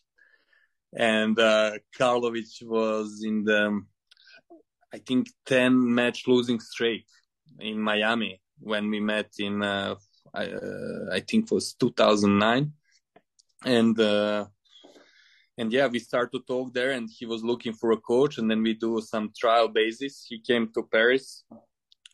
And 0.97 1.38
uh, 1.38 1.74
Karlovic 1.97 2.63
was 2.63 3.22
in 3.24 3.43
the, 3.43 3.82
I 4.95 4.99
think, 4.99 5.27
10 5.45 5.93
match 5.93 6.23
losing 6.25 6.61
streak 6.61 7.05
in 7.59 7.81
Miami 7.81 8.39
when 8.59 8.89
we 8.89 9.01
met 9.01 9.29
in, 9.39 9.61
uh, 9.61 9.95
I, 10.33 10.45
uh, 10.47 11.05
I 11.11 11.19
think 11.19 11.51
was 11.51 11.73
2009. 11.73 12.71
And, 13.65 13.99
uh, 13.99 14.45
and 15.57 15.73
yeah, 15.73 15.87
we 15.87 15.99
start 15.99 16.31
to 16.31 16.39
talk 16.47 16.73
there 16.73 16.91
and 16.91 17.09
he 17.11 17.25
was 17.25 17.43
looking 17.43 17.73
for 17.73 17.91
a 17.91 17.97
coach 17.97 18.37
and 18.37 18.49
then 18.49 18.61
we 18.63 18.73
do 18.73 19.01
some 19.01 19.33
trial 19.37 19.67
basis. 19.67 20.25
He 20.29 20.39
came 20.39 20.71
to 20.75 20.83
Paris. 20.83 21.43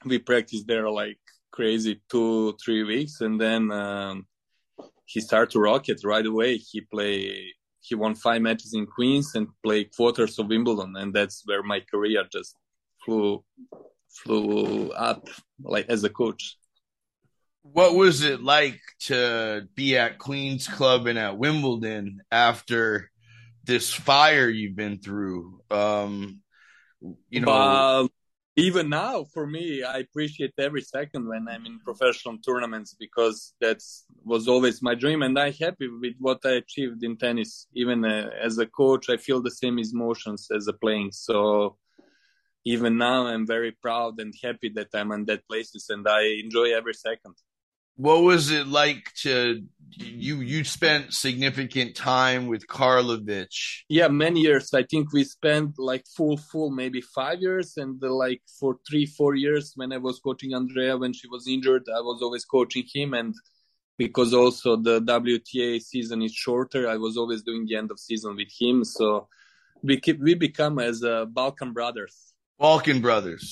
We 0.04 0.18
practiced 0.18 0.66
there 0.66 0.90
like 0.90 1.20
crazy 1.52 2.02
two, 2.10 2.58
three 2.64 2.84
weeks. 2.84 3.22
And 3.22 3.40
then, 3.40 3.72
um, 3.72 4.26
he 5.06 5.22
started 5.22 5.52
to 5.52 5.60
rocket 5.60 6.00
right 6.04 6.26
away. 6.26 6.58
He 6.58 6.82
play, 6.82 7.54
he 7.80 7.94
won 7.94 8.16
five 8.16 8.42
matches 8.42 8.74
in 8.74 8.88
Queens 8.88 9.36
and 9.36 9.50
played 9.64 9.96
quarters 9.96 10.40
of 10.40 10.48
Wimbledon. 10.48 10.96
And 10.96 11.14
that's 11.14 11.44
where 11.46 11.62
my 11.62 11.82
career 11.82 12.24
just 12.32 12.56
flew, 13.04 13.44
flew 14.10 14.92
up 14.92 15.28
like 15.62 15.88
as 15.90 16.04
a 16.04 16.10
coach. 16.10 16.58
What 17.64 17.94
was 17.96 18.24
it 18.24 18.42
like 18.42 18.82
to 19.02 19.68
be 19.76 19.98
at 19.98 20.18
Queens 20.18 20.68
Club 20.68 21.06
and 21.06 21.20
at 21.20 21.38
Wimbledon 21.38 22.22
after 22.32 23.12
this 23.64 23.94
fire 23.94 24.50
you've 24.50 24.76
been 24.76 25.00
through. 25.00 25.62
Um, 25.70 26.42
you 27.30 27.42
know, 27.42 27.46
but 27.46 28.12
even 28.58 28.90
now, 28.90 29.24
for 29.34 29.48
me, 29.48 29.84
I 29.84 30.00
appreciate 30.00 30.54
every 30.58 30.82
second 30.82 31.28
when 31.28 31.48
I'm 31.48 31.66
in 31.66 31.80
professional 31.80 32.38
tournaments 32.38 32.96
because 33.00 33.54
that 33.62 33.82
was 34.24 34.48
always 34.48 34.82
my 34.82 34.96
dream, 34.96 35.22
and 35.22 35.38
I'm 35.38 35.54
happy 35.54 35.88
with 35.88 36.16
what 36.20 36.40
I 36.46 36.52
achieved 36.52 37.04
in 37.04 37.18
tennis. 37.18 37.68
Even 37.74 38.04
uh, 38.06 38.30
as 38.42 38.58
a 38.58 38.66
coach, 38.66 39.10
I 39.10 39.18
feel 39.18 39.42
the 39.42 39.52
same 39.52 39.80
emotions 39.80 40.48
as 40.56 40.68
a 40.68 40.74
playing. 40.74 41.12
So 41.12 41.78
even 42.66 42.98
now, 42.98 43.28
I'm 43.28 43.48
very 43.48 43.72
proud 43.72 44.20
and 44.20 44.34
happy 44.44 44.70
that 44.76 44.90
I'm 44.94 45.12
in 45.12 45.26
that 45.26 45.48
places, 45.48 45.88
and 45.90 46.08
I 46.08 46.40
enjoy 46.44 46.76
every 46.76 46.94
second. 46.94 47.36
What 47.96 48.24
was 48.24 48.50
it 48.52 48.68
like 48.68 49.12
to 49.24 49.62
you 49.98 50.38
you 50.38 50.64
spent 50.64 51.14
significant 51.14 51.96
time 51.96 52.48
with 52.48 52.66
Karlovic 52.66 53.84
yeah 53.90 54.08
many 54.08 54.40
years. 54.40 54.74
I 54.74 54.84
think 54.84 55.12
we 55.12 55.24
spent 55.24 55.78
like 55.78 56.06
full 56.16 56.38
full 56.38 56.72
maybe 56.72 57.02
five 57.02 57.42
years 57.42 57.74
and 57.78 58.02
like 58.02 58.42
for 58.60 58.78
three 58.90 59.06
four 59.06 59.36
years 59.36 59.74
when 59.76 59.92
i 59.92 59.98
was 59.98 60.20
coaching 60.20 60.54
andrea 60.54 60.98
when 60.98 61.14
she 61.14 61.28
was 61.28 61.48
injured 61.48 61.84
i 61.96 62.00
was 62.00 62.22
always 62.22 62.46
coaching 62.46 62.86
him 62.92 63.14
and 63.14 63.36
because 63.98 64.34
also 64.34 64.78
the 64.78 65.02
wta 65.02 65.82
season 65.82 66.22
is 66.22 66.34
shorter 66.34 66.88
i 66.90 66.96
was 66.96 67.18
always 67.18 67.44
doing 67.44 67.66
the 67.68 67.76
end 67.76 67.92
of 67.92 68.00
season 68.00 68.36
with 68.36 68.52
him. 68.58 68.84
So 68.84 69.28
we 69.84 70.00
keep 70.00 70.20
we 70.20 70.34
become 70.34 70.80
as 70.80 71.04
uh, 71.04 71.26
balkan 71.26 71.74
brothers 71.74 72.31
balkan 72.62 73.02
brothers 73.02 73.46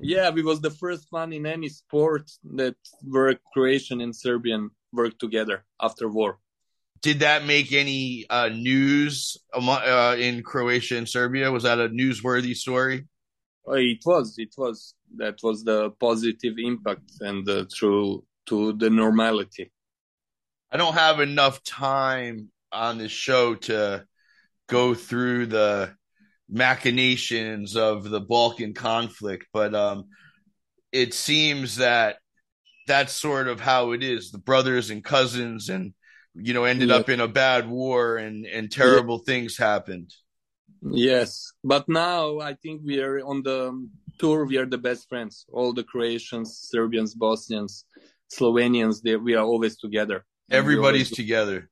yeah, 0.00 0.30
we 0.30 0.42
was 0.42 0.60
the 0.60 0.70
first 0.70 1.08
one 1.10 1.32
in 1.32 1.44
any 1.44 1.68
sport 1.68 2.30
that 2.54 2.76
were 3.04 3.34
Croatian 3.52 4.00
and 4.00 4.14
Serbian 4.14 4.70
work 4.92 5.18
together 5.18 5.64
after 5.80 6.08
war. 6.08 6.38
Did 7.02 7.20
that 7.20 7.44
make 7.44 7.72
any 7.72 8.26
uh, 8.28 8.48
news 8.48 9.36
uh, 9.52 10.16
in 10.18 10.42
Croatia 10.42 10.96
and 10.96 11.08
Serbia? 11.08 11.50
Was 11.50 11.64
that 11.64 11.80
a 11.80 11.88
newsworthy 11.88 12.56
story? 12.56 13.06
It 13.66 14.00
was. 14.04 14.34
It 14.38 14.54
was. 14.56 14.94
That 15.16 15.38
was 15.42 15.64
the 15.64 15.90
positive 16.00 16.54
impact 16.58 17.10
and 17.20 17.46
the 17.46 17.66
true 17.66 18.24
to 18.46 18.72
the 18.72 18.90
normality. 18.90 19.72
I 20.70 20.76
don't 20.76 20.94
have 20.94 21.20
enough 21.20 21.62
time 21.64 22.50
on 22.72 22.98
this 22.98 23.12
show 23.12 23.54
to 23.54 24.06
go 24.68 24.94
through 24.94 25.46
the 25.46 25.94
machinations 26.48 27.76
of 27.76 28.04
the 28.04 28.20
Balkan 28.20 28.74
conflict, 28.74 29.46
but 29.52 29.74
um, 29.74 30.06
it 30.92 31.14
seems 31.14 31.76
that 31.76 32.16
that's 32.86 33.12
sort 33.12 33.48
of 33.48 33.60
how 33.60 33.92
it 33.92 34.02
is. 34.02 34.30
The 34.30 34.38
brothers 34.38 34.90
and 34.90 35.04
cousins, 35.04 35.68
and 35.68 35.92
you 36.34 36.54
know, 36.54 36.64
ended 36.64 36.88
yeah. 36.88 36.96
up 36.96 37.08
in 37.08 37.20
a 37.20 37.28
bad 37.28 37.68
war, 37.68 38.16
and 38.16 38.46
and 38.46 38.70
terrible 38.70 39.22
yeah. 39.26 39.32
things 39.32 39.56
happened. 39.56 40.12
Yes, 40.82 41.52
but 41.64 41.88
now 41.88 42.40
I 42.40 42.54
think 42.54 42.82
we 42.84 43.00
are 43.00 43.18
on 43.20 43.42
the 43.42 43.88
tour. 44.18 44.46
We 44.46 44.56
are 44.58 44.66
the 44.66 44.78
best 44.78 45.08
friends. 45.08 45.44
All 45.52 45.72
the 45.72 45.84
Croatians, 45.84 46.58
Serbians, 46.70 47.14
Bosnians, 47.14 47.84
Slovenians. 48.32 49.02
They, 49.02 49.16
we 49.16 49.34
are 49.34 49.44
always 49.44 49.76
together. 49.76 50.24
Everybody's 50.50 51.08
always, 51.08 51.16
together 51.16 51.70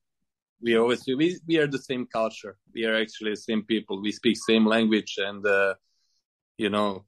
we 0.63 0.77
always 0.77 1.05
we 1.07 1.39
we 1.47 1.59
are 1.59 1.67
the 1.67 1.79
same 1.79 2.07
culture. 2.07 2.57
We 2.75 2.85
are 2.85 2.97
actually 2.97 3.33
the 3.33 3.37
same 3.37 3.63
people. 3.63 4.01
We 4.01 4.13
speak 4.13 4.37
same 4.37 4.67
language, 4.67 5.17
and 5.19 5.45
uh, 5.47 5.75
you 6.57 6.71
know, 6.71 7.05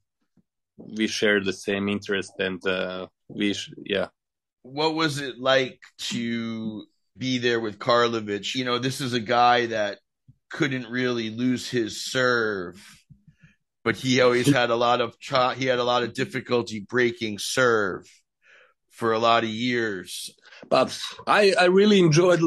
we 0.77 1.07
share 1.07 1.41
the 1.43 1.53
same 1.53 1.89
interest. 1.89 2.33
And 2.39 2.65
uh, 2.67 3.07
we 3.29 3.55
sh- 3.55 3.73
yeah. 3.85 4.09
What 4.63 4.95
was 4.95 5.19
it 5.21 5.39
like 5.39 5.81
to 6.11 6.85
be 7.17 7.39
there 7.39 7.61
with 7.61 7.79
Karlovic? 7.79 8.55
You 8.55 8.65
know, 8.65 8.79
this 8.79 9.01
is 9.01 9.13
a 9.13 9.21
guy 9.21 9.67
that 9.67 9.99
couldn't 10.51 10.91
really 10.91 11.31
lose 11.31 11.71
his 11.71 12.05
serve, 12.05 12.85
but 13.83 13.97
he 13.97 14.21
always 14.21 14.49
had 14.53 14.71
a 14.71 14.77
lot 14.77 15.01
of 15.01 15.15
he 15.57 15.67
had 15.67 15.79
a 15.79 15.85
lot 15.85 16.03
of 16.03 16.13
difficulty 16.13 16.81
breaking 16.81 17.39
serve 17.39 18.07
for 18.91 19.13
a 19.13 19.19
lot 19.19 19.45
of 19.45 19.51
years. 19.51 20.31
But 20.69 20.99
I 21.27 21.55
I 21.59 21.65
really 21.67 22.01
enjoyed 22.01 22.43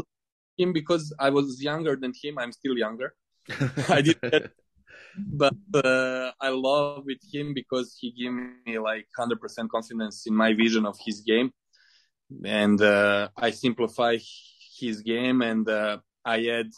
him 0.62 0.74
because 0.74 1.14
I 1.20 1.30
was 1.30 1.62
younger 1.62 1.95
than 1.95 2.14
him. 2.22 2.38
I'm 2.38 2.51
still 2.51 2.78
younger. 2.78 3.14
I 3.89 4.01
did 4.01 4.20
that. 4.22 4.51
But 5.18 5.55
uh, 5.74 6.32
I 6.39 6.49
love 6.49 7.03
with 7.05 7.20
him 7.34 7.53
because 7.53 7.97
he 7.99 8.12
gave 8.12 8.32
me 8.66 8.80
like 8.80 9.07
100% 9.20 9.70
confidence 9.70 10.26
in 10.26 10.36
my 10.36 10.53
vision 10.53 10.86
of 10.86 10.97
his 11.05 11.22
game. 11.22 11.51
And 12.45 12.82
uh, 12.82 13.30
I 13.36 13.51
simplify 13.51 14.18
his 14.80 15.01
game 15.01 15.41
and 15.41 15.68
uh, 15.68 15.97
I 16.24 16.39
had, 16.41 16.70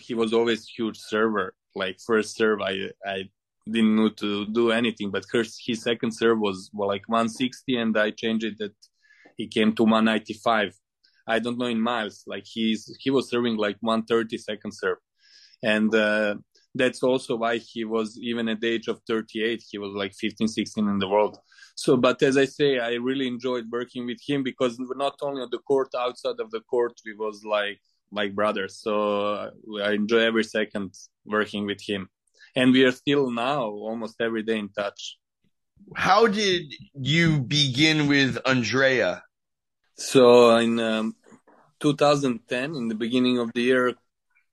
he 0.00 0.14
was 0.14 0.32
always 0.32 0.66
huge 0.66 0.98
server. 0.98 1.54
Like 1.74 1.98
first 2.04 2.36
serve, 2.36 2.62
I, 2.62 2.92
I 3.04 3.24
didn't 3.70 3.96
know 3.96 4.08
to 4.08 4.46
do 4.46 4.70
anything, 4.70 5.10
but 5.10 5.26
his, 5.30 5.58
his 5.62 5.82
second 5.82 6.12
serve 6.12 6.38
was 6.38 6.70
well, 6.72 6.88
like 6.88 7.06
160 7.08 7.76
and 7.76 7.98
I 7.98 8.10
changed 8.10 8.46
it 8.46 8.58
that 8.58 8.74
he 9.36 9.48
came 9.48 9.74
to 9.74 9.82
195 9.82 10.74
I 11.26 11.38
don't 11.38 11.58
know 11.58 11.66
in 11.66 11.80
miles. 11.80 12.22
Like 12.26 12.44
he's 12.46 12.96
he 13.00 13.10
was 13.10 13.28
serving 13.28 13.56
like 13.56 13.76
130 13.80 14.38
second 14.38 14.72
serve, 14.72 14.98
and 15.62 15.94
uh, 15.94 16.36
that's 16.76 17.02
also 17.02 17.36
why 17.36 17.56
he 17.56 17.84
was 17.84 18.18
even 18.20 18.48
at 18.48 18.60
the 18.60 18.68
age 18.68 18.88
of 18.88 19.00
38 19.06 19.62
he 19.70 19.78
was 19.78 19.92
like 19.92 20.12
15 20.14 20.48
16 20.48 20.88
in 20.88 20.98
the 20.98 21.08
world. 21.08 21.38
So 21.74 21.96
but 21.96 22.22
as 22.22 22.36
i 22.36 22.44
say 22.44 22.78
i 22.78 22.94
really 22.94 23.26
enjoyed 23.26 23.66
working 23.70 24.06
with 24.06 24.18
him 24.26 24.42
because 24.42 24.78
not 24.96 25.16
only 25.22 25.42
on 25.42 25.48
the 25.50 25.58
court 25.58 25.88
outside 25.98 26.38
of 26.40 26.50
the 26.50 26.60
court 26.60 26.94
we 27.04 27.14
was 27.14 27.44
like 27.44 27.80
like 28.12 28.34
brothers. 28.34 28.80
So 28.80 29.50
i 29.82 29.92
enjoy 29.92 30.20
every 30.20 30.44
second 30.44 30.94
working 31.24 31.66
with 31.66 31.80
him. 31.80 32.08
And 32.54 32.72
we 32.72 32.84
are 32.84 32.92
still 32.92 33.30
now 33.30 33.62
almost 33.64 34.20
every 34.20 34.42
day 34.42 34.58
in 34.58 34.70
touch. 34.70 35.18
How 35.94 36.26
did 36.26 36.74
you 36.94 37.40
begin 37.40 38.08
with 38.08 38.38
andrea? 38.46 39.22
So 39.98 40.56
in 40.56 40.78
um, 40.78 41.15
2010, 41.80 42.74
in 42.74 42.88
the 42.88 42.94
beginning 42.94 43.38
of 43.38 43.52
the 43.52 43.62
year, 43.62 43.94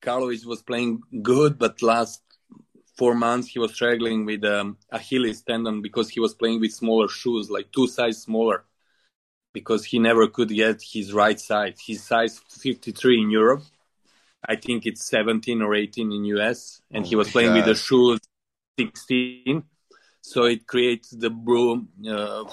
Carlos 0.01 0.45
was 0.45 0.61
playing 0.61 1.01
good, 1.21 1.57
but 1.57 1.81
last 1.81 2.21
four 2.97 3.15
months 3.15 3.47
he 3.47 3.59
was 3.59 3.73
struggling 3.73 4.25
with 4.25 4.43
um, 4.43 4.77
Achilles 4.91 5.41
tendon 5.41 5.81
because 5.81 6.09
he 6.09 6.19
was 6.19 6.33
playing 6.33 6.59
with 6.59 6.73
smaller 6.73 7.07
shoes, 7.07 7.49
like 7.49 7.71
two 7.71 7.87
size 7.87 8.21
smaller, 8.21 8.65
because 9.53 9.85
he 9.85 9.99
never 9.99 10.27
could 10.27 10.49
get 10.49 10.81
his 10.81 11.13
right 11.13 11.39
size. 11.39 11.79
His 11.85 12.03
size 12.03 12.39
53 12.49 13.21
in 13.21 13.29
Europe, 13.31 13.63
I 14.45 14.55
think 14.57 14.85
it's 14.85 15.05
17 15.05 15.61
or 15.61 15.73
18 15.73 16.11
in 16.11 16.25
US, 16.25 16.81
and 16.91 17.05
oh 17.05 17.07
he 17.07 17.15
was 17.15 17.31
playing 17.31 17.49
God. 17.49 17.57
with 17.57 17.65
the 17.65 17.75
shoes 17.75 18.19
16. 18.79 19.63
So 20.21 20.45
it 20.45 20.67
creates 20.67 21.09
the 21.11 21.29
bro- 21.29 21.85
uh, 22.09 22.45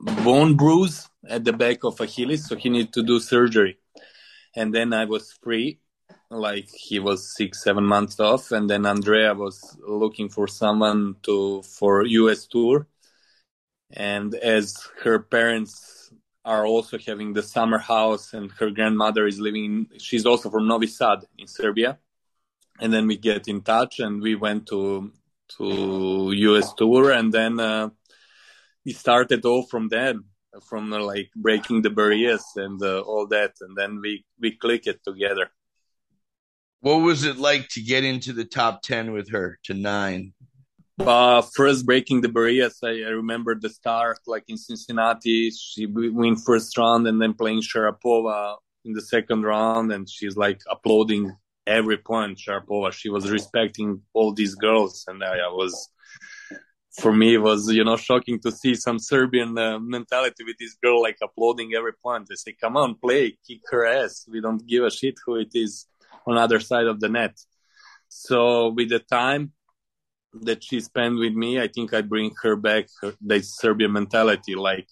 bone 0.00 0.56
bruise 0.56 1.08
at 1.28 1.44
the 1.44 1.52
back 1.52 1.84
of 1.84 2.00
Achilles, 2.00 2.46
so 2.46 2.56
he 2.56 2.68
needed 2.68 2.92
to 2.92 3.02
do 3.02 3.18
surgery. 3.18 3.78
And 4.56 4.74
then 4.74 4.92
I 4.92 5.04
was 5.04 5.32
free, 5.32 5.80
like 6.30 6.68
he 6.68 6.98
was 6.98 7.36
six, 7.36 7.62
seven 7.62 7.84
months 7.84 8.20
off, 8.20 8.52
and 8.52 8.68
then 8.68 8.86
Andrea 8.86 9.34
was 9.34 9.76
looking 9.86 10.28
for 10.28 10.46
someone 10.46 11.16
to 11.22 11.62
for 11.62 12.04
US 12.06 12.46
tour. 12.46 12.86
And 13.90 14.34
as 14.34 14.76
her 15.02 15.18
parents 15.18 16.12
are 16.44 16.66
also 16.66 16.98
having 16.98 17.32
the 17.32 17.42
summer 17.42 17.78
house, 17.78 18.32
and 18.34 18.50
her 18.52 18.70
grandmother 18.70 19.26
is 19.26 19.40
living, 19.40 19.88
she's 19.98 20.26
also 20.26 20.50
from 20.50 20.68
Novi 20.68 20.86
Sad 20.86 21.24
in 21.38 21.46
Serbia. 21.46 21.98
And 22.80 22.92
then 22.92 23.06
we 23.06 23.16
get 23.16 23.48
in 23.48 23.62
touch, 23.62 24.00
and 24.00 24.20
we 24.20 24.34
went 24.34 24.66
to 24.68 25.12
to 25.58 26.32
US 26.32 26.72
tour, 26.74 27.10
and 27.10 27.32
then. 27.32 27.60
Uh, 27.60 27.90
we 28.84 28.92
started 28.92 29.44
all 29.44 29.62
from 29.62 29.88
then 29.88 30.24
from 30.62 30.90
like 30.90 31.30
breaking 31.36 31.82
the 31.82 31.90
barriers 31.90 32.44
and 32.56 32.82
uh, 32.82 33.00
all 33.00 33.26
that 33.26 33.52
and 33.60 33.76
then 33.76 34.00
we 34.00 34.24
we 34.40 34.50
click 34.52 34.86
it 34.86 35.00
together 35.04 35.50
what 36.80 36.96
was 36.96 37.24
it 37.24 37.38
like 37.38 37.68
to 37.68 37.80
get 37.80 38.04
into 38.04 38.32
the 38.32 38.44
top 38.44 38.82
10 38.82 39.12
with 39.12 39.30
her 39.30 39.58
to 39.64 39.74
nine 39.74 40.32
uh, 41.00 41.42
first 41.42 41.84
breaking 41.86 42.20
the 42.20 42.28
barriers, 42.28 42.78
I, 42.82 43.02
I, 43.02 43.10
remember 43.10 43.54
the 43.58 43.68
start 43.68 44.20
like 44.28 44.44
in 44.46 44.56
Cincinnati. 44.56 45.50
She 45.50 45.86
win 45.86 46.36
first 46.36 46.76
round 46.78 47.08
and 47.08 47.20
then 47.20 47.34
playing 47.34 47.62
Sharapova 47.62 48.56
in 48.84 48.92
the 48.92 49.02
second 49.02 49.42
round, 49.42 49.92
and 49.92 50.08
she's 50.08 50.36
like 50.36 50.60
applauding 50.70 51.36
every 51.66 51.96
point. 51.96 52.38
Sharapova, 52.38 52.92
she 52.92 53.08
was 53.08 53.28
respecting 53.28 54.02
all 54.12 54.32
these 54.32 54.54
girls, 54.54 55.04
and 55.08 55.24
I, 55.24 55.38
I 55.38 55.48
was 55.48 55.90
for 57.00 57.12
me 57.12 57.34
it 57.34 57.38
was 57.38 57.70
you 57.72 57.84
know 57.84 57.96
shocking 57.96 58.38
to 58.40 58.50
see 58.52 58.74
some 58.74 58.98
Serbian 58.98 59.58
uh, 59.58 59.78
mentality 59.78 60.44
with 60.44 60.56
this 60.58 60.74
girl 60.82 61.02
like 61.02 61.18
applauding 61.22 61.74
every 61.74 61.92
point. 61.92 62.28
They 62.28 62.36
say, 62.36 62.52
"Come 62.52 62.76
on, 62.76 62.94
play, 62.94 63.36
kick 63.46 63.60
her 63.70 63.84
ass. 63.84 64.26
We 64.30 64.40
don't 64.40 64.64
give 64.66 64.84
a 64.84 64.90
shit 64.90 65.16
who 65.24 65.36
it 65.36 65.52
is 65.54 65.86
on 66.26 66.38
other 66.38 66.60
side 66.60 66.86
of 66.86 67.00
the 67.00 67.08
net." 67.08 67.36
So 68.08 68.68
with 68.68 68.90
the 68.90 69.00
time 69.00 69.52
that 70.42 70.62
she 70.62 70.80
spent 70.80 71.18
with 71.18 71.34
me, 71.34 71.60
I 71.60 71.68
think 71.68 71.94
I 71.94 72.00
bring 72.00 72.32
her 72.42 72.56
back 72.56 72.86
her, 73.00 73.14
the 73.20 73.40
Serbian 73.40 73.92
mentality, 73.92 74.54
like 74.54 74.88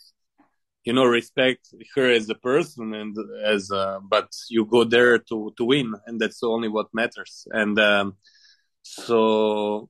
you 0.84 0.92
know, 0.92 1.04
respect 1.04 1.68
her 1.94 2.10
as 2.10 2.28
a 2.28 2.34
person 2.34 2.92
and 2.92 3.16
as, 3.44 3.70
a, 3.70 4.00
but 4.02 4.28
you 4.50 4.64
go 4.64 4.82
there 4.84 5.18
to 5.18 5.52
to 5.56 5.64
win, 5.64 5.94
and 6.06 6.20
that's 6.20 6.42
only 6.42 6.68
what 6.68 6.92
matters. 6.92 7.46
And 7.52 7.78
um, 7.78 8.16
so 8.82 9.88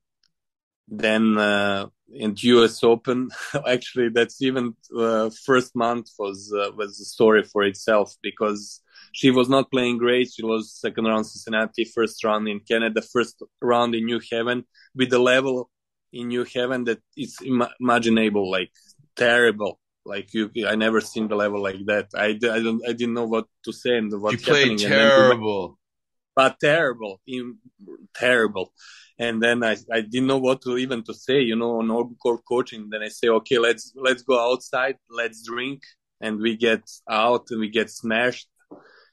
then 0.89 1.39
uh, 1.39 1.87
in 2.15 2.35
U.S. 2.37 2.83
Open, 2.85 3.31
actually, 3.69 4.11
that's 4.11 4.41
even 4.43 4.75
uh, 4.97 5.31
first 5.45 5.75
month 5.75 6.09
was 6.19 6.53
uh, 6.53 6.71
was 6.77 7.01
a 7.01 7.05
story 7.05 7.43
for 7.43 7.63
itself 7.63 8.15
because 8.23 8.81
she 9.13 9.31
was 9.31 9.49
not 9.49 9.71
playing 9.71 9.99
great. 9.99 10.31
She 10.33 10.45
was 10.45 10.73
second 10.73 11.05
round 11.05 11.27
Cincinnati, 11.27 11.85
first 11.85 12.23
round 12.25 12.49
in 12.49 12.61
Canada, 12.61 13.03
first 13.03 13.43
round 13.61 13.95
in 13.95 14.05
New 14.07 14.21
Haven 14.31 14.65
with 14.95 15.11
the 15.11 15.19
level 15.19 15.71
in 16.13 16.29
New 16.29 16.45
Haven 16.45 16.85
that 16.85 17.01
it's 17.17 17.39
imaginable, 17.81 18.51
like 18.51 18.71
terrible. 19.17 19.79
Like 20.05 20.35
you, 20.35 20.51
I 20.67 20.75
never 20.75 21.01
seen 21.01 21.29
the 21.29 21.37
level 21.37 21.63
like 21.63 21.87
that. 21.87 22.09
I, 22.15 22.27
I 22.27 22.61
don't, 22.61 22.83
I 22.87 22.93
didn't 22.93 23.15
know 23.15 23.27
what 23.27 23.47
to 23.65 23.73
say 23.73 23.97
and 23.97 24.13
what. 24.21 24.33
You 24.33 24.39
played 24.39 24.79
terrible, 24.79 25.79
but 26.35 26.59
terrible, 26.61 27.21
terrible. 28.15 28.73
And 29.27 29.35
then 29.45 29.59
I, 29.63 29.77
I 29.97 30.01
didn't 30.13 30.27
know 30.33 30.43
what 30.47 30.63
to 30.63 30.79
even 30.85 31.01
to 31.05 31.15
say, 31.15 31.39
you 31.51 31.57
know, 31.61 31.73
on 31.81 31.91
all 31.91 32.11
court 32.23 32.41
coaching. 32.53 32.89
Then 32.91 33.03
I 33.03 33.09
say, 33.09 33.29
okay, 33.39 33.59
let's 33.67 33.85
let's 34.07 34.23
go 34.31 34.37
outside, 34.49 34.97
let's 35.21 35.39
drink, 35.53 35.81
and 36.23 36.41
we 36.41 36.57
get 36.57 36.85
out 37.09 37.45
and 37.51 37.61
we 37.61 37.69
get 37.69 37.89
smashed 37.91 38.49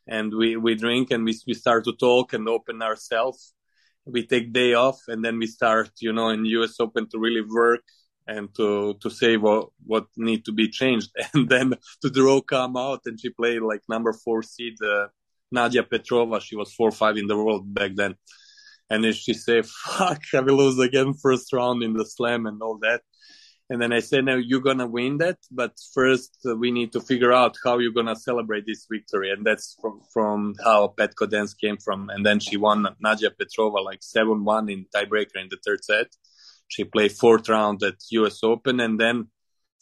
and 0.07 0.33
we, 0.33 0.57
we 0.57 0.75
drink 0.75 1.11
and 1.11 1.23
we, 1.25 1.37
we 1.47 1.53
start 1.53 1.83
to 1.85 1.93
talk 1.93 2.33
and 2.33 2.49
open 2.49 2.81
ourselves. 2.81 3.53
We 4.05 4.25
take 4.25 4.53
day 4.53 4.73
off 4.73 4.99
and 5.07 5.23
then 5.23 5.37
we 5.37 5.47
start, 5.47 5.91
you 5.99 6.13
know, 6.13 6.29
in 6.29 6.45
US 6.45 6.79
Open 6.79 7.07
to 7.09 7.19
really 7.19 7.41
work 7.41 7.83
and 8.27 8.53
to, 8.55 8.95
to 9.01 9.09
say 9.09 9.37
what, 9.37 9.69
what 9.85 10.05
need 10.17 10.45
to 10.45 10.51
be 10.51 10.69
changed. 10.69 11.11
And 11.33 11.49
then 11.49 11.73
to 12.01 12.09
draw 12.09 12.41
come 12.41 12.77
out 12.77 13.01
and 13.05 13.19
she 13.19 13.29
played 13.29 13.61
like 13.61 13.81
number 13.87 14.13
four 14.13 14.41
seed, 14.41 14.77
uh, 14.81 15.07
Nadia 15.51 15.83
Petrova. 15.83 16.41
She 16.41 16.55
was 16.55 16.73
four, 16.73 16.91
five 16.91 17.17
in 17.17 17.27
the 17.27 17.37
world 17.37 17.71
back 17.73 17.91
then. 17.95 18.15
And 18.89 19.03
then 19.03 19.13
she 19.13 19.33
said, 19.33 19.65
fuck, 19.65 20.21
I 20.33 20.39
will 20.39 20.57
lose 20.57 20.79
again 20.79 21.13
first 21.13 21.53
round 21.53 21.83
in 21.83 21.93
the 21.93 22.05
slam 22.05 22.45
and 22.45 22.61
all 22.61 22.79
that. 22.81 23.01
And 23.71 23.79
then 23.79 23.93
I 23.93 23.99
said, 23.99 24.25
no, 24.25 24.35
you're 24.35 24.61
to 24.61 24.87
win 24.87 25.19
that. 25.19 25.37
But 25.51 25.73
first, 25.93 26.35
uh, 26.43 26.55
we 26.55 26.71
need 26.71 26.91
to 26.93 27.01
figure 27.01 27.31
out 27.31 27.55
how 27.63 27.77
you're 27.77 27.93
to 28.03 28.15
celebrate 28.15 28.65
this 28.65 28.87
victory. 28.91 29.31
And 29.31 29.45
that's 29.45 29.77
from, 29.79 30.01
from 30.11 30.55
how 30.63 30.95
Petko 30.97 31.29
Dance 31.29 31.53
came 31.53 31.77
from. 31.77 32.09
And 32.09 32.25
then 32.25 32.39
she 32.39 32.57
won 32.57 32.87
Nadia 32.99 33.29
Petrova 33.29 33.85
like 33.85 34.01
7 34.01 34.43
1 34.43 34.69
in 34.69 34.87
tiebreaker 34.93 35.35
in 35.35 35.49
the 35.51 35.59
third 35.63 35.85
set. 35.85 36.07
She 36.67 36.83
played 36.83 37.11
fourth 37.11 37.47
round 37.47 37.83
at 37.83 37.95
US 38.09 38.43
Open. 38.43 38.79
And 38.79 38.99
then 38.99 39.27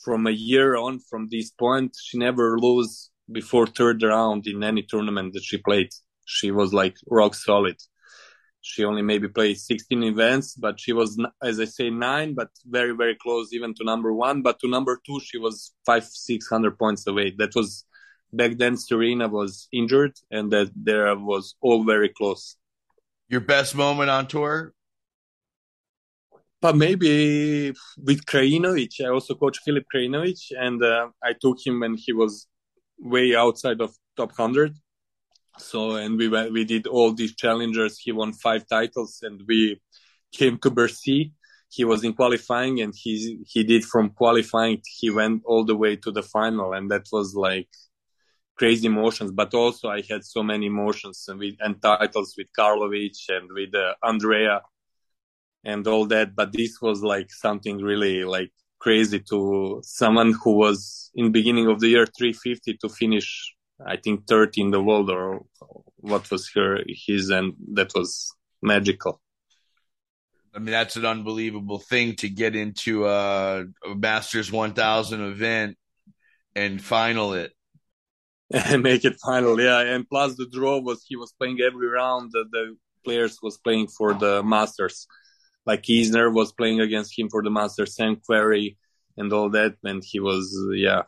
from 0.03 0.27
a 0.27 0.31
year 0.31 0.75
on, 0.75 0.99
from 0.99 1.29
this 1.31 1.51
point, 1.51 1.95
she 2.01 2.17
never 2.17 2.59
lose 2.59 3.09
before 3.31 3.67
third 3.67 4.03
round 4.03 4.47
in 4.47 4.63
any 4.63 4.83
tournament 4.83 5.33
that 5.33 5.43
she 5.43 5.57
played. 5.57 5.91
She 6.25 6.51
was 6.51 6.73
like 6.73 6.97
rock 7.09 7.35
solid 7.35 7.77
she 8.67 8.83
only 8.83 9.01
maybe 9.01 9.29
played 9.29 9.57
16 9.57 10.03
events, 10.03 10.53
but 10.55 10.79
she 10.79 10.91
was, 10.91 11.17
as 11.41 11.59
I 11.59 11.65
say, 11.65 11.89
nine, 11.89 12.33
but 12.33 12.49
very, 12.65 12.93
very 12.95 13.15
close 13.15 13.53
even 13.53 13.73
to 13.75 13.83
number 13.85 14.13
one. 14.13 14.41
But 14.41 14.59
to 14.59 14.67
number 14.69 14.99
two, 15.05 15.19
she 15.23 15.37
was 15.37 15.73
five, 15.85 16.03
600 16.03 16.77
points 16.77 17.07
away. 17.07 17.33
That 17.37 17.55
was 17.55 17.85
back 18.33 18.57
then, 18.57 18.75
Serena 18.75 19.29
was 19.29 19.69
injured 19.71 20.15
and 20.29 20.51
that 20.51 20.69
there 20.75 21.15
was 21.15 21.55
all 21.61 21.85
very 21.85 22.09
close. 22.09 22.57
Your 23.29 23.41
best 23.41 23.73
moment 23.73 24.09
on 24.09 24.27
tour? 24.27 24.73
But 26.59 26.75
maybe 26.75 27.73
with 27.97 28.25
Krajinovic. 28.25 28.99
I 29.01 29.09
also 29.09 29.35
coached 29.35 29.61
Filip 29.63 29.85
Krajinovic, 29.93 30.39
and 30.57 30.83
uh, 30.83 31.09
I 31.23 31.33
took 31.39 31.57
him 31.65 31.79
when 31.81 31.95
he 31.95 32.13
was 32.13 32.47
way 32.99 33.35
outside 33.35 33.79
of 33.79 33.95
top 34.17 34.31
100 34.37 34.75
so 35.57 35.95
and 35.95 36.17
we 36.17 36.27
went, 36.27 36.51
we 36.51 36.63
did 36.65 36.87
all 36.87 37.13
these 37.13 37.35
challengers. 37.35 37.99
He 37.99 38.11
won 38.11 38.33
five 38.33 38.67
titles, 38.67 39.19
and 39.23 39.41
we 39.47 39.81
came 40.31 40.57
to 40.59 40.69
Bercy. 40.69 41.33
He 41.69 41.83
was 41.83 42.03
in 42.03 42.13
qualifying, 42.13 42.81
and 42.81 42.93
he 42.95 43.43
he 43.47 43.63
did 43.63 43.83
from 43.85 44.11
qualifying. 44.11 44.81
He 44.85 45.09
went 45.09 45.43
all 45.45 45.65
the 45.65 45.75
way 45.75 45.95
to 45.97 46.11
the 46.11 46.23
final, 46.23 46.73
and 46.73 46.89
that 46.91 47.07
was 47.11 47.35
like 47.35 47.69
crazy 48.55 48.87
emotions. 48.87 49.31
But 49.31 49.53
also, 49.53 49.89
I 49.89 50.01
had 50.09 50.23
so 50.23 50.43
many 50.43 50.67
emotions 50.67 51.25
and 51.27 51.39
with 51.39 51.55
and 51.59 51.81
titles 51.81 52.35
with 52.37 52.47
Karlovic 52.57 53.17
and 53.29 53.49
with 53.51 53.73
uh, 53.75 53.95
Andrea 54.03 54.61
and 55.63 55.85
all 55.87 56.05
that. 56.07 56.35
But 56.35 56.53
this 56.53 56.81
was 56.81 57.03
like 57.03 57.31
something 57.31 57.77
really 57.79 58.23
like 58.23 58.51
crazy 58.79 59.19
to 59.19 59.81
someone 59.83 60.33
who 60.43 60.53
was 60.53 61.11
in 61.15 61.31
beginning 61.31 61.67
of 61.67 61.79
the 61.79 61.89
year 61.89 62.05
350 62.05 62.77
to 62.77 62.89
finish 62.89 63.56
I 63.85 63.97
think 63.97 64.27
30 64.27 64.61
in 64.61 64.71
the 64.71 64.81
world 64.81 65.09
or 65.09 65.45
what 65.97 66.29
was 66.31 66.49
her 66.55 66.79
his 66.87 67.29
and 67.29 67.53
that 67.73 67.93
was 67.93 68.31
magical. 68.61 69.21
I 70.53 70.59
mean 70.59 70.71
that's 70.71 70.95
an 70.95 71.05
unbelievable 71.05 71.79
thing 71.79 72.15
to 72.17 72.29
get 72.29 72.55
into 72.55 73.07
a, 73.07 73.65
a 73.85 73.95
Masters 73.95 74.51
1000 74.51 75.21
event 75.21 75.77
and 76.55 76.81
final 76.81 77.33
it 77.33 77.53
and 78.51 78.81
make 78.81 79.05
it 79.05 79.19
final. 79.19 79.59
Yeah, 79.59 79.79
and 79.81 80.07
plus 80.07 80.35
the 80.35 80.47
draw 80.47 80.79
was 80.79 81.03
he 81.07 81.15
was 81.15 81.33
playing 81.33 81.59
every 81.61 81.87
round 81.87 82.31
that 82.31 82.49
the 82.51 82.77
players 83.03 83.39
was 83.41 83.57
playing 83.57 83.87
for 83.87 84.13
the 84.13 84.41
Masters. 84.43 85.07
Like 85.65 85.83
Isner 85.83 86.33
was 86.33 86.53
playing 86.53 86.79
against 86.79 87.17
him 87.17 87.29
for 87.29 87.43
the 87.43 87.49
Masters, 87.49 87.95
Sam 87.95 88.15
Querrey 88.15 88.77
and 89.17 89.33
all 89.33 89.49
that, 89.49 89.75
and 89.83 90.01
he 90.03 90.19
was 90.19 90.55
yeah, 90.73 91.03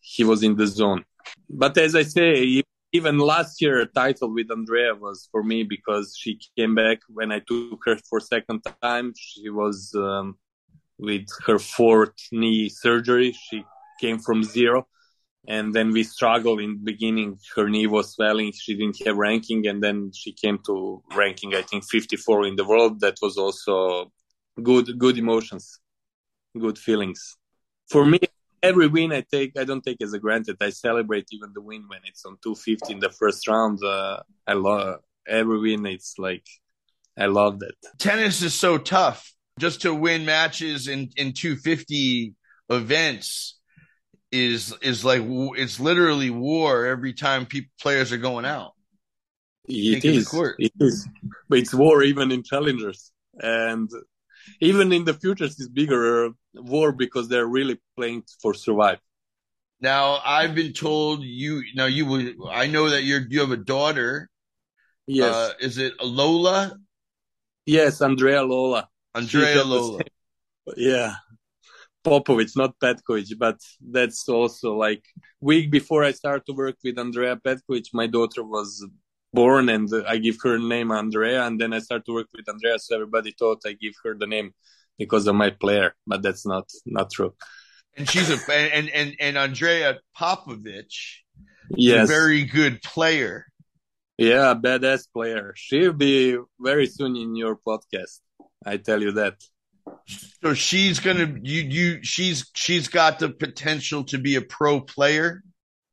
he 0.00 0.24
was 0.24 0.42
in 0.42 0.56
the 0.56 0.66
zone. 0.66 1.04
But 1.48 1.76
as 1.78 1.94
I 1.94 2.02
say, 2.02 2.62
even 2.92 3.18
last 3.18 3.60
year, 3.60 3.84
title 3.86 4.32
with 4.32 4.50
Andrea 4.50 4.94
was 4.94 5.28
for 5.32 5.42
me 5.42 5.64
because 5.64 6.16
she 6.16 6.38
came 6.56 6.74
back 6.74 6.98
when 7.08 7.32
I 7.32 7.40
took 7.40 7.80
her 7.86 7.96
for 8.08 8.20
second 8.20 8.62
time. 8.82 9.12
She 9.16 9.50
was 9.50 9.92
um, 9.96 10.38
with 10.98 11.26
her 11.46 11.58
fourth 11.58 12.14
knee 12.30 12.68
surgery. 12.68 13.32
She 13.32 13.64
came 14.00 14.18
from 14.18 14.44
zero, 14.44 14.86
and 15.48 15.74
then 15.74 15.90
we 15.90 16.04
struggled 16.04 16.60
in 16.60 16.74
the 16.74 16.84
beginning. 16.92 17.38
Her 17.56 17.68
knee 17.68 17.88
was 17.88 18.14
swelling. 18.14 18.52
She 18.52 18.76
didn't 18.76 19.04
have 19.04 19.16
ranking, 19.16 19.66
and 19.66 19.82
then 19.82 20.12
she 20.14 20.32
came 20.32 20.58
to 20.66 21.02
ranking. 21.16 21.54
I 21.54 21.62
think 21.62 21.84
54 21.84 22.46
in 22.46 22.56
the 22.56 22.64
world. 22.64 23.00
That 23.00 23.16
was 23.20 23.36
also 23.36 24.12
good, 24.62 24.98
good 24.98 25.18
emotions, 25.18 25.80
good 26.58 26.78
feelings. 26.78 27.36
For 27.90 28.06
me, 28.06 28.20
every 28.64 28.88
win 28.88 29.12
I 29.12 29.22
take, 29.30 29.58
I 29.58 29.64
don't 29.64 29.84
take 29.84 30.00
as 30.02 30.12
a 30.12 30.18
granted. 30.18 30.56
I 30.60 30.70
celebrate 30.70 31.26
even 31.32 31.52
the 31.52 31.60
win 31.60 31.84
when 31.86 32.00
it's 32.04 32.24
on 32.24 32.38
250 32.42 32.94
in 32.94 33.00
the 33.00 33.10
first 33.10 33.46
round. 33.46 33.82
Uh, 33.84 34.20
I 34.46 34.54
love 34.54 35.00
every 35.26 35.58
win. 35.60 35.86
It's 35.86 36.14
like, 36.18 36.46
I 37.18 37.26
love 37.26 37.60
that. 37.60 37.74
Tennis 37.98 38.42
is 38.42 38.54
so 38.54 38.78
tough 38.78 39.32
just 39.58 39.82
to 39.82 39.94
win 39.94 40.24
matches 40.24 40.88
in, 40.88 41.10
in 41.16 41.32
250 41.32 42.34
events 42.70 43.58
is, 44.32 44.74
is 44.82 45.04
like, 45.04 45.22
it's 45.24 45.78
literally 45.78 46.30
war 46.30 46.86
every 46.86 47.12
time 47.12 47.46
people, 47.46 47.70
players 47.80 48.12
are 48.12 48.18
going 48.18 48.44
out. 48.44 48.72
It 49.68 50.04
is. 50.04 50.34
It 50.58 50.72
is. 50.80 51.08
But 51.48 51.58
it's 51.60 51.74
war 51.74 52.02
even 52.02 52.32
in 52.32 52.42
challengers. 52.42 53.12
And 53.40 53.90
even 54.60 54.92
in 54.92 55.04
the 55.04 55.14
future 55.14 55.44
is 55.44 55.68
bigger 55.68 56.30
war 56.54 56.92
because 56.92 57.28
they're 57.28 57.46
really 57.46 57.80
playing 57.96 58.22
for 58.40 58.54
survive. 58.54 58.98
Now 59.80 60.20
I've 60.24 60.54
been 60.54 60.72
told 60.72 61.22
you 61.22 61.62
now 61.74 61.86
you 61.86 62.06
will 62.06 62.48
I 62.50 62.66
know 62.66 62.88
that 62.90 63.04
you're 63.04 63.22
you 63.28 63.40
have 63.40 63.50
a 63.50 63.56
daughter. 63.56 64.30
Yes. 65.06 65.34
Uh, 65.34 65.52
is 65.60 65.78
it 65.78 65.92
Lola? 66.02 66.78
Yes, 67.66 68.00
Andrea 68.00 68.42
Lola. 68.42 68.88
Andrea 69.14 69.64
Lola. 69.64 70.00
Yeah. 70.76 71.14
Popovic, 72.04 72.50
not 72.56 72.78
Petkovic, 72.78 73.38
but 73.38 73.58
that's 73.80 74.28
also 74.28 74.74
like 74.74 75.04
week 75.40 75.70
before 75.70 76.04
I 76.04 76.12
start 76.12 76.44
to 76.46 76.52
work 76.52 76.76
with 76.84 76.98
Andrea 76.98 77.36
Petkovic, 77.36 77.86
my 77.94 78.06
daughter 78.06 78.42
was 78.44 78.86
born 79.34 79.68
and 79.68 79.88
I 80.06 80.18
give 80.18 80.36
her 80.42 80.58
name 80.58 80.90
Andrea 80.90 81.44
and 81.44 81.60
then 81.60 81.72
I 81.72 81.80
start 81.80 82.06
to 82.06 82.14
work 82.14 82.28
with 82.34 82.48
Andrea 82.48 82.78
so 82.78 82.94
everybody 82.94 83.34
thought 83.38 83.62
I 83.66 83.72
give 83.72 83.94
her 84.04 84.14
the 84.14 84.26
name 84.26 84.52
because 84.98 85.26
of 85.26 85.34
my 85.34 85.50
player, 85.50 85.94
but 86.06 86.22
that's 86.22 86.46
not 86.46 86.70
not 86.86 87.10
true. 87.10 87.34
And 87.96 88.08
she's 88.08 88.30
a 88.30 88.38
and 88.52 88.88
and 88.90 89.16
and 89.20 89.38
Andrea 89.38 89.98
Popovic, 90.18 90.92
yes, 91.76 92.08
very 92.08 92.44
good 92.44 92.82
player. 92.82 93.46
Yeah, 94.16 94.54
badass 94.54 95.06
player. 95.12 95.52
She'll 95.56 95.92
be 95.92 96.38
very 96.60 96.86
soon 96.86 97.16
in 97.16 97.34
your 97.34 97.56
podcast. 97.56 98.20
I 98.64 98.76
tell 98.76 99.02
you 99.02 99.12
that. 99.12 99.34
So 100.42 100.54
she's 100.54 101.00
gonna 101.00 101.34
you 101.42 101.62
you 101.62 101.98
she's 102.02 102.50
she's 102.54 102.88
got 102.88 103.18
the 103.18 103.30
potential 103.30 104.04
to 104.04 104.18
be 104.18 104.36
a 104.36 104.42
pro 104.42 104.80
player. 104.80 105.42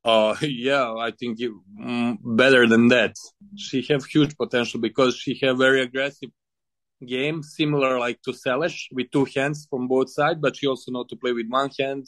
Uh, 0.03 0.35
yeah, 0.41 0.93
I 0.95 1.11
think 1.11 1.39
mm, 1.39 2.17
better 2.23 2.67
than 2.67 2.87
that. 2.89 3.15
She 3.55 3.83
have 3.89 4.05
huge 4.05 4.35
potential 4.37 4.79
because 4.79 5.15
she 5.15 5.39
have 5.43 5.57
very 5.57 5.81
aggressive 5.81 6.29
game, 7.05 7.43
similar 7.43 7.99
like 7.99 8.21
to 8.23 8.31
Seles 8.31 8.85
with 8.91 9.11
two 9.11 9.25
hands 9.35 9.67
from 9.69 9.87
both 9.87 10.09
sides, 10.09 10.39
but 10.39 10.55
she 10.55 10.67
also 10.67 10.91
know 10.91 11.03
to 11.03 11.15
play 11.15 11.33
with 11.33 11.47
one 11.49 11.69
hand. 11.79 12.07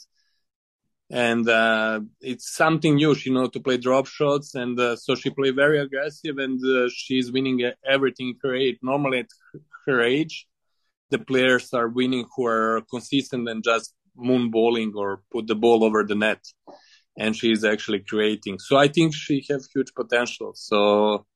And 1.10 1.48
uh, 1.48 2.00
it's 2.20 2.54
something 2.54 2.96
new. 2.96 3.14
She 3.14 3.30
know 3.30 3.46
to 3.46 3.60
play 3.60 3.76
drop 3.76 4.06
shots, 4.06 4.54
and 4.54 4.78
uh, 4.80 4.96
so 4.96 5.14
she 5.14 5.30
play 5.30 5.50
very 5.50 5.78
aggressive, 5.78 6.38
and 6.38 6.58
uh, 6.64 6.88
she's 6.92 7.30
winning 7.30 7.70
everything 7.86 8.34
her 8.42 8.54
age. 8.54 8.78
Normally 8.82 9.20
at 9.20 9.28
her 9.86 10.00
age, 10.00 10.46
the 11.10 11.18
players 11.18 11.72
are 11.74 11.88
winning 11.88 12.26
who 12.34 12.46
are 12.46 12.82
consistent 12.90 13.48
and 13.48 13.62
just 13.62 13.94
moonballing 14.18 14.94
or 14.94 15.20
put 15.30 15.46
the 15.46 15.54
ball 15.54 15.84
over 15.84 16.04
the 16.04 16.14
net 16.14 16.40
and 17.18 17.36
she's 17.36 17.64
actually 17.64 18.00
creating. 18.00 18.58
So 18.58 18.76
i 18.76 18.88
think 18.88 19.14
she 19.14 19.44
has 19.50 19.68
huge 19.72 19.92
potential. 19.94 20.52
So 20.54 21.26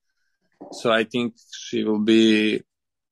so 0.73 0.91
i 0.91 1.05
think 1.05 1.35
she 1.65 1.85
will 1.85 2.05
be 2.15 2.63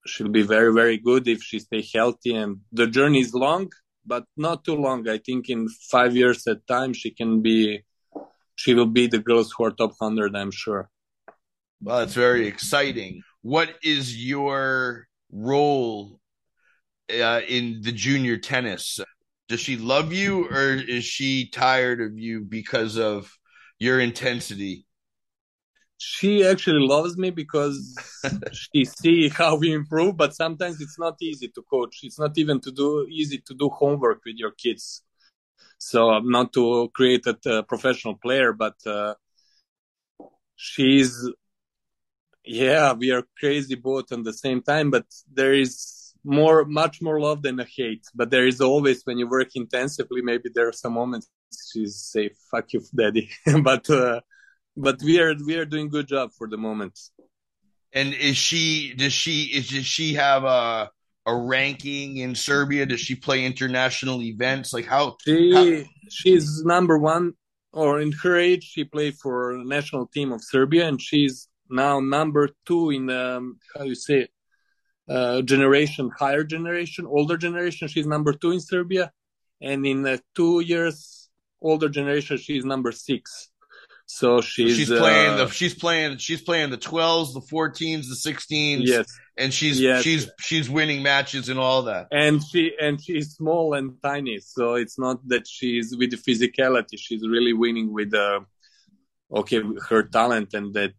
she'll 0.06 0.28
be 0.40 0.42
very 0.42 0.72
very 0.72 0.98
good 0.98 1.28
if 1.28 1.42
she 1.42 1.58
stay 1.58 1.84
healthy. 1.94 2.34
And 2.34 2.58
the 2.72 2.86
journey 2.86 3.20
is 3.20 3.34
long 3.34 3.70
but 4.08 4.24
not 4.36 4.64
too 4.64 4.76
long. 4.76 5.08
I 5.08 5.18
think 5.18 5.48
in 5.48 5.68
five 5.90 6.14
years 6.16 6.46
at 6.46 6.66
time 6.66 6.92
she 6.92 7.10
can 7.10 7.42
be 7.42 7.82
she 8.54 8.72
will 8.72 8.86
be 8.86 9.06
the 9.06 9.18
girls 9.18 9.52
who 9.52 9.64
are 9.64 9.70
top 9.70 9.92
100 9.98 10.34
i'm 10.36 10.50
sure. 10.50 10.90
Well 11.80 12.00
it's 12.00 12.14
very 12.14 12.46
exciting. 12.46 13.22
What 13.42 13.70
is 13.82 14.16
your 14.16 15.06
role 15.30 16.20
uh, 17.10 17.40
in 17.48 17.82
the 17.82 17.92
junior 17.92 18.38
tennis 18.38 19.00
does 19.48 19.60
she 19.60 19.76
love 19.76 20.12
you 20.12 20.46
or 20.46 20.74
is 20.74 21.04
she 21.04 21.48
tired 21.48 22.00
of 22.00 22.18
you 22.18 22.40
because 22.40 22.98
of 22.98 23.32
your 23.78 24.00
intensity? 24.00 24.86
She 25.98 26.44
actually 26.44 26.86
loves 26.86 27.16
me 27.16 27.30
because 27.30 27.96
she 28.52 28.84
see 28.84 29.28
how 29.28 29.56
we 29.56 29.72
improve 29.72 30.16
but 30.16 30.34
sometimes 30.34 30.80
it's 30.80 30.98
not 30.98 31.16
easy 31.20 31.48
to 31.48 31.62
coach. 31.62 32.00
It's 32.02 32.18
not 32.18 32.36
even 32.36 32.60
to 32.60 32.72
do 32.72 33.06
easy 33.08 33.38
to 33.46 33.54
do 33.54 33.68
homework 33.68 34.22
with 34.24 34.36
your 34.36 34.50
kids. 34.50 35.02
So 35.78 36.18
not 36.20 36.52
to 36.54 36.90
create 36.94 37.26
a, 37.26 37.62
professional 37.62 38.16
player 38.16 38.52
but 38.52 38.74
uh, 38.84 39.14
she's 40.56 41.30
yeah 42.44 42.92
we 42.92 43.10
are 43.10 43.24
crazy 43.38 43.74
both 43.74 44.12
at 44.12 44.22
the 44.22 44.32
same 44.32 44.62
time 44.62 44.90
but 44.90 45.04
there 45.32 45.52
is 45.52 45.95
more 46.26 46.64
much 46.64 47.00
more 47.00 47.20
love 47.20 47.40
than 47.42 47.58
a 47.60 47.66
hate 47.76 48.04
but 48.14 48.30
there 48.30 48.46
is 48.46 48.60
always 48.60 49.02
when 49.04 49.16
you 49.16 49.28
work 49.28 49.48
intensively 49.54 50.20
maybe 50.22 50.50
there 50.54 50.68
are 50.68 50.72
some 50.72 50.92
moments 50.92 51.28
she's 51.72 51.96
say 51.96 52.30
fuck 52.50 52.72
you 52.72 52.82
daddy 52.94 53.30
but 53.62 53.88
uh, 53.88 54.20
but 54.76 55.00
we 55.02 55.18
are 55.20 55.34
we 55.44 55.56
are 55.56 55.64
doing 55.64 55.88
good 55.88 56.06
job 56.06 56.30
for 56.36 56.48
the 56.48 56.58
moment. 56.58 56.98
And 57.92 58.12
is 58.12 58.36
she 58.36 58.94
does 58.94 59.12
she 59.12 59.44
is 59.44 59.70
does 59.70 59.86
she 59.86 60.14
have 60.14 60.44
a 60.44 60.90
a 61.24 61.34
ranking 61.34 62.18
in 62.18 62.34
Serbia? 62.34 62.86
Does 62.86 63.00
she 63.00 63.14
play 63.14 63.44
international 63.44 64.22
events? 64.22 64.72
Like 64.72 64.86
how 64.86 65.16
she 65.24 65.52
how... 65.52 65.88
she's 66.10 66.62
number 66.64 66.98
one 66.98 67.32
or 67.72 68.00
in 68.00 68.12
her 68.12 68.36
age 68.36 68.64
she 68.64 68.84
played 68.84 69.16
for 69.16 69.58
national 69.64 70.06
team 70.06 70.32
of 70.32 70.42
Serbia 70.44 70.86
and 70.86 71.00
she's 71.00 71.48
now 71.68 71.98
number 71.98 72.50
two 72.64 72.90
in 72.90 73.10
um, 73.10 73.58
how 73.74 73.84
you 73.84 73.94
say 73.94 74.20
it, 74.20 74.30
uh, 75.08 75.42
generation 75.42 76.10
higher 76.18 76.44
generation 76.44 77.06
older 77.06 77.36
generation 77.36 77.88
she's 77.88 78.06
number 78.06 78.32
two 78.32 78.52
in 78.52 78.60
Serbia 78.60 79.12
and 79.60 79.86
in 79.86 80.06
uh, 80.06 80.16
two 80.34 80.60
years 80.60 81.28
older 81.60 81.88
generation 81.88 82.36
she's 82.36 82.64
number 82.64 82.92
six 82.92 83.50
so 84.06 84.40
she's, 84.40 84.76
she's 84.76 84.88
playing 84.88 85.32
uh, 85.32 85.36
the 85.36 85.48
she's 85.48 85.74
playing 85.74 86.18
she's 86.18 86.40
playing 86.40 86.70
the 86.70 86.78
12s, 86.78 87.34
the 87.34 87.40
14s, 87.40 88.08
the 88.08 88.32
16s. 88.32 88.82
Yes. 88.84 89.18
And 89.36 89.52
she's 89.52 89.80
yes. 89.80 90.02
she's 90.04 90.30
she's 90.38 90.70
winning 90.70 91.02
matches 91.02 91.48
and 91.48 91.58
all 91.58 91.82
that. 91.82 92.06
And 92.12 92.42
she 92.42 92.72
and 92.80 93.02
she's 93.02 93.34
small 93.34 93.74
and 93.74 94.00
tiny, 94.00 94.38
so 94.38 94.74
it's 94.74 94.96
not 94.96 95.26
that 95.28 95.48
she's 95.48 95.94
with 95.96 96.12
the 96.12 96.16
physicality. 96.16 96.96
She's 96.96 97.26
really 97.26 97.52
winning 97.52 97.92
with 97.92 98.14
uh 98.14 98.40
okay 99.30 99.60
her 99.88 100.04
talent 100.04 100.54
and 100.54 100.72
that 100.74 100.92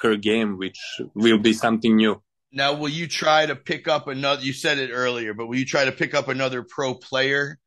her 0.00 0.16
game, 0.16 0.56
which 0.56 0.78
will 1.14 1.38
be 1.38 1.52
something 1.52 1.96
new. 1.96 2.22
Now, 2.52 2.74
will 2.74 2.88
you 2.88 3.06
try 3.06 3.46
to 3.46 3.54
pick 3.54 3.86
up 3.86 4.08
another? 4.08 4.42
You 4.42 4.52
said 4.52 4.78
it 4.78 4.90
earlier, 4.92 5.34
but 5.34 5.46
will 5.46 5.56
you 5.56 5.64
try 5.64 5.84
to 5.84 5.92
pick 5.92 6.14
up 6.14 6.28
another 6.28 6.62
pro 6.62 6.94
player 6.94 7.58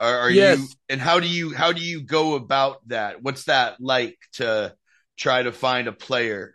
are, 0.00 0.18
are 0.18 0.30
yes. 0.30 0.58
you 0.58 0.66
and 0.88 1.00
how 1.00 1.20
do 1.20 1.28
you 1.28 1.54
how 1.54 1.72
do 1.72 1.80
you 1.80 2.02
go 2.02 2.34
about 2.34 2.86
that? 2.88 3.22
What's 3.22 3.44
that 3.44 3.80
like 3.80 4.18
to 4.34 4.74
try 5.16 5.42
to 5.42 5.52
find 5.52 5.88
a 5.88 5.92
player? 5.92 6.54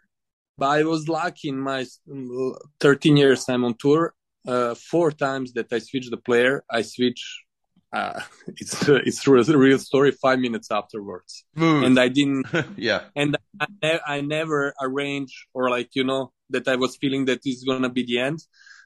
But 0.58 0.70
I 0.70 0.84
was 0.84 1.08
lucky 1.08 1.50
in 1.50 1.60
my 1.60 1.86
13 2.82 3.18
years 3.18 3.48
I'm 3.48 3.64
on 3.64 3.76
tour. 3.76 4.14
Uh, 4.48 4.76
four 4.76 5.12
times 5.12 5.54
that 5.54 5.72
I 5.72 5.80
switched 5.80 6.12
the 6.12 6.18
player, 6.18 6.64
I 6.70 6.82
switch. 6.82 7.44
Uh, 7.92 8.22
it's 8.48 8.88
it's 8.88 9.28
a 9.28 9.58
real 9.58 9.80
story. 9.80 10.12
Five 10.12 10.40
minutes 10.40 10.70
afterwards, 10.72 11.44
and 11.56 12.00
I 12.00 12.10
didn't. 12.10 12.46
yeah, 12.78 13.04
and 13.16 13.38
I, 13.84 14.00
I 14.06 14.22
never 14.22 14.74
arrange 14.82 15.48
or 15.54 15.70
like 15.70 15.90
you 15.94 16.04
know 16.04 16.32
that 16.50 16.68
I 16.68 16.76
was 16.76 16.98
feeling 16.98 17.26
that 17.26 17.46
is 17.46 17.64
gonna 17.64 17.90
be 17.90 18.04
the 18.04 18.20
end, 18.20 18.40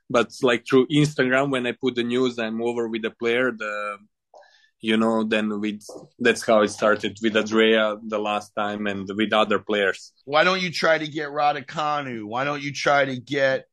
but 0.09 0.31
like 0.41 0.65
through 0.67 0.87
Instagram 0.87 1.51
when 1.51 1.65
I 1.67 1.73
put 1.73 1.95
the 1.95 2.03
news, 2.03 2.39
I'm 2.39 2.61
over 2.61 2.87
with 2.87 3.03
the 3.03 3.11
player. 3.11 3.51
The 3.51 3.97
you 4.79 4.97
know 4.97 5.23
then 5.23 5.61
with 5.61 5.81
that's 6.19 6.45
how 6.45 6.61
it 6.61 6.69
started 6.69 7.17
with 7.21 7.37
Andrea 7.37 7.97
the 8.05 8.19
last 8.19 8.51
time 8.55 8.87
and 8.87 9.09
with 9.15 9.31
other 9.33 9.59
players. 9.59 10.11
Why 10.25 10.43
don't 10.43 10.61
you 10.61 10.71
try 10.71 10.97
to 10.97 11.07
get 11.07 11.29
Raducanu? 11.29 12.25
Why 12.25 12.43
don't 12.43 12.61
you 12.61 12.73
try 12.73 13.05
to 13.05 13.17
get 13.17 13.65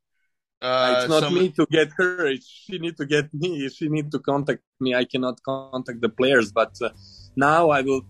uh, 0.63 0.97
it's 0.99 1.09
not 1.09 1.23
some... 1.23 1.35
me 1.35 1.49
to 1.51 1.67
get 1.71 1.91
her. 1.97 2.35
She 2.37 2.79
need 2.79 2.97
to 2.99 3.07
get 3.07 3.33
me. 3.33 3.69
She 3.71 3.89
need 3.89 4.11
to 4.13 4.19
contact 4.19 4.63
me. 4.79 4.95
I 4.95 5.05
cannot 5.05 5.43
contact 5.43 6.01
the 6.01 6.11
players. 6.11 6.53
But 6.53 6.77
uh, 6.83 6.91
now 7.37 7.71
i 7.71 7.81
will 7.81 8.03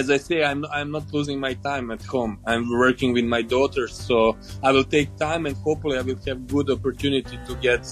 as 0.00 0.06
i 0.16 0.18
say 0.28 0.44
i'm 0.44 0.64
i'm 0.78 0.90
not 0.96 1.04
losing 1.12 1.38
my 1.40 1.54
time 1.54 1.90
at 1.90 2.02
home 2.14 2.38
i'm 2.46 2.64
working 2.86 3.10
with 3.12 3.24
my 3.24 3.42
daughters 3.54 3.92
so 4.08 4.36
i 4.62 4.70
will 4.70 4.88
take 4.96 5.08
time 5.16 5.46
and 5.46 5.56
hopefully 5.68 5.96
i 5.98 6.02
will 6.02 6.20
have 6.26 6.46
good 6.46 6.68
opportunity 6.70 7.36
to 7.48 7.54
get 7.56 7.82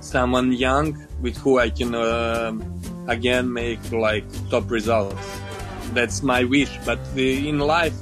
someone 0.00 0.52
young 0.52 0.88
with 1.20 1.36
who 1.38 1.58
i 1.58 1.68
can 1.70 1.94
uh, 1.94 2.52
again 3.08 3.52
make 3.52 3.80
like 3.92 4.24
top 4.50 4.70
results. 4.70 5.40
That's 5.92 6.22
my 6.22 6.44
wish. 6.44 6.70
But 6.84 6.98
in 7.16 7.58
life, 7.58 7.94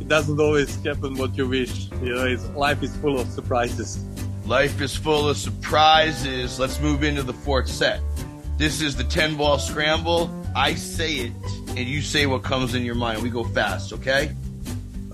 it 0.00 0.08
doesn't 0.08 0.38
always 0.38 0.74
happen 0.84 1.16
what 1.16 1.36
you 1.36 1.48
wish. 1.48 1.90
You 2.02 2.14
know, 2.14 2.36
life 2.54 2.82
is 2.82 2.94
full 2.96 3.18
of 3.18 3.28
surprises. 3.30 3.98
Life 4.44 4.80
is 4.80 4.94
full 4.94 5.28
of 5.28 5.36
surprises. 5.36 6.60
Let's 6.60 6.80
move 6.80 7.02
into 7.02 7.22
the 7.22 7.32
fourth 7.32 7.68
set. 7.68 8.00
This 8.58 8.80
is 8.80 8.96
the 8.96 9.04
10 9.04 9.36
ball 9.36 9.58
scramble. 9.58 10.30
I 10.56 10.74
say 10.74 11.16
it, 11.16 11.32
and 11.68 11.80
you 11.80 12.00
say 12.00 12.24
what 12.24 12.42
comes 12.42 12.74
in 12.74 12.82
your 12.82 12.94
mind. 12.94 13.22
We 13.22 13.28
go 13.28 13.44
fast, 13.44 13.92
okay? 13.92 14.34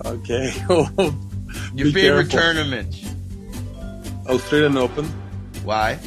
Okay. 0.05 0.53
your 1.75 1.91
favorite 1.91 2.29
careful. 2.29 2.39
tournament? 2.39 3.03
Australian 4.25 4.77
Open. 4.77 5.05
Why? 5.65 5.99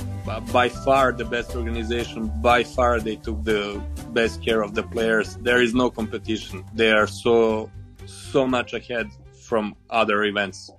by 0.53 0.69
far 0.69 1.13
the 1.13 1.25
best 1.25 1.55
organization. 1.55 2.33
By 2.41 2.65
far, 2.65 2.99
they 2.99 3.17
took 3.17 3.45
the 3.45 3.81
best 4.11 4.43
care 4.43 4.63
of 4.63 4.75
the 4.75 4.83
players. 4.83 5.37
There 5.37 5.63
is 5.63 5.75
no 5.75 5.91
competition. 5.91 6.65
They 6.75 6.91
are 6.91 7.07
so 7.07 7.71
so 8.07 8.47
much 8.47 8.73
ahead 8.73 9.11
from 9.43 9.77
other 9.91 10.25
events. 10.25 10.71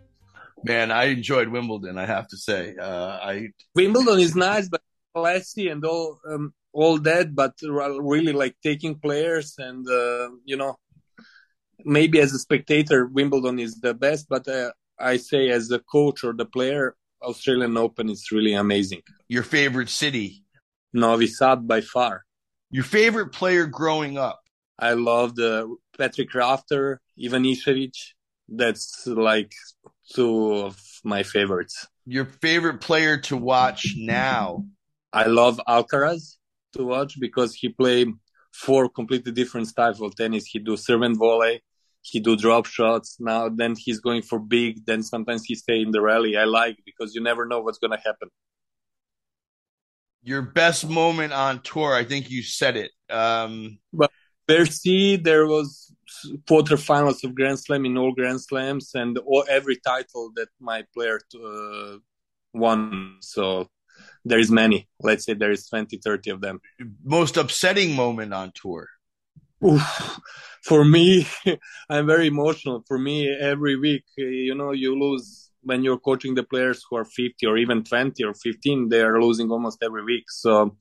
Man, 0.63 0.91
I 0.91 1.05
enjoyed 1.05 1.47
Wimbledon. 1.47 1.97
I 1.97 2.05
have 2.05 2.27
to 2.29 2.37
say, 2.37 2.75
uh, 2.75 3.19
I 3.21 3.49
Wimbledon 3.75 4.19
is 4.19 4.35
nice, 4.35 4.67
but 4.67 4.81
classy 5.13 5.69
and 5.69 5.85
all 5.85 6.19
um, 6.27 6.53
all 6.73 6.99
that. 6.99 7.33
But 7.35 7.53
really, 7.61 8.33
like 8.33 8.55
taking 8.63 8.99
players 8.99 9.55
and 9.57 9.87
uh, 9.87 10.29
you 10.45 10.57
know, 10.57 10.77
maybe 11.83 12.19
as 12.19 12.33
a 12.33 12.39
spectator, 12.39 13.05
Wimbledon 13.05 13.59
is 13.59 13.79
the 13.79 13.93
best. 13.93 14.27
But 14.29 14.47
uh, 14.47 14.71
I 14.99 15.17
say 15.17 15.49
as 15.49 15.71
a 15.71 15.79
coach 15.79 16.23
or 16.23 16.33
the 16.33 16.45
player, 16.45 16.95
Australian 17.21 17.77
Open 17.77 18.09
is 18.09 18.31
really 18.31 18.53
amazing. 18.53 19.01
Your 19.27 19.43
favorite 19.43 19.89
city? 19.89 20.43
Novi 20.93 21.27
Sad 21.27 21.67
by 21.67 21.81
far. 21.81 22.23
Your 22.69 22.83
favorite 22.83 23.31
player 23.31 23.65
growing 23.65 24.17
up? 24.17 24.39
I 24.79 24.93
loved 24.93 25.39
uh, 25.39 25.67
Patrick 25.97 26.33
Rafter, 26.33 27.01
Ivanisevic. 27.19 27.95
That's 28.47 29.05
like 29.07 29.51
two 30.13 30.53
of 30.53 30.79
my 31.03 31.23
favorites. 31.23 31.87
Your 32.05 32.25
favorite 32.25 32.79
player 32.81 33.17
to 33.21 33.37
watch 33.37 33.95
now? 33.97 34.65
I 35.11 35.25
love 35.25 35.59
Alcaraz 35.67 36.36
to 36.77 36.85
watch 36.85 37.19
because 37.19 37.53
he 37.55 37.69
play 37.69 38.05
four 38.53 38.89
completely 38.89 39.31
different 39.31 39.67
styles 39.67 40.01
of 40.01 40.15
tennis. 40.15 40.45
He 40.45 40.59
do 40.59 40.77
serve 40.77 41.01
and 41.01 41.17
volley, 41.17 41.61
he 42.01 42.19
do 42.19 42.35
drop 42.35 42.65
shots. 42.65 43.17
Now 43.19 43.49
then 43.49 43.75
he's 43.77 43.99
going 43.99 44.21
for 44.21 44.39
big. 44.39 44.85
Then 44.85 45.03
sometimes 45.03 45.43
he 45.45 45.55
stay 45.55 45.81
in 45.81 45.91
the 45.91 46.01
rally. 46.01 46.37
I 46.37 46.45
like 46.45 46.77
because 46.85 47.13
you 47.13 47.21
never 47.21 47.45
know 47.45 47.61
what's 47.61 47.79
gonna 47.79 47.99
happen. 48.03 48.29
Your 50.23 50.41
best 50.41 50.87
moment 50.87 51.33
on 51.33 51.61
tour, 51.61 51.93
I 51.93 52.03
think 52.03 52.29
you 52.29 52.43
said 52.43 52.75
it. 52.77 52.91
Um, 53.09 53.79
but 53.93 54.11
Bercy, 54.47 55.15
there 55.17 55.45
was 55.45 55.93
quarterfinals 56.49 57.23
of 57.23 57.35
Grand 57.35 57.59
Slam 57.59 57.85
in 57.85 57.97
all 57.97 58.13
Grand 58.13 58.41
Slams 58.41 58.91
and 58.95 59.17
all, 59.19 59.45
every 59.49 59.77
title 59.77 60.31
that 60.35 60.47
my 60.59 60.83
player 60.93 61.19
to, 61.31 61.37
uh, 61.45 61.97
won. 62.53 63.17
So 63.21 63.69
there 64.27 64.39
is 64.39 64.51
many. 64.51 64.87
Let's 64.99 65.25
say 65.25 65.33
there 65.33 65.51
is 65.51 65.67
20, 65.67 65.97
30 65.97 66.29
of 66.31 66.41
them. 66.41 66.59
Most 67.03 67.37
upsetting 67.37 67.95
moment 67.95 68.33
on 68.33 68.51
tour. 68.53 68.87
Oof. 69.65 70.19
For 70.63 70.83
me, 70.85 71.27
I'm 71.89 72.05
very 72.05 72.27
emotional. 72.27 72.83
For 72.87 72.97
me, 72.97 73.29
every 73.29 73.77
week, 73.77 74.03
eh, 74.19 74.23
you 74.23 74.55
know, 74.55 74.71
you 74.71 74.99
lose 74.99 75.49
when 75.61 75.83
you're 75.83 75.99
coaching 75.99 76.35
the 76.35 76.43
players 76.43 76.83
who 76.89 76.97
are 76.97 77.05
50 77.05 77.45
or 77.45 77.57
even 77.57 77.83
20 77.83 78.23
or 78.23 78.33
15. 78.33 78.89
They 78.89 79.01
are 79.01 79.21
losing 79.21 79.49
almost 79.49 79.83
every 79.83 80.03
week. 80.03 80.25
So 80.29 80.77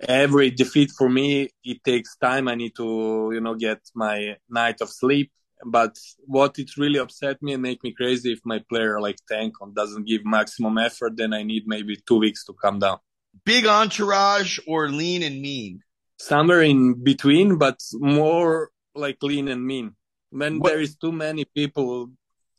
every 0.00 0.50
defeat 0.50 0.90
for 0.96 1.08
me, 1.08 1.48
it 1.64 1.82
takes 1.84 2.16
time. 2.16 2.48
I 2.48 2.54
need 2.54 2.74
to, 2.76 3.30
you 3.32 3.40
know, 3.40 3.54
get 3.54 3.80
my 3.94 4.36
night 4.48 4.80
of 4.80 4.90
sleep 4.90 5.30
but 5.64 5.98
what 6.26 6.58
it 6.58 6.76
really 6.76 6.98
upset 6.98 7.42
me 7.42 7.52
and 7.52 7.62
make 7.62 7.82
me 7.82 7.92
crazy 7.92 8.32
if 8.32 8.40
my 8.44 8.60
player 8.68 9.00
like 9.00 9.16
Tankon 9.30 9.74
doesn't 9.74 10.06
give 10.06 10.24
maximum 10.24 10.78
effort, 10.78 11.16
then 11.16 11.32
I 11.32 11.42
need 11.42 11.64
maybe 11.66 11.96
two 12.06 12.18
weeks 12.18 12.44
to 12.46 12.54
come 12.54 12.78
down. 12.78 12.98
Big 13.44 13.66
entourage 13.66 14.58
or 14.66 14.88
lean 14.88 15.22
and 15.22 15.40
mean? 15.40 15.80
Somewhere 16.18 16.62
in 16.62 17.02
between, 17.02 17.58
but 17.58 17.78
more 17.94 18.70
like 18.94 19.18
lean 19.22 19.48
and 19.48 19.64
mean. 19.64 19.94
When 20.30 20.58
what, 20.58 20.70
there 20.70 20.80
is 20.80 20.96
too 20.96 21.12
many 21.12 21.44
people, 21.44 22.10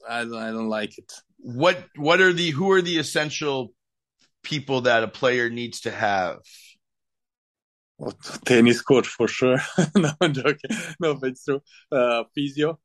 I 0.07 0.23
don't, 0.23 0.35
I 0.35 0.51
don't 0.51 0.69
like 0.69 0.97
it. 0.97 1.11
What 1.37 1.85
What 1.95 2.21
are 2.21 2.33
the 2.33 2.51
who 2.51 2.71
are 2.71 2.81
the 2.81 2.97
essential 2.97 3.73
people 4.43 4.81
that 4.81 5.03
a 5.03 5.07
player 5.07 5.49
needs 5.49 5.81
to 5.81 5.91
have? 5.91 6.39
Well, 7.97 8.13
tennis 8.45 8.81
coach 8.81 9.07
for 9.07 9.27
sure. 9.27 9.57
no, 9.95 10.11
I'm 10.19 10.33
joking. 10.33 10.71
No, 10.99 11.13
but 11.15 11.31
it's 11.31 11.45
true. 11.45 11.61
Uh, 11.91 12.23
physio, 12.33 12.79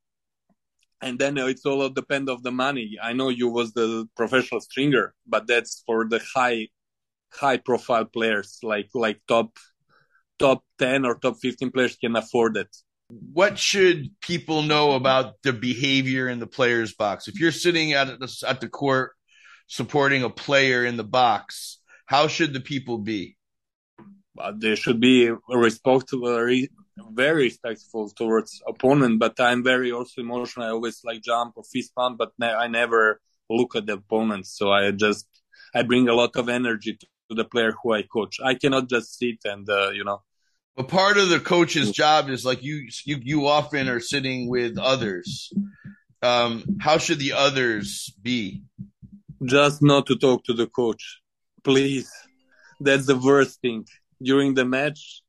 and 1.01 1.18
then 1.18 1.36
it's 1.38 1.66
all 1.66 1.88
depend 1.88 2.28
of 2.28 2.42
the 2.42 2.53
money. 2.53 2.97
I 3.03 3.12
know 3.12 3.28
you 3.28 3.49
was 3.49 3.72
the 3.72 4.09
professional 4.16 4.61
stringer, 4.61 5.14
but 5.26 5.47
that's 5.47 5.82
for 5.86 6.09
the 6.09 6.20
high, 6.34 6.68
high 7.32 7.59
profile 7.59 8.07
players 8.07 8.59
like 8.62 8.88
like 8.94 9.20
top, 9.28 9.57
top 10.38 10.64
ten 10.78 11.05
or 11.05 11.18
top 11.18 11.36
fifteen 11.40 11.70
players 11.70 11.97
can 11.97 12.16
afford 12.16 12.57
it. 12.57 12.74
What 13.09 13.59
should 13.59 14.11
people 14.20 14.62
know 14.62 14.92
about 14.92 15.34
the 15.42 15.53
behavior 15.53 16.28
in 16.28 16.40
the 16.40 16.47
players 16.47 16.92
box? 16.94 17.28
If 17.28 17.38
you're 17.38 17.53
sitting 17.53 17.92
at 17.92 18.18
the, 18.18 18.44
at 18.49 18.61
the 18.61 18.68
court 18.68 19.12
supporting 19.68 20.24
a 20.24 20.30
player 20.30 20.84
in 20.84 20.97
the 20.97 21.05
box, 21.05 21.78
how 22.07 22.26
should 22.26 22.53
the 22.53 22.61
people 22.61 22.99
be? 22.99 23.36
Uh, 24.38 24.53
they 24.57 24.74
should 24.74 25.01
be 25.01 25.30
respectful, 25.49 26.20
very 27.12 27.44
respectful 27.44 28.09
towards 28.11 28.62
opponent, 28.66 29.18
but 29.18 29.38
I'm 29.40 29.62
very 29.62 29.92
also 29.92 30.20
emotional. 30.20 30.66
I 30.66 30.70
always 30.70 31.01
like 31.05 31.22
jump 31.22 31.55
or 31.57 31.64
fist 31.64 31.94
pump, 31.94 32.18
but 32.18 32.32
ne- 32.38 32.55
I 32.55 32.68
never 32.68 33.20
look 33.51 33.76
at 33.76 33.86
the 33.86 33.94
opponent. 33.94 34.47
So 34.47 34.70
I 34.70 34.90
just 34.90 35.26
I 35.74 35.82
bring 35.82 36.09
a 36.09 36.14
lot 36.14 36.36
of 36.36 36.49
energy 36.49 36.97
to, 36.97 37.07
the 37.28 37.44
player 37.44 37.72
who 37.82 37.92
I 37.92 38.03
coach. 38.03 38.38
I 38.40 38.55
cannot 38.55 38.88
just 38.88 39.18
sit 39.18 39.38
and 39.44 39.68
uh, 39.68 39.90
you 39.90 40.05
know. 40.05 40.22
But 40.76 40.88
part 40.88 41.16
of 41.16 41.28
the 41.28 41.40
coach's 41.40 41.90
job 41.90 42.28
is 42.28 42.44
like 42.44 42.62
you 42.62 42.88
you 43.05 43.18
you 43.22 43.47
often 43.47 43.88
are 43.88 44.01
sitting 44.01 44.49
with 44.49 44.78
others. 44.78 45.53
Um, 46.22 46.64
how 46.80 46.99
should 46.99 47.18
the 47.18 47.32
others 47.32 48.14
be? 48.22 48.62
Just 49.44 49.82
not 49.82 50.07
to 50.07 50.16
talk 50.16 50.44
to 50.44 50.55
the 50.55 50.66
coach, 50.66 51.20
please. 51.64 52.11
That's 52.80 53.07
the 53.07 53.16
worst 53.16 53.61
thing 53.61 53.86
during 54.22 54.55
the 54.55 54.64
match 54.64 55.22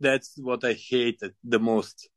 that's 0.00 0.34
what 0.36 0.64
I 0.64 0.74
hated 0.74 1.32
the 1.42 1.58
most. 1.58 2.08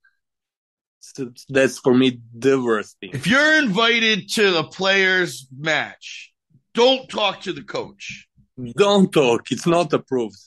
So 1.00 1.32
that's 1.50 1.80
for 1.80 1.94
me 1.94 2.20
the 2.38 2.62
worst 2.62 2.98
thing. 3.00 3.12
If 3.14 3.28
you're 3.28 3.60
invited 3.60 4.30
to 4.34 4.52
the 4.52 4.64
players' 4.64 5.48
match, 5.58 6.34
don't 6.74 7.10
talk 7.10 7.42
to 7.42 7.54
the 7.54 7.64
coach. 7.64 8.28
Don't 8.76 9.12
talk. 9.12 9.52
It's 9.52 9.68
not 9.68 9.94
approved. 9.94 10.40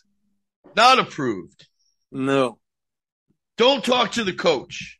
Not 0.76 0.98
approved. 0.98 1.66
No. 2.10 2.58
Don't 3.56 3.84
talk 3.84 4.12
to 4.12 4.24
the 4.24 4.32
coach. 4.32 4.98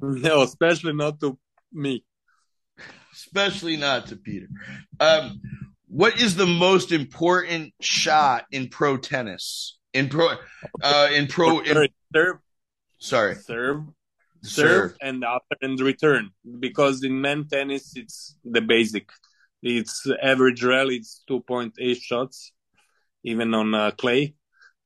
No, 0.00 0.42
especially 0.42 0.94
not 0.94 1.20
to 1.20 1.38
me. 1.72 2.04
Especially 3.12 3.76
not 3.76 4.06
to 4.06 4.16
Peter. 4.16 4.48
Um, 4.98 5.40
what 5.86 6.20
is 6.20 6.36
the 6.36 6.46
most 6.46 6.92
important 6.92 7.74
shot 7.80 8.46
in 8.50 8.68
pro 8.68 8.96
tennis? 8.96 9.78
In 9.92 10.08
pro 10.08 10.36
uh 10.82 11.08
in 11.12 11.26
pro 11.26 11.60
in, 11.60 11.88
serve. 12.14 12.36
Sorry. 12.98 13.34
Serve. 13.34 13.84
Serve. 14.42 14.94
And 15.00 15.24
after 15.24 15.56
and 15.62 15.78
return. 15.80 16.30
Because 16.58 17.02
in 17.02 17.20
men 17.20 17.46
tennis 17.48 17.92
it's 17.96 18.36
the 18.44 18.60
basic. 18.60 19.08
It's 19.62 20.06
average 20.22 20.62
rally 20.62 20.96
it's 20.96 21.22
2.8 21.28 21.96
shots 22.00 22.52
even 23.22 23.52
on 23.54 23.74
uh, 23.74 23.90
clay. 23.92 24.34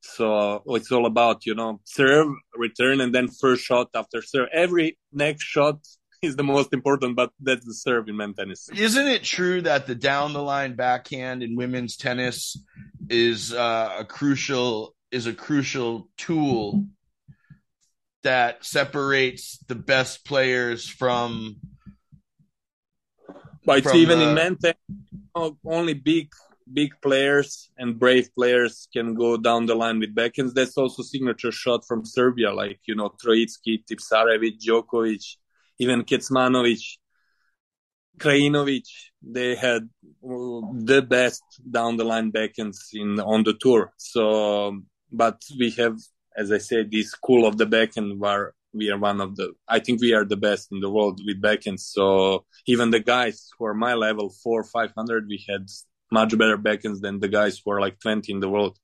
So 0.01 0.63
it's 0.67 0.93
all 0.93 1.07
about 1.07 1.47
you 1.47 1.55
know 1.55 1.81
serve 1.85 2.29
return 2.57 3.01
and 3.01 3.15
then 3.15 3.29
first 3.29 3.65
shot 3.65 3.89
after 3.95 4.23
serve. 4.23 4.49
Every 4.53 4.99
next 5.13 5.45
shot 5.45 5.79
is 6.29 6.37
the 6.37 6.45
most 6.45 6.73
important, 6.73 7.17
but 7.17 7.31
that's 7.41 7.65
the 7.65 7.75
serve 7.75 8.09
in 8.09 8.17
men's 8.17 8.37
tennis. 8.37 8.69
Isn't 8.75 9.07
it 9.07 9.23
true 9.23 9.63
that 9.63 9.87
the 9.87 9.95
down 9.95 10.33
the 10.33 10.43
line 10.43 10.75
backhand 10.75 11.43
in 11.43 11.57
women's 11.57 11.97
tennis 11.97 12.57
is 13.09 13.53
uh, 13.53 13.97
a 14.01 14.05
crucial 14.05 14.95
is 15.11 15.27
a 15.27 15.33
crucial 15.33 16.09
tool 16.17 16.87
that 18.25 18.65
separates 18.65 19.59
the 19.69 19.75
best 19.75 20.25
players 20.25 20.89
from. 20.89 21.57
But 23.65 23.85
from, 23.85 23.97
even 23.97 24.19
uh, 24.19 24.23
in 24.23 24.35
men's 24.35 24.59
tennis, 24.61 25.57
only 25.65 25.95
big 25.95 26.31
big 26.73 26.91
players 27.03 27.71
and 27.77 27.99
brave 27.99 28.35
players 28.35 28.89
can 28.93 29.15
go 29.15 29.37
down 29.37 29.67
the 29.67 29.75
line 29.75 30.01
with 30.01 30.15
backhands. 30.15 30.55
That's 30.55 30.77
also 30.77 31.03
signature 31.03 31.53
shot 31.53 31.87
from 31.87 32.05
Serbia, 32.05 32.53
like 32.53 32.81
you 32.87 32.95
know 32.95 33.11
Troicki, 33.11 33.85
Tipsarevic, 33.87 34.59
Djokovic 34.61 35.37
even 35.79 36.05
Kecmanovic, 36.05 36.83
Krajinovic, 38.19 38.87
they 39.23 39.57
had 39.57 39.89
the 40.23 41.03
best 41.03 41.43
down 41.71 41.97
the 41.97 42.05
line 42.05 42.31
backhands 42.31 42.79
in 42.93 43.19
on 43.21 43.43
the 43.43 43.55
tour. 43.55 43.93
So, 43.97 44.81
but 45.11 45.43
we 45.59 45.71
have, 45.73 45.99
as 46.37 46.53
I 46.53 46.59
said, 46.59 46.91
this 46.91 47.11
school 47.11 47.47
of 47.47 47.59
the 47.59 47.67
backhand 47.67 48.21
where 48.21 48.55
we 48.73 48.91
are 48.91 48.99
one 48.99 49.21
of 49.21 49.37
the, 49.37 49.53
I 49.69 49.79
think 49.79 50.01
we 50.01 50.15
are 50.15 50.25
the 50.25 50.37
best 50.37 50.73
in 50.73 50.81
the 50.81 50.91
world 50.91 51.21
with 51.25 51.43
backhands. 51.43 51.81
So 51.81 52.45
even 52.67 52.91
the 52.91 53.01
guys 53.01 53.49
who 53.59 53.67
are 53.67 53.75
my 53.75 53.95
level 53.95 54.31
four, 54.43 54.65
500, 54.65 55.27
we 55.29 55.45
had 55.49 55.69
much 56.11 56.37
better 56.37 56.59
backhands 56.59 57.01
than 57.01 57.21
the 57.21 57.29
guys 57.29 57.61
who 57.65 57.71
are 57.73 57.81
like 57.81 58.01
20 58.01 58.33
in 58.33 58.41
the 58.41 58.49
world. 58.49 58.79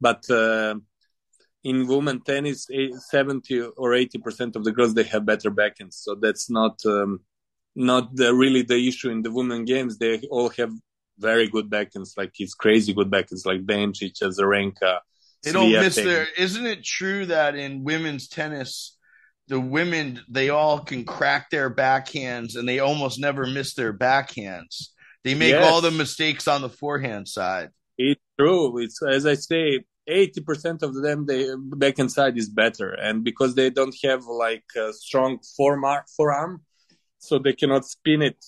But, 0.00 0.28
uh, 0.30 0.76
in 1.64 1.86
women 1.86 2.20
tennis, 2.20 2.68
70 3.10 3.60
or 3.76 3.94
80 3.94 4.18
percent 4.18 4.56
of 4.56 4.64
the 4.64 4.72
girls 4.72 4.94
they 4.94 5.02
have 5.04 5.26
better 5.26 5.50
backhands. 5.50 5.94
So 5.94 6.14
that's 6.14 6.50
not 6.50 6.78
um, 6.84 7.20
not 7.74 8.14
the, 8.14 8.34
really 8.34 8.62
the 8.62 8.86
issue 8.86 9.10
in 9.10 9.22
the 9.22 9.32
women 9.32 9.64
games. 9.64 9.98
They 9.98 10.20
all 10.30 10.50
have 10.50 10.70
very 11.18 11.48
good 11.48 11.70
backhands, 11.70 12.16
like 12.16 12.32
it's 12.38 12.54
crazy 12.54 12.92
good 12.92 13.10
backhands, 13.10 13.46
like 13.46 13.64
Bencic, 13.64 14.20
Azarenka. 14.22 15.00
They 15.42 15.52
don't 15.52 15.72
miss 15.72 15.96
their. 15.96 16.26
Isn't 16.36 16.66
it 16.66 16.84
true 16.84 17.26
that 17.26 17.54
in 17.54 17.84
women's 17.84 18.28
tennis, 18.28 18.96
the 19.48 19.60
women 19.60 20.20
they 20.28 20.48
all 20.48 20.80
can 20.80 21.04
crack 21.04 21.50
their 21.50 21.74
backhands 21.74 22.56
and 22.56 22.68
they 22.68 22.78
almost 22.78 23.18
never 23.18 23.46
miss 23.46 23.74
their 23.74 23.92
backhands. 23.92 24.88
They 25.22 25.34
make 25.34 25.52
yes. 25.52 25.64
all 25.64 25.80
the 25.80 25.90
mistakes 25.90 26.48
on 26.48 26.60
the 26.60 26.68
forehand 26.68 27.28
side. 27.28 27.70
It's 27.96 28.20
true. 28.38 28.78
It's 28.78 29.00
as 29.02 29.26
I 29.26 29.34
say, 29.34 29.84
80% 30.08 30.82
of 30.82 30.94
them 31.02 31.26
they 31.26 31.48
backhand 31.56 32.12
side 32.12 32.36
is 32.36 32.48
better. 32.48 32.90
And 32.90 33.24
because 33.24 33.54
they 33.54 33.70
don't 33.70 33.96
have 34.04 34.24
like 34.26 34.64
a 34.76 34.92
strong 34.92 35.38
forearm 35.56 36.60
so 37.18 37.38
they 37.38 37.54
cannot 37.54 37.86
spin 37.86 38.22
it 38.22 38.44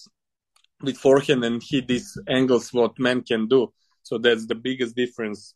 with 0.82 0.98
forehand 0.98 1.44
and 1.44 1.62
hit 1.62 1.88
these 1.88 2.18
angles 2.28 2.72
what 2.72 2.98
men 2.98 3.22
can 3.22 3.48
do. 3.48 3.72
So 4.02 4.18
that's 4.18 4.46
the 4.46 4.54
biggest 4.54 4.94
difference 4.94 5.54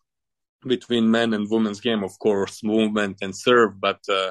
between 0.66 1.10
men 1.10 1.34
and 1.34 1.50
women's 1.50 1.80
game. 1.80 2.02
Of 2.02 2.18
course 2.18 2.64
movement 2.64 3.18
and 3.20 3.36
serve 3.36 3.80
but 3.80 4.00
uh, 4.08 4.30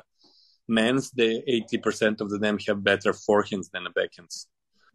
men's 0.68 1.12
the 1.12 1.42
80% 1.74 2.22
of 2.22 2.30
them 2.40 2.58
have 2.68 2.84
better 2.84 3.12
forehands 3.12 3.70
than 3.72 3.86
the 3.86 3.90
backhands 3.90 4.46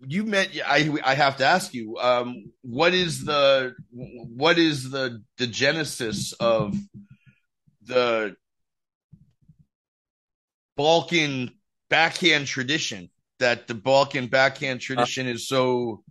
you 0.09 0.25
meant 0.25 0.51
I 0.67 0.91
I 1.05 1.15
have 1.15 1.37
to 1.39 1.47
ask 1.47 1.75
you 1.75 1.99
um, 1.99 2.53
what 2.63 2.95
is 2.95 3.25
the 3.25 3.75
what 3.91 4.59
is 4.59 4.91
the 4.91 5.23
the 5.39 5.47
genesis 5.47 6.33
of 6.35 6.77
the 7.83 8.37
Balkan 10.77 11.53
backhand 11.89 12.47
tradition? 12.47 13.11
That 13.41 13.67
the 13.67 13.75
Balkan 13.75 14.29
backhand 14.29 14.81
tradition 14.81 15.27
uh, 15.27 15.31
is 15.31 15.49
so 15.49 16.03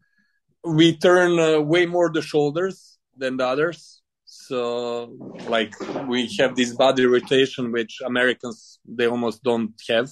we 0.64 0.98
turn 0.98 1.40
uh, 1.40 1.62
way 1.62 1.86
more 1.86 2.10
the 2.12 2.22
shoulders 2.22 2.98
than 3.18 3.38
the 3.38 3.46
others. 3.48 4.02
So 4.26 5.16
like 5.48 5.74
we 6.08 6.30
have 6.40 6.56
this 6.56 6.74
body 6.74 7.06
rotation 7.06 7.72
which 7.72 8.00
Americans 8.06 8.80
they 8.86 9.08
almost 9.08 9.44
don't 9.44 9.74
have 9.90 10.10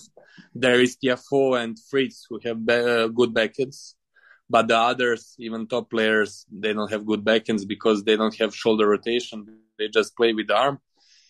there 0.53 0.79
is 0.79 0.97
Tiafoe 0.97 1.61
and 1.61 1.77
Fritz 1.89 2.25
who 2.29 2.39
have 2.43 2.65
be- 2.65 2.73
uh, 2.73 3.07
good 3.07 3.33
backhands, 3.33 3.95
but 4.49 4.67
the 4.67 4.77
others, 4.77 5.35
even 5.39 5.67
top 5.67 5.89
players, 5.89 6.45
they 6.51 6.73
don't 6.73 6.91
have 6.91 7.05
good 7.05 7.23
backhands 7.23 7.67
because 7.67 8.03
they 8.03 8.17
don't 8.17 8.35
have 8.37 8.55
shoulder 8.55 8.87
rotation. 8.87 9.45
They 9.77 9.87
just 9.87 10.15
play 10.15 10.33
with 10.33 10.51
arm. 10.51 10.79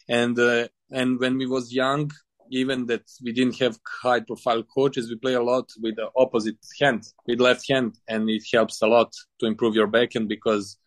And 0.09 0.37
uh, 0.37 0.67
and 0.91 1.19
when 1.19 1.37
we 1.37 1.45
was 1.45 1.73
young, 1.73 2.11
even 2.49 2.85
that 2.87 3.03
we 3.23 3.31
didn't 3.31 3.59
have 3.59 3.79
high 4.03 4.19
profile 4.19 4.63
coaches, 4.63 5.09
we 5.09 5.15
play 5.15 5.35
a 5.35 5.43
lot 5.43 5.69
with 5.81 5.95
the 5.95 6.09
opposite 6.15 6.57
hand, 6.79 7.03
with 7.27 7.39
left 7.39 7.65
hand, 7.69 7.95
and 8.07 8.29
it 8.29 8.43
helps 8.51 8.81
a 8.81 8.87
lot 8.87 9.13
to 9.39 9.45
improve 9.45 9.75
your 9.75 9.87
backhand 9.87 10.27
because 10.27 10.77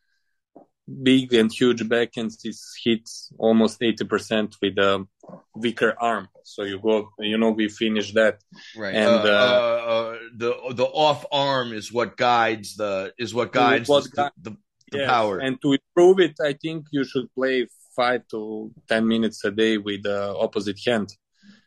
big 0.87 1.33
and 1.33 1.53
huge 1.53 1.83
backhands 1.83 2.37
is 2.45 2.77
hit 2.83 3.09
almost 3.39 3.81
80% 3.81 4.57
with 4.61 4.79
a 4.79 5.07
weaker 5.55 5.95
arm. 5.99 6.29
So 6.45 6.63
you 6.63 6.79
go, 6.79 7.11
you 7.19 7.39
know, 7.39 7.51
we 7.51 7.69
finish 7.69 8.13
that. 8.13 8.43
Right. 8.77 8.95
And, 8.95 9.29
uh, 9.29 9.33
uh, 9.33 9.85
uh, 9.89 10.19
the, 10.37 10.75
the 10.75 10.85
off 10.85 11.25
arm 11.33 11.73
is 11.73 11.93
what 11.93 12.17
guides 12.17 12.77
the, 12.77 13.13
is 13.19 13.35
what 13.35 13.53
guides 13.53 13.89
what 13.89 14.05
the, 14.05 14.31
the, 14.43 14.51
the 14.93 14.99
yes. 14.99 15.11
power. 15.11 15.39
And 15.39 15.61
to 15.63 15.73
improve 15.73 16.21
it, 16.21 16.37
I 16.43 16.53
think 16.53 16.87
you 16.91 17.05
should 17.05 17.33
play 17.35 17.67
five 17.97 18.23
to 18.33 18.71
10 18.89 19.09
minutes 19.09 19.45
a 19.45 19.51
day 19.51 19.79
with 19.79 20.03
the 20.03 20.35
opposite 20.37 20.79
hand. 20.85 21.15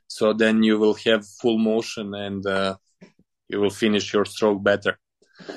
So 0.08 0.32
then 0.32 0.64
you 0.64 0.78
will 0.78 0.96
have 1.06 1.26
full 1.42 1.58
motion 1.58 2.14
and, 2.14 2.46
uh, 2.46 2.76
you 3.50 3.60
will 3.60 3.72
finish 3.72 4.14
your 4.14 4.26
stroke 4.26 4.62
better. 4.64 5.00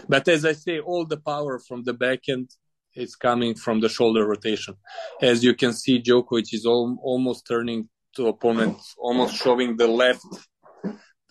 But 0.09 0.29
as 0.29 0.45
I 0.45 0.53
say, 0.53 0.79
all 0.79 1.05
the 1.05 1.17
power 1.17 1.59
from 1.59 1.83
the 1.83 1.95
backhand 1.95 2.51
is 2.95 3.16
coming 3.16 3.55
from 3.55 3.80
the 3.80 3.88
shoulder 3.88 4.26
rotation. 4.26 4.74
As 5.22 5.45
you 5.45 5.55
can 5.55 5.72
see, 5.72 6.03
Djokovic 6.03 6.53
is 6.53 6.66
almost 6.66 7.47
turning 7.47 7.88
to 8.16 8.28
opponents, 8.28 8.95
almost 8.99 9.36
showing 9.36 9.76
the 9.76 9.86
left 9.86 10.24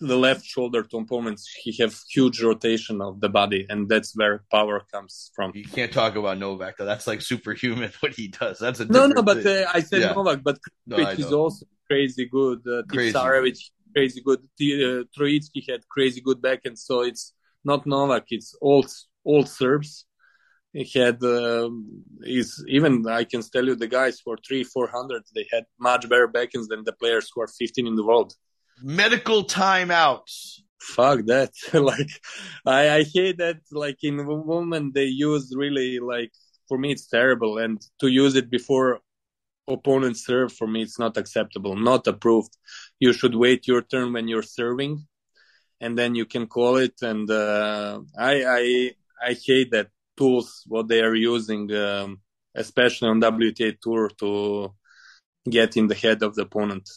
the 0.00 0.16
left 0.16 0.44
shoulder 0.44 0.82
to 0.82 0.96
opponents. 0.96 1.46
He 1.62 1.76
have 1.82 1.94
huge 2.08 2.42
rotation 2.42 3.02
of 3.02 3.20
the 3.20 3.28
body, 3.28 3.66
and 3.68 3.88
that's 3.88 4.16
where 4.16 4.44
power 4.50 4.82
comes 4.92 5.30
from. 5.34 5.52
You 5.54 5.64
can't 5.64 5.92
talk 5.92 6.16
about 6.16 6.38
Novak 6.38 6.78
though. 6.78 6.86
That's 6.86 7.06
like 7.06 7.20
superhuman 7.20 7.92
what 8.00 8.14
he 8.14 8.28
does. 8.28 8.58
That's 8.58 8.80
a 8.80 8.86
no, 8.86 9.06
no. 9.06 9.22
But 9.22 9.44
uh, 9.44 9.66
I 9.72 9.80
said 9.80 10.00
yeah. 10.00 10.12
Novak, 10.12 10.42
but 10.42 10.58
no, 10.86 10.96
is 10.96 11.32
also 11.32 11.66
crazy 11.86 12.26
good. 12.26 12.60
Uh, 12.66 12.82
Tipsarevic 12.90 13.58
crazy 13.94 14.22
good. 14.24 14.38
Uh, 14.38 15.04
Troicki 15.16 15.68
had 15.68 15.86
crazy 15.88 16.20
good 16.20 16.40
backhand. 16.40 16.78
So 16.78 17.02
it's 17.02 17.34
not 17.64 17.86
Novak. 17.86 18.24
It's 18.28 18.54
all 18.60 18.86
all 19.24 19.44
Serbs 19.44 20.06
had 20.94 21.22
um, 21.24 22.04
is 22.22 22.64
even 22.68 23.06
I 23.08 23.24
can 23.24 23.42
tell 23.42 23.66
you 23.66 23.74
the 23.74 23.88
guys 23.88 24.20
for 24.20 24.36
three 24.46 24.64
four 24.64 24.88
hundred 24.88 25.22
they 25.34 25.46
had 25.50 25.64
much 25.78 26.08
better 26.08 26.28
backhands 26.28 26.68
than 26.68 26.84
the 26.84 26.92
players 26.92 27.30
who 27.34 27.42
are 27.42 27.48
15 27.48 27.86
in 27.86 27.96
the 27.96 28.04
world. 28.04 28.34
Medical 28.82 29.44
timeouts. 29.44 30.60
Fuck 30.80 31.26
that! 31.26 31.50
like 31.72 32.10
I 32.64 32.90
I 32.98 33.02
hate 33.02 33.38
that. 33.38 33.58
Like 33.70 33.98
in 34.02 34.24
women 34.26 34.92
they 34.94 35.06
use 35.06 35.52
really 35.56 35.98
like 35.98 36.32
for 36.68 36.78
me 36.78 36.92
it's 36.92 37.08
terrible 37.08 37.58
and 37.58 37.84
to 37.98 38.06
use 38.06 38.36
it 38.36 38.48
before 38.48 39.00
opponent 39.68 40.16
serve 40.16 40.52
for 40.52 40.66
me 40.66 40.82
it's 40.82 40.98
not 40.98 41.16
acceptable 41.16 41.76
not 41.76 42.06
approved 42.06 42.56
you 42.98 43.12
should 43.12 43.34
wait 43.34 43.66
your 43.66 43.82
turn 43.82 44.12
when 44.12 44.28
you're 44.28 44.50
serving 44.60 45.06
and 45.80 45.98
then 45.98 46.14
you 46.14 46.24
can 46.24 46.46
call 46.46 46.76
it 46.76 46.94
and 47.02 47.30
uh, 47.30 48.00
i 48.18 48.34
i 48.60 48.90
i 49.28 49.32
hate 49.46 49.70
that 49.70 49.88
tools 50.20 50.62
what 50.66 50.86
they 50.86 51.00
are 51.00 51.14
using, 51.14 51.72
um, 51.74 52.20
especially 52.54 53.08
on 53.08 53.20
WTA 53.20 53.70
tour 53.80 54.10
to 54.20 54.72
get 55.48 55.76
in 55.76 55.86
the 55.88 55.94
head 55.94 56.22
of 56.22 56.34
the 56.34 56.42
opponent. 56.42 56.88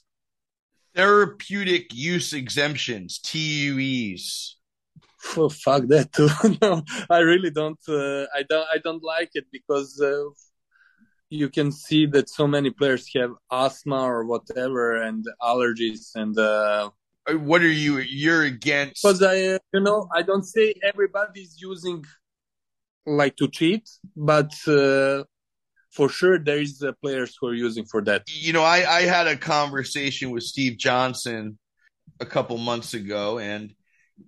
Therapeutic 0.94 1.94
use 1.94 2.34
exemptions, 2.34 3.20
TUEs. 3.20 4.58
Oh, 5.38 5.50
fuck 5.50 5.88
that 5.88 6.12
too. 6.12 6.30
no, 6.62 6.84
I 7.10 7.20
really 7.20 7.50
don't. 7.50 7.80
Uh, 7.88 8.26
I 8.36 8.44
don't. 8.48 8.68
I 8.76 8.78
don't 8.84 9.04
like 9.04 9.32
it 9.34 9.46
because 9.52 10.00
uh, 10.02 10.26
you 11.30 11.50
can 11.50 11.72
see 11.72 12.06
that 12.08 12.30
so 12.30 12.46
many 12.46 12.70
players 12.70 13.10
have 13.16 13.32
asthma 13.50 14.02
or 14.04 14.26
whatever 14.26 15.02
and 15.02 15.26
allergies 15.42 16.12
and. 16.16 16.38
Uh, 16.38 16.90
what 17.32 17.62
are 17.62 17.78
you? 17.86 18.00
You're 18.00 18.44
against? 18.44 19.02
Because 19.02 19.24
I, 19.24 19.56
uh, 19.56 19.60
you 19.74 19.80
know, 19.80 20.10
I 20.14 20.24
don't 20.24 20.44
say 20.44 20.74
everybody's 20.84 21.56
using 21.58 22.04
like 23.06 23.36
to 23.38 23.47
cheat, 23.47 23.89
but 24.16 24.54
uh, 24.68 25.24
for 25.91 26.10
sure 26.10 26.39
there 26.39 26.60
is 26.60 26.82
uh, 26.82 26.91
players 27.01 27.36
who 27.39 27.47
are 27.47 27.54
using 27.54 27.86
for 27.86 28.01
that. 28.04 28.24
You 28.28 28.54
know, 28.54 28.64
I, 28.64 28.99
I 28.99 29.01
had 29.04 29.28
a 29.28 29.38
conversation 29.38 30.32
with 30.32 30.43
Steve 30.43 30.78
Johnson 30.78 31.58
a 32.20 32.26
couple 32.26 32.58
months 32.58 32.93
ago, 32.93 33.39
and 33.39 33.74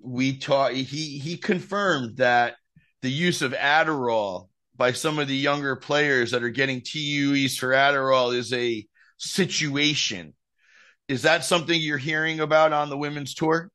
we 0.01 0.37
taught 0.37 0.73
he 0.73 1.19
he 1.19 1.37
confirmed 1.37 2.17
that 2.17 2.55
the 3.01 3.11
use 3.11 3.41
of 3.41 3.53
Adderall 3.53 4.49
by 4.75 4.91
some 4.91 5.19
of 5.19 5.27
the 5.27 5.35
younger 5.35 5.75
players 5.75 6.31
that 6.31 6.43
are 6.43 6.49
getting 6.49 6.81
TUEs 6.81 7.57
for 7.57 7.69
Adderall 7.69 8.35
is 8.35 8.51
a 8.51 8.85
situation. 9.17 10.33
Is 11.07 11.21
that 11.21 11.45
something 11.45 11.79
you're 11.79 11.97
hearing 11.97 12.39
about 12.39 12.73
on 12.73 12.89
the 12.89 12.97
women's 12.97 13.33
tour? 13.33 13.71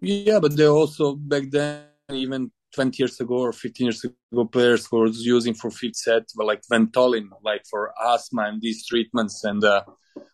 Yeah, 0.00 0.40
but 0.40 0.56
they 0.56 0.66
also 0.66 1.14
back 1.14 1.44
then 1.50 1.84
even 2.10 2.50
20 2.74 3.02
years 3.02 3.20
ago 3.20 3.38
or 3.38 3.52
15 3.52 3.84
years 3.86 4.04
ago 4.04 4.44
players 4.44 4.90
were 4.90 5.08
using 5.08 5.54
for 5.54 5.70
fit 5.70 5.96
set 5.96 6.24
like 6.36 6.62
Ventolin, 6.70 7.28
like 7.42 7.62
for 7.70 7.92
asthma 8.04 8.42
and 8.42 8.60
these 8.60 8.86
treatments 8.86 9.44
and 9.44 9.64
uh, 9.64 9.82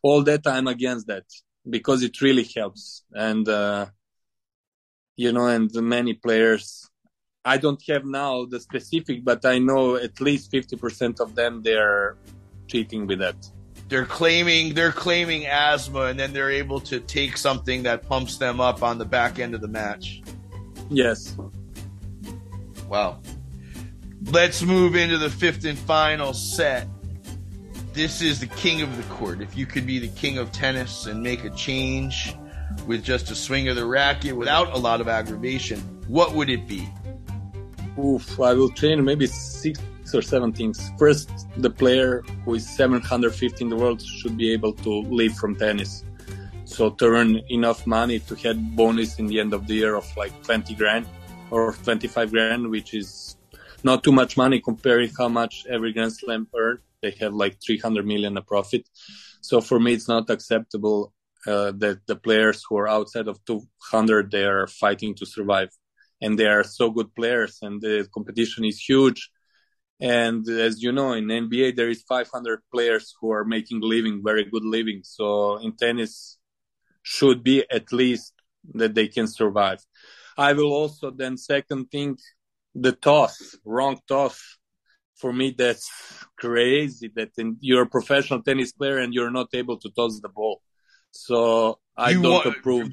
all 0.03 0.23
that 0.23 0.47
I'm 0.47 0.67
against 0.67 1.07
that 1.07 1.25
because 1.69 2.03
it 2.03 2.21
really 2.21 2.49
helps. 2.57 3.05
And 3.13 3.49
uh, 3.49 3.87
you 5.17 5.33
know 5.33 5.47
and 5.47 5.73
many 5.75 6.15
players 6.15 6.91
I 7.45 7.59
don't 7.59 7.83
have 7.89 8.05
now 8.05 8.47
the 8.47 8.59
specific 8.59 9.25
but 9.25 9.45
I 9.45 9.59
know 9.59 9.97
at 9.97 10.21
least 10.21 10.51
50% 10.51 11.21
of 11.21 11.35
them 11.35 11.63
they're 11.63 12.17
cheating 12.67 13.07
with 13.07 13.21
that. 13.21 13.37
They're 13.89 14.07
claiming 14.07 14.75
they're 14.75 14.93
claiming 14.93 15.47
asthma 15.47 16.07
and 16.07 16.19
then 16.19 16.33
they're 16.33 16.51
able 16.51 16.81
to 16.81 16.99
take 17.01 17.37
something 17.37 17.85
that 17.85 18.09
pumps 18.09 18.39
them 18.39 18.61
up 18.61 18.83
on 18.83 18.99
the 18.99 19.05
back 19.05 19.39
end 19.39 19.55
of 19.55 19.61
the 19.61 19.69
match. 19.69 20.23
Yes 20.91 21.37
Wow. 22.89 23.21
Let's 24.31 24.63
move 24.63 24.97
into 24.97 25.19
the 25.19 25.31
fifth 25.31 25.65
and 25.65 25.79
final 25.79 26.33
set. 26.33 26.89
This 27.93 28.23
is 28.23 28.41
the 28.41 28.47
king 28.47 28.83
of 28.83 28.97
the 28.97 29.03
court. 29.15 29.41
If 29.41 29.57
you 29.57 29.67
could 29.67 29.87
be 29.87 29.99
the 29.99 30.09
king 30.09 30.39
of 30.39 30.51
tennis 30.51 31.07
and 31.07 31.23
make 31.23 31.45
a 31.45 31.51
change 31.51 32.35
with 32.87 33.05
just 33.05 33.31
a 33.31 33.35
swing 33.35 33.69
of 33.69 33.77
the 33.77 33.87
racket 33.87 34.37
without 34.37 34.73
a 34.73 34.79
lot 34.79 35.01
of 35.01 35.09
aggravation, 35.09 35.79
what 36.09 36.35
would 36.35 36.51
it 36.51 36.67
be? 36.67 36.89
Oof, 37.99 38.41
I 38.41 38.55
will 38.55 38.71
change 38.71 39.01
maybe 39.03 39.27
six 39.27 39.79
or 40.13 40.23
seven 40.23 40.53
things. 40.53 40.91
First, 40.99 41.31
the 41.57 41.71
player 41.71 42.23
who 42.45 42.55
is 42.55 42.69
750 42.69 43.63
in 43.63 43.71
the 43.71 43.77
world 43.77 44.03
should 44.03 44.37
be 44.37 44.53
able 44.53 44.73
to 44.73 45.03
live 45.03 45.37
from 45.37 45.55
tennis. 45.55 46.05
So 46.65 46.91
to 46.91 47.07
earn 47.07 47.41
enough 47.51 47.87
money 47.87 48.19
to 48.21 48.35
have 48.37 48.57
bonus 48.75 49.19
in 49.19 49.27
the 49.27 49.39
end 49.39 49.53
of 49.53 49.67
the 49.67 49.75
year 49.75 49.95
of 49.95 50.05
like 50.17 50.33
20 50.43 50.75
grand 50.75 51.07
or 51.51 51.75
25 51.85 52.31
grand, 52.31 52.71
which 52.71 52.95
is 52.95 53.37
not 53.83 54.03
too 54.03 54.13
much 54.13 54.37
money 54.37 54.61
comparing 54.61 55.11
how 55.19 55.29
much 55.29 55.65
every 55.71 55.93
Grand 55.93 56.13
Slam 56.13 56.49
earned. 56.57 56.81
They 57.03 57.13
have 57.21 57.35
like 57.35 57.59
300 57.65 58.07
million 58.07 58.37
a 58.37 58.43
profit. 58.43 58.89
So 59.41 59.61
for 59.61 59.79
me, 59.79 59.93
it's 59.93 60.09
not 60.09 60.31
acceptable 60.31 61.13
uh, 61.47 61.73
that 61.79 62.01
the 62.07 62.17
players 62.17 62.65
who 62.67 62.79
are 62.79 62.89
outside 62.89 63.29
of 63.29 63.45
200 63.45 64.31
they 64.31 64.45
are 64.45 64.67
fighting 64.67 65.15
to 65.17 65.27
survive, 65.27 65.71
and 66.21 66.39
they 66.39 66.47
are 66.47 66.65
so 66.65 66.91
good 66.91 67.15
players, 67.15 67.59
and 67.63 67.81
the 67.81 68.09
competition 68.13 68.65
is 68.65 68.81
huge. 68.81 69.31
And 70.01 70.49
as 70.49 70.83
you 70.83 70.93
know, 70.93 71.13
in 71.13 71.31
NBA 71.31 71.73
there 71.73 71.91
is 71.91 72.03
500 72.03 72.61
players 72.73 73.15
who 73.21 73.31
are 73.33 73.45
making 73.45 73.81
living, 73.81 74.23
very 74.25 74.45
good 74.45 74.65
living. 74.65 75.01
So 75.05 75.57
in 75.59 75.77
tennis, 75.77 76.39
should 77.03 77.45
be 77.45 77.65
at 77.71 77.93
least 77.93 78.33
that 78.75 78.95
they 78.95 79.09
can 79.09 79.27
survive. 79.29 79.81
I 80.37 80.53
will 80.53 80.73
also 80.73 81.11
then 81.11 81.37
second 81.37 81.91
thing 81.91 82.19
the 82.75 82.93
toss, 82.93 83.57
wrong 83.65 84.01
toss. 84.09 84.59
For 85.17 85.33
me, 85.33 85.55
that's 85.57 85.89
crazy 86.37 87.11
that 87.15 87.31
in, 87.39 87.57
you're 87.61 87.83
a 87.83 87.87
professional 87.87 88.43
tennis 88.43 88.73
player 88.73 88.99
and 88.99 89.15
you're 89.15 89.31
not 89.31 89.47
able 89.55 89.79
to 89.79 89.91
toss 89.91 90.21
the 90.21 90.29
ball. 90.29 90.61
So 91.13 91.79
I 91.97 92.11
you 92.11 92.23
don't 92.23 92.33
want, 92.33 92.47
approve. 92.47 92.89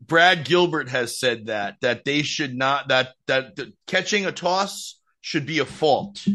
Brad 0.00 0.46
Gilbert 0.46 0.88
has 0.88 1.18
said 1.18 1.46
that 1.46 1.76
that 1.82 2.04
they 2.04 2.22
should 2.22 2.54
not 2.56 2.88
that 2.88 3.14
that 3.26 3.56
the, 3.56 3.72
catching 3.86 4.24
a 4.24 4.32
toss 4.32 4.98
should 5.20 5.44
be 5.44 5.58
a 5.58 5.66
fault. 5.66 6.26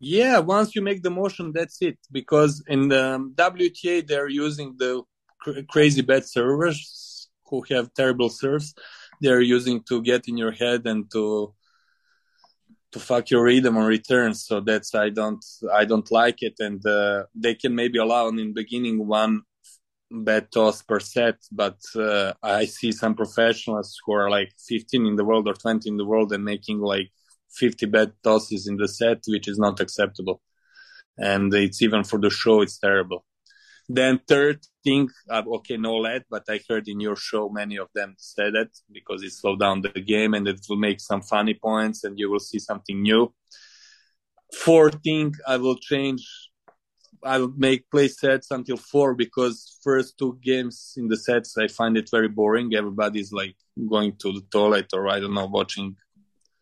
Yeah, 0.00 0.38
once 0.38 0.74
you 0.74 0.82
make 0.82 1.02
the 1.02 1.10
motion, 1.10 1.52
that's 1.52 1.82
it. 1.82 1.98
Because 2.10 2.62
in 2.66 2.88
the 2.88 3.30
WTA, 3.34 4.06
they're 4.06 4.28
using 4.28 4.76
the 4.78 5.02
cr- 5.40 5.60
crazy 5.68 6.02
bad 6.02 6.24
servers 6.26 7.28
who 7.46 7.64
have 7.70 7.92
terrible 7.94 8.28
serves. 8.28 8.74
They're 9.24 9.48
using 9.56 9.82
to 9.88 10.02
get 10.10 10.28
in 10.28 10.36
your 10.36 10.52
head 10.52 10.86
and 10.86 11.10
to 11.12 11.54
to 12.92 13.00
fuck 13.00 13.30
your 13.30 13.42
rhythm 13.42 13.76
on 13.76 13.86
returns. 13.86 14.46
So 14.46 14.60
that's 14.60 14.94
I 14.94 15.08
don't 15.10 15.44
I 15.80 15.84
don't 15.90 16.10
like 16.22 16.38
it. 16.48 16.56
And 16.66 16.80
uh, 16.86 17.24
they 17.34 17.54
can 17.62 17.74
maybe 17.74 17.98
allow 17.98 18.28
in 18.28 18.36
the 18.36 18.52
beginning 18.62 18.96
one 19.06 19.42
bad 20.10 20.52
toss 20.52 20.82
per 20.82 21.00
set, 21.00 21.36
but 21.50 21.78
uh, 21.96 22.32
I 22.42 22.66
see 22.66 22.92
some 22.92 23.14
professionals 23.14 23.98
who 24.04 24.12
are 24.12 24.30
like 24.30 24.52
15 24.68 25.06
in 25.06 25.16
the 25.16 25.24
world 25.24 25.48
or 25.48 25.54
20 25.54 25.88
in 25.88 25.96
the 25.96 26.04
world 26.04 26.32
and 26.32 26.44
making 26.44 26.78
like 26.80 27.10
50 27.50 27.86
bad 27.86 28.12
tosses 28.22 28.68
in 28.68 28.76
the 28.76 28.88
set, 28.88 29.18
which 29.26 29.48
is 29.48 29.58
not 29.58 29.80
acceptable. 29.80 30.40
And 31.18 31.52
it's 31.54 31.82
even 31.82 32.04
for 32.04 32.18
the 32.20 32.30
show, 32.30 32.60
it's 32.60 32.78
terrible. 32.78 33.24
Then 33.88 34.20
third 34.26 34.60
thing, 34.82 35.10
uh, 35.28 35.42
okay, 35.56 35.76
no 35.76 35.96
lead, 35.96 36.24
but 36.30 36.44
I 36.48 36.60
heard 36.68 36.88
in 36.88 37.00
your 37.00 37.16
show 37.16 37.50
many 37.50 37.76
of 37.76 37.88
them 37.94 38.14
said 38.16 38.54
that 38.54 38.70
because 38.90 39.22
it 39.22 39.32
slowed 39.32 39.60
down 39.60 39.82
the 39.82 39.90
game 40.00 40.32
and 40.32 40.48
it 40.48 40.60
will 40.68 40.78
make 40.78 41.00
some 41.00 41.20
funny 41.20 41.54
points 41.54 42.04
and 42.04 42.18
you 42.18 42.30
will 42.30 42.40
see 42.40 42.58
something 42.58 43.02
new. 43.02 43.32
Fourth 44.54 45.02
thing, 45.02 45.34
I 45.46 45.58
will 45.58 45.76
change. 45.76 46.26
I'll 47.22 47.52
make 47.56 47.90
play 47.90 48.08
sets 48.08 48.50
until 48.50 48.76
four 48.76 49.14
because 49.14 49.78
first 49.82 50.18
two 50.18 50.38
games 50.42 50.94
in 50.96 51.08
the 51.08 51.16
sets 51.16 51.56
I 51.58 51.68
find 51.68 51.96
it 51.96 52.08
very 52.10 52.28
boring. 52.28 52.74
Everybody's 52.74 53.32
like 53.32 53.56
going 53.88 54.16
to 54.20 54.32
the 54.32 54.42
toilet 54.50 54.86
or 54.94 55.08
I 55.08 55.20
don't 55.20 55.34
know 55.34 55.46
watching 55.46 55.96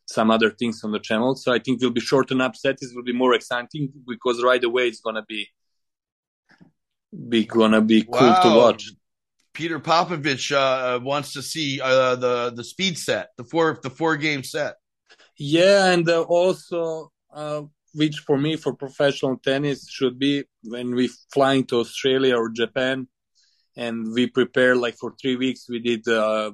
some 0.07 0.31
other 0.31 0.51
things 0.51 0.83
on 0.83 0.93
the 0.93 0.99
channel. 0.99 1.37
So 1.37 1.53
I 1.53 1.59
think 1.61 1.81
will 1.81 1.91
be 1.91 2.01
shortened 2.01 2.43
up 2.43 2.57
sets. 2.57 2.83
It 2.83 2.95
will 2.95 3.05
be 3.05 3.13
more 3.13 3.35
exciting 3.35 3.93
because 4.07 4.43
right 4.43 4.63
away 4.63 4.89
it's 4.89 5.01
gonna 5.01 5.25
be 5.27 5.49
be 7.29 7.45
gonna 7.45 7.81
be 7.81 8.03
cool 8.03 8.29
wow. 8.29 8.43
to 8.43 8.57
watch. 8.57 8.91
Petar 9.55 9.81
Popovic 9.81 10.51
uh, 10.53 10.99
wants 11.01 11.35
to 11.35 11.43
see 11.43 11.81
uh, 11.81 12.17
the 12.17 12.53
the 12.55 12.65
speed 12.65 12.99
set, 12.99 13.31
the 13.37 13.45
four 13.45 13.79
the 13.83 13.91
four 13.91 14.17
game 14.17 14.43
set. 14.43 14.77
Yeah, 15.37 15.93
and 15.93 16.09
uh, 16.09 16.23
also 16.23 17.13
uh, 17.33 17.63
which 17.95 18.19
for 18.27 18.39
me 18.39 18.57
for 18.57 18.75
professional 18.75 19.37
tennis 19.37 19.89
should 19.91 20.19
be 20.19 20.45
when 20.65 20.95
we 20.95 21.11
flying 21.33 21.65
to 21.67 21.81
Australia 21.81 22.37
or 22.37 22.49
Japan, 22.49 23.09
and 23.77 24.13
we 24.13 24.27
prepare 24.27 24.75
like 24.75 24.97
for 24.97 25.15
three 25.21 25.37
weeks. 25.37 25.69
We 25.69 25.81
did 25.81 26.09
uh, 26.09 26.53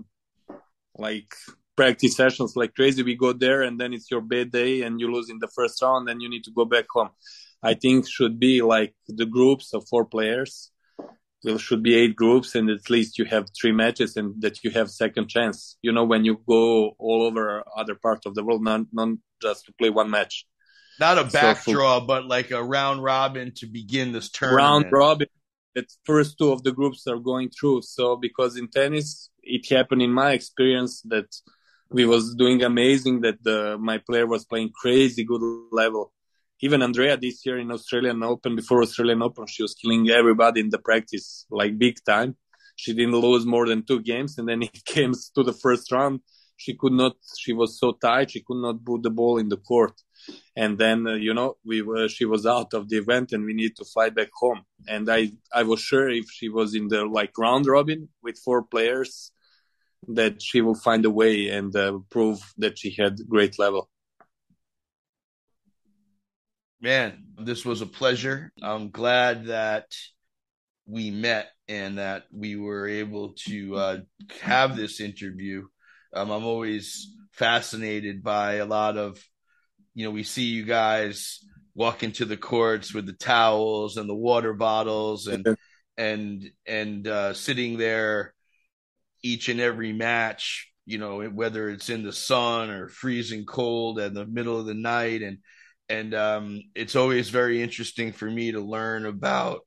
like 0.96 1.32
practice 1.76 2.16
sessions 2.16 2.56
like 2.56 2.74
crazy. 2.74 3.04
We 3.04 3.14
go 3.14 3.32
there 3.32 3.62
and 3.62 3.80
then 3.80 3.92
it's 3.92 4.11
your 4.11 4.20
bad 4.20 4.50
day 4.50 4.82
and 4.82 5.00
you 5.00 5.12
lose 5.12 5.30
in 5.30 5.38
the 5.38 5.46
first 5.46 5.80
round 5.80 6.09
and 6.09 6.20
you 6.20 6.28
need 6.28 6.42
to 6.44 6.50
go 6.50 6.64
back 6.64 6.86
home. 6.90 7.11
I 7.62 7.74
think 7.74 8.09
should 8.09 8.38
be 8.38 8.62
like 8.62 8.94
the 9.06 9.26
groups 9.26 9.74
of 9.74 9.88
four 9.88 10.04
players. 10.04 10.70
There 11.42 11.59
should 11.59 11.82
be 11.82 11.94
eight 11.94 12.16
groups 12.16 12.54
and 12.54 12.68
at 12.68 12.90
least 12.90 13.18
you 13.18 13.24
have 13.26 13.46
three 13.59 13.72
matches 13.72 14.16
and 14.16 14.40
that 14.42 14.64
you 14.64 14.70
have 14.72 14.90
second 14.90 15.28
chance. 15.28 15.76
You 15.82 15.92
know, 15.92 16.04
when 16.04 16.24
you 16.24 16.40
go 16.48 16.94
all 16.98 17.22
over 17.22 17.62
other 17.76 17.94
parts 17.94 18.26
of 18.26 18.34
the 18.34 18.44
world, 18.44 18.62
not, 18.62 18.82
not 18.92 19.16
just 19.40 19.66
to 19.66 19.72
play 19.72 19.90
one 19.90 20.11
match. 20.11 20.46
Not 20.98 21.18
a 21.18 21.24
back 21.24 21.59
so, 21.59 21.72
draw, 21.72 22.00
but 22.00 22.26
like 22.26 22.50
a 22.50 22.62
round 22.62 23.04
robin 23.04 23.52
to 23.56 23.66
begin 23.66 24.11
this 24.11 24.30
tournament. 24.30 24.59
Round 24.64 24.92
robin. 24.92 25.28
That 25.74 25.86
first 26.04 26.38
two 26.38 26.50
of 26.50 26.64
the 26.64 26.72
groups 26.72 27.06
are 27.06 27.18
going 27.18 27.50
through. 27.50 27.82
So 27.82 28.16
because 28.16 28.56
in 28.56 28.68
tennis, 28.68 29.30
it 29.42 29.68
happened 29.70 30.02
in 30.02 30.11
my 30.11 30.32
experience 30.32 31.02
that 31.02 31.32
we 31.88 32.04
was 32.04 32.34
doing 32.34 32.62
amazing 32.64 33.20
that 33.20 33.42
the, 33.44 33.78
my 33.78 33.98
player 33.98 34.26
was 34.26 34.44
playing 34.44 34.70
crazy 34.74 35.24
good 35.24 35.42
level 35.70 36.12
even 36.61 36.82
andrea 36.82 37.16
this 37.16 37.44
year 37.46 37.59
in 37.59 37.70
australian 37.70 38.22
open 38.22 38.56
before 38.56 38.82
australian 38.82 39.22
open 39.22 39.46
she 39.46 39.62
was 39.62 39.74
killing 39.74 40.09
everybody 40.11 40.61
in 40.61 40.70
the 40.70 40.78
practice 40.78 41.46
like 41.50 41.78
big 41.78 41.96
time. 42.04 42.36
She 42.76 42.94
didn't 42.94 43.16
lose 43.16 43.44
more 43.44 43.66
than 43.66 43.84
two 43.84 44.00
games 44.00 44.38
and 44.38 44.48
then 44.48 44.62
it 44.68 44.84
came 44.84 45.12
to 45.34 45.42
the 45.42 45.52
first 45.52 45.90
round. 45.90 46.20
She 46.56 46.74
could 46.74 46.92
not 46.92 47.14
she 47.38 47.52
was 47.52 47.78
so 47.78 47.92
tight 47.92 48.30
she 48.32 48.42
could 48.46 48.61
not 48.62 48.84
put 48.84 49.02
the 49.02 49.11
ball 49.11 49.38
in 49.38 49.48
the 49.48 49.56
court. 49.56 49.94
And 50.56 50.78
then 50.78 51.06
uh, 51.06 51.14
you 51.14 51.34
know 51.34 51.56
we 51.64 51.82
were 51.82 52.09
she 52.09 52.24
was 52.24 52.46
out 52.46 52.74
of 52.74 52.88
the 52.88 52.98
event 52.98 53.32
and 53.32 53.44
we 53.44 53.54
need 53.54 53.76
to 53.76 53.84
fly 53.84 54.11
back 54.11 54.30
home. 54.34 54.62
And 54.88 55.09
i 55.11 55.32
i 55.52 55.62
was 55.62 55.80
sure 55.80 56.09
if 56.09 56.26
she 56.30 56.48
was 56.48 56.74
in 56.74 56.88
the 56.88 57.04
like 57.04 57.32
round 57.38 57.66
robin 57.66 58.09
with 58.22 58.38
four 58.38 58.62
players 58.62 59.32
that 60.06 60.40
she 60.40 60.61
will 60.61 60.80
find 60.88 61.04
a 61.04 61.11
way 61.11 61.48
and 61.48 61.74
uh, 61.74 61.98
prove 62.09 62.38
that 62.56 62.78
she 62.78 62.90
had 62.98 63.28
great 63.28 63.59
level. 63.59 63.90
Man, 66.80 67.24
this 67.36 67.64
was 67.64 67.80
a 67.80 67.86
pleasure. 67.86 68.52
I'm 68.62 68.90
glad 68.90 69.46
that 69.46 69.86
we 70.86 71.10
met 71.10 71.48
and 71.66 71.98
that 71.98 72.26
we 72.32 72.54
were 72.54 72.86
able 72.86 73.34
to 73.46 73.76
uh, 73.76 73.96
have 74.42 74.76
this 74.76 75.00
interview. 75.00 75.66
Um, 76.14 76.30
I'm 76.30 76.44
always 76.44 77.12
fascinated 77.32 78.22
by 78.22 78.54
a 78.54 78.64
lot 78.64 78.96
of, 78.96 79.20
you 79.94 80.04
know, 80.04 80.12
we 80.12 80.22
see 80.22 80.44
you 80.44 80.64
guys 80.64 81.40
walk 81.74 82.04
into 82.04 82.24
the 82.24 82.36
courts 82.36 82.94
with 82.94 83.06
the 83.06 83.12
towels 83.12 83.96
and 83.96 84.08
the 84.08 84.14
water 84.14 84.54
bottles 84.54 85.26
and 85.26 85.56
and 85.96 86.48
and 86.64 87.08
uh, 87.08 87.34
sitting 87.34 87.76
there 87.76 88.34
each 89.20 89.48
and 89.48 89.60
every 89.60 89.92
match, 89.92 90.72
you 90.86 90.98
know, 90.98 91.24
whether 91.24 91.70
it's 91.70 91.90
in 91.90 92.04
the 92.04 92.12
sun 92.12 92.70
or 92.70 92.88
freezing 92.88 93.44
cold 93.44 93.98
in 93.98 94.14
the 94.14 94.26
middle 94.26 94.60
of 94.60 94.66
the 94.66 94.74
night. 94.74 95.22
And, 95.22 95.38
and, 95.89 96.14
um, 96.14 96.62
it's 96.74 96.97
always 96.97 97.30
very 97.30 97.62
interesting 97.62 98.12
for 98.12 98.30
me 98.30 98.53
to 98.53 98.61
learn 98.61 99.07
about, 99.07 99.61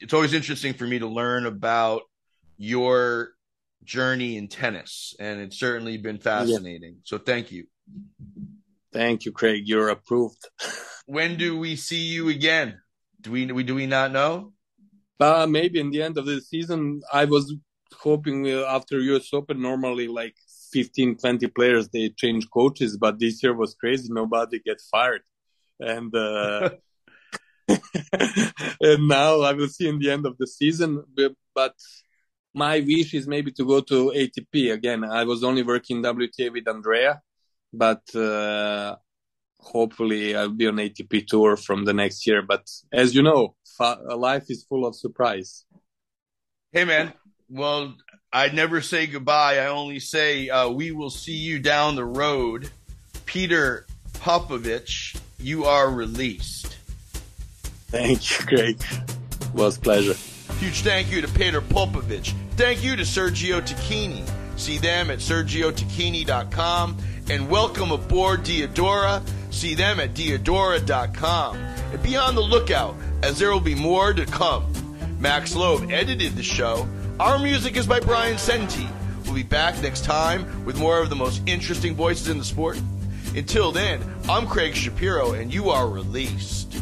it's 0.00 0.14
always 0.14 0.34
interesting 0.34 0.74
for 0.74 0.86
me 0.86 0.98
to 0.98 1.06
learn 1.06 1.46
about 1.46 2.02
your 2.56 3.30
journey 3.84 4.36
in 4.36 4.48
tennis. 4.48 5.14
And 5.18 5.40
it's 5.40 5.58
certainly 5.58 5.96
been 5.98 6.18
fascinating. 6.18 6.94
Yeah. 6.94 7.02
So 7.04 7.18
thank 7.18 7.52
you. 7.52 7.66
Thank 8.92 9.24
you, 9.24 9.32
Craig. 9.32 9.64
You're 9.66 9.88
approved. 9.88 10.48
when 11.06 11.36
do 11.36 11.58
we 11.58 11.76
see 11.76 12.04
you 12.04 12.28
again? 12.28 12.80
Do 13.20 13.30
we, 13.30 13.46
we 13.46 13.62
do 13.62 13.74
we 13.74 13.86
not 13.86 14.12
know? 14.12 14.52
Uh, 15.20 15.46
maybe 15.48 15.80
in 15.80 15.90
the 15.90 16.02
end 16.02 16.18
of 16.18 16.26
the 16.26 16.40
season. 16.40 17.00
I 17.12 17.24
was 17.24 17.54
hoping 17.92 18.46
uh, 18.46 18.64
after 18.68 18.98
US 19.00 19.32
Open, 19.32 19.60
normally 19.60 20.08
like 20.08 20.34
15, 20.74 21.16
20 21.18 21.46
players, 21.48 21.88
they 21.88 22.08
change 22.08 22.50
coaches, 22.50 22.96
but 22.96 23.20
this 23.20 23.40
year 23.42 23.54
was 23.54 23.74
crazy. 23.74 24.08
Nobody 24.10 24.58
get 24.58 24.80
fired. 24.90 25.22
And, 25.78 26.12
uh, 26.14 26.70
and 27.68 29.08
now 29.08 29.42
I 29.42 29.52
will 29.52 29.68
see 29.68 29.88
in 29.88 30.00
the 30.00 30.10
end 30.10 30.26
of 30.26 30.36
the 30.36 30.48
season, 30.48 31.04
but 31.54 31.74
my 32.52 32.80
wish 32.80 33.14
is 33.14 33.28
maybe 33.28 33.52
to 33.52 33.64
go 33.64 33.80
to 33.82 34.12
ATP 34.22 34.72
again. 34.72 35.04
I 35.04 35.22
was 35.22 35.44
only 35.44 35.62
working 35.62 36.02
WTA 36.02 36.52
with 36.52 36.66
Andrea, 36.66 37.22
but, 37.72 38.02
uh, 38.16 38.96
hopefully 39.60 40.34
I'll 40.36 40.48
be 40.48 40.66
on 40.66 40.76
ATP 40.76 41.26
tour 41.28 41.56
from 41.56 41.84
the 41.84 41.94
next 41.94 42.26
year. 42.26 42.42
But 42.42 42.68
as 42.92 43.14
you 43.14 43.22
know, 43.22 43.54
life 43.78 44.46
is 44.48 44.64
full 44.64 44.86
of 44.86 44.96
surprise. 44.96 45.64
Hey 46.72 46.84
man, 46.84 47.12
well, 47.48 47.94
I 48.34 48.48
never 48.48 48.80
say 48.80 49.06
goodbye. 49.06 49.60
I 49.60 49.66
only 49.66 50.00
say 50.00 50.48
uh, 50.48 50.68
we 50.68 50.90
will 50.90 51.10
see 51.10 51.36
you 51.36 51.60
down 51.60 51.94
the 51.94 52.04
road. 52.04 52.68
Petar 53.26 53.86
Popovic, 54.14 55.16
you 55.38 55.66
are 55.66 55.88
released. 55.88 56.76
Thank 57.90 58.28
you, 58.28 58.44
Craig. 58.44 58.82
was 59.54 59.78
pleasure. 59.78 60.14
Huge 60.58 60.80
thank 60.80 61.12
you 61.12 61.20
to 61.20 61.28
Petar 61.28 61.60
Popovic. 61.60 62.34
Thank 62.56 62.82
you 62.82 62.96
to 62.96 63.02
Sergio 63.04 63.60
Tacchini. 63.60 64.28
See 64.58 64.78
them 64.78 65.12
at 65.12 65.20
sergiotacchini.com. 65.20 66.98
And 67.30 67.48
welcome 67.48 67.92
aboard 67.92 68.40
Diadora. 68.40 69.22
See 69.50 69.76
them 69.76 70.00
at 70.00 70.14
diadora.com. 70.14 71.56
And 71.56 72.02
be 72.02 72.16
on 72.16 72.34
the 72.34 72.42
lookout 72.42 72.96
as 73.22 73.38
there 73.38 73.52
will 73.52 73.60
be 73.60 73.76
more 73.76 74.12
to 74.12 74.26
come. 74.26 74.66
Max 75.20 75.54
Loeb 75.54 75.92
edited 75.92 76.34
the 76.34 76.42
show. 76.42 76.88
Our 77.20 77.38
music 77.38 77.76
is 77.76 77.86
by 77.86 78.00
Brian 78.00 78.38
Senti. 78.38 78.88
We'll 79.24 79.34
be 79.34 79.44
back 79.44 79.80
next 79.80 80.02
time 80.02 80.64
with 80.64 80.76
more 80.76 81.00
of 81.00 81.10
the 81.10 81.14
most 81.14 81.42
interesting 81.46 81.94
voices 81.94 82.28
in 82.28 82.38
the 82.38 82.44
sport. 82.44 82.76
Until 83.36 83.70
then, 83.70 84.02
I'm 84.28 84.48
Craig 84.48 84.74
Shapiro, 84.74 85.34
and 85.34 85.54
you 85.54 85.70
are 85.70 85.88
released. 85.88 86.76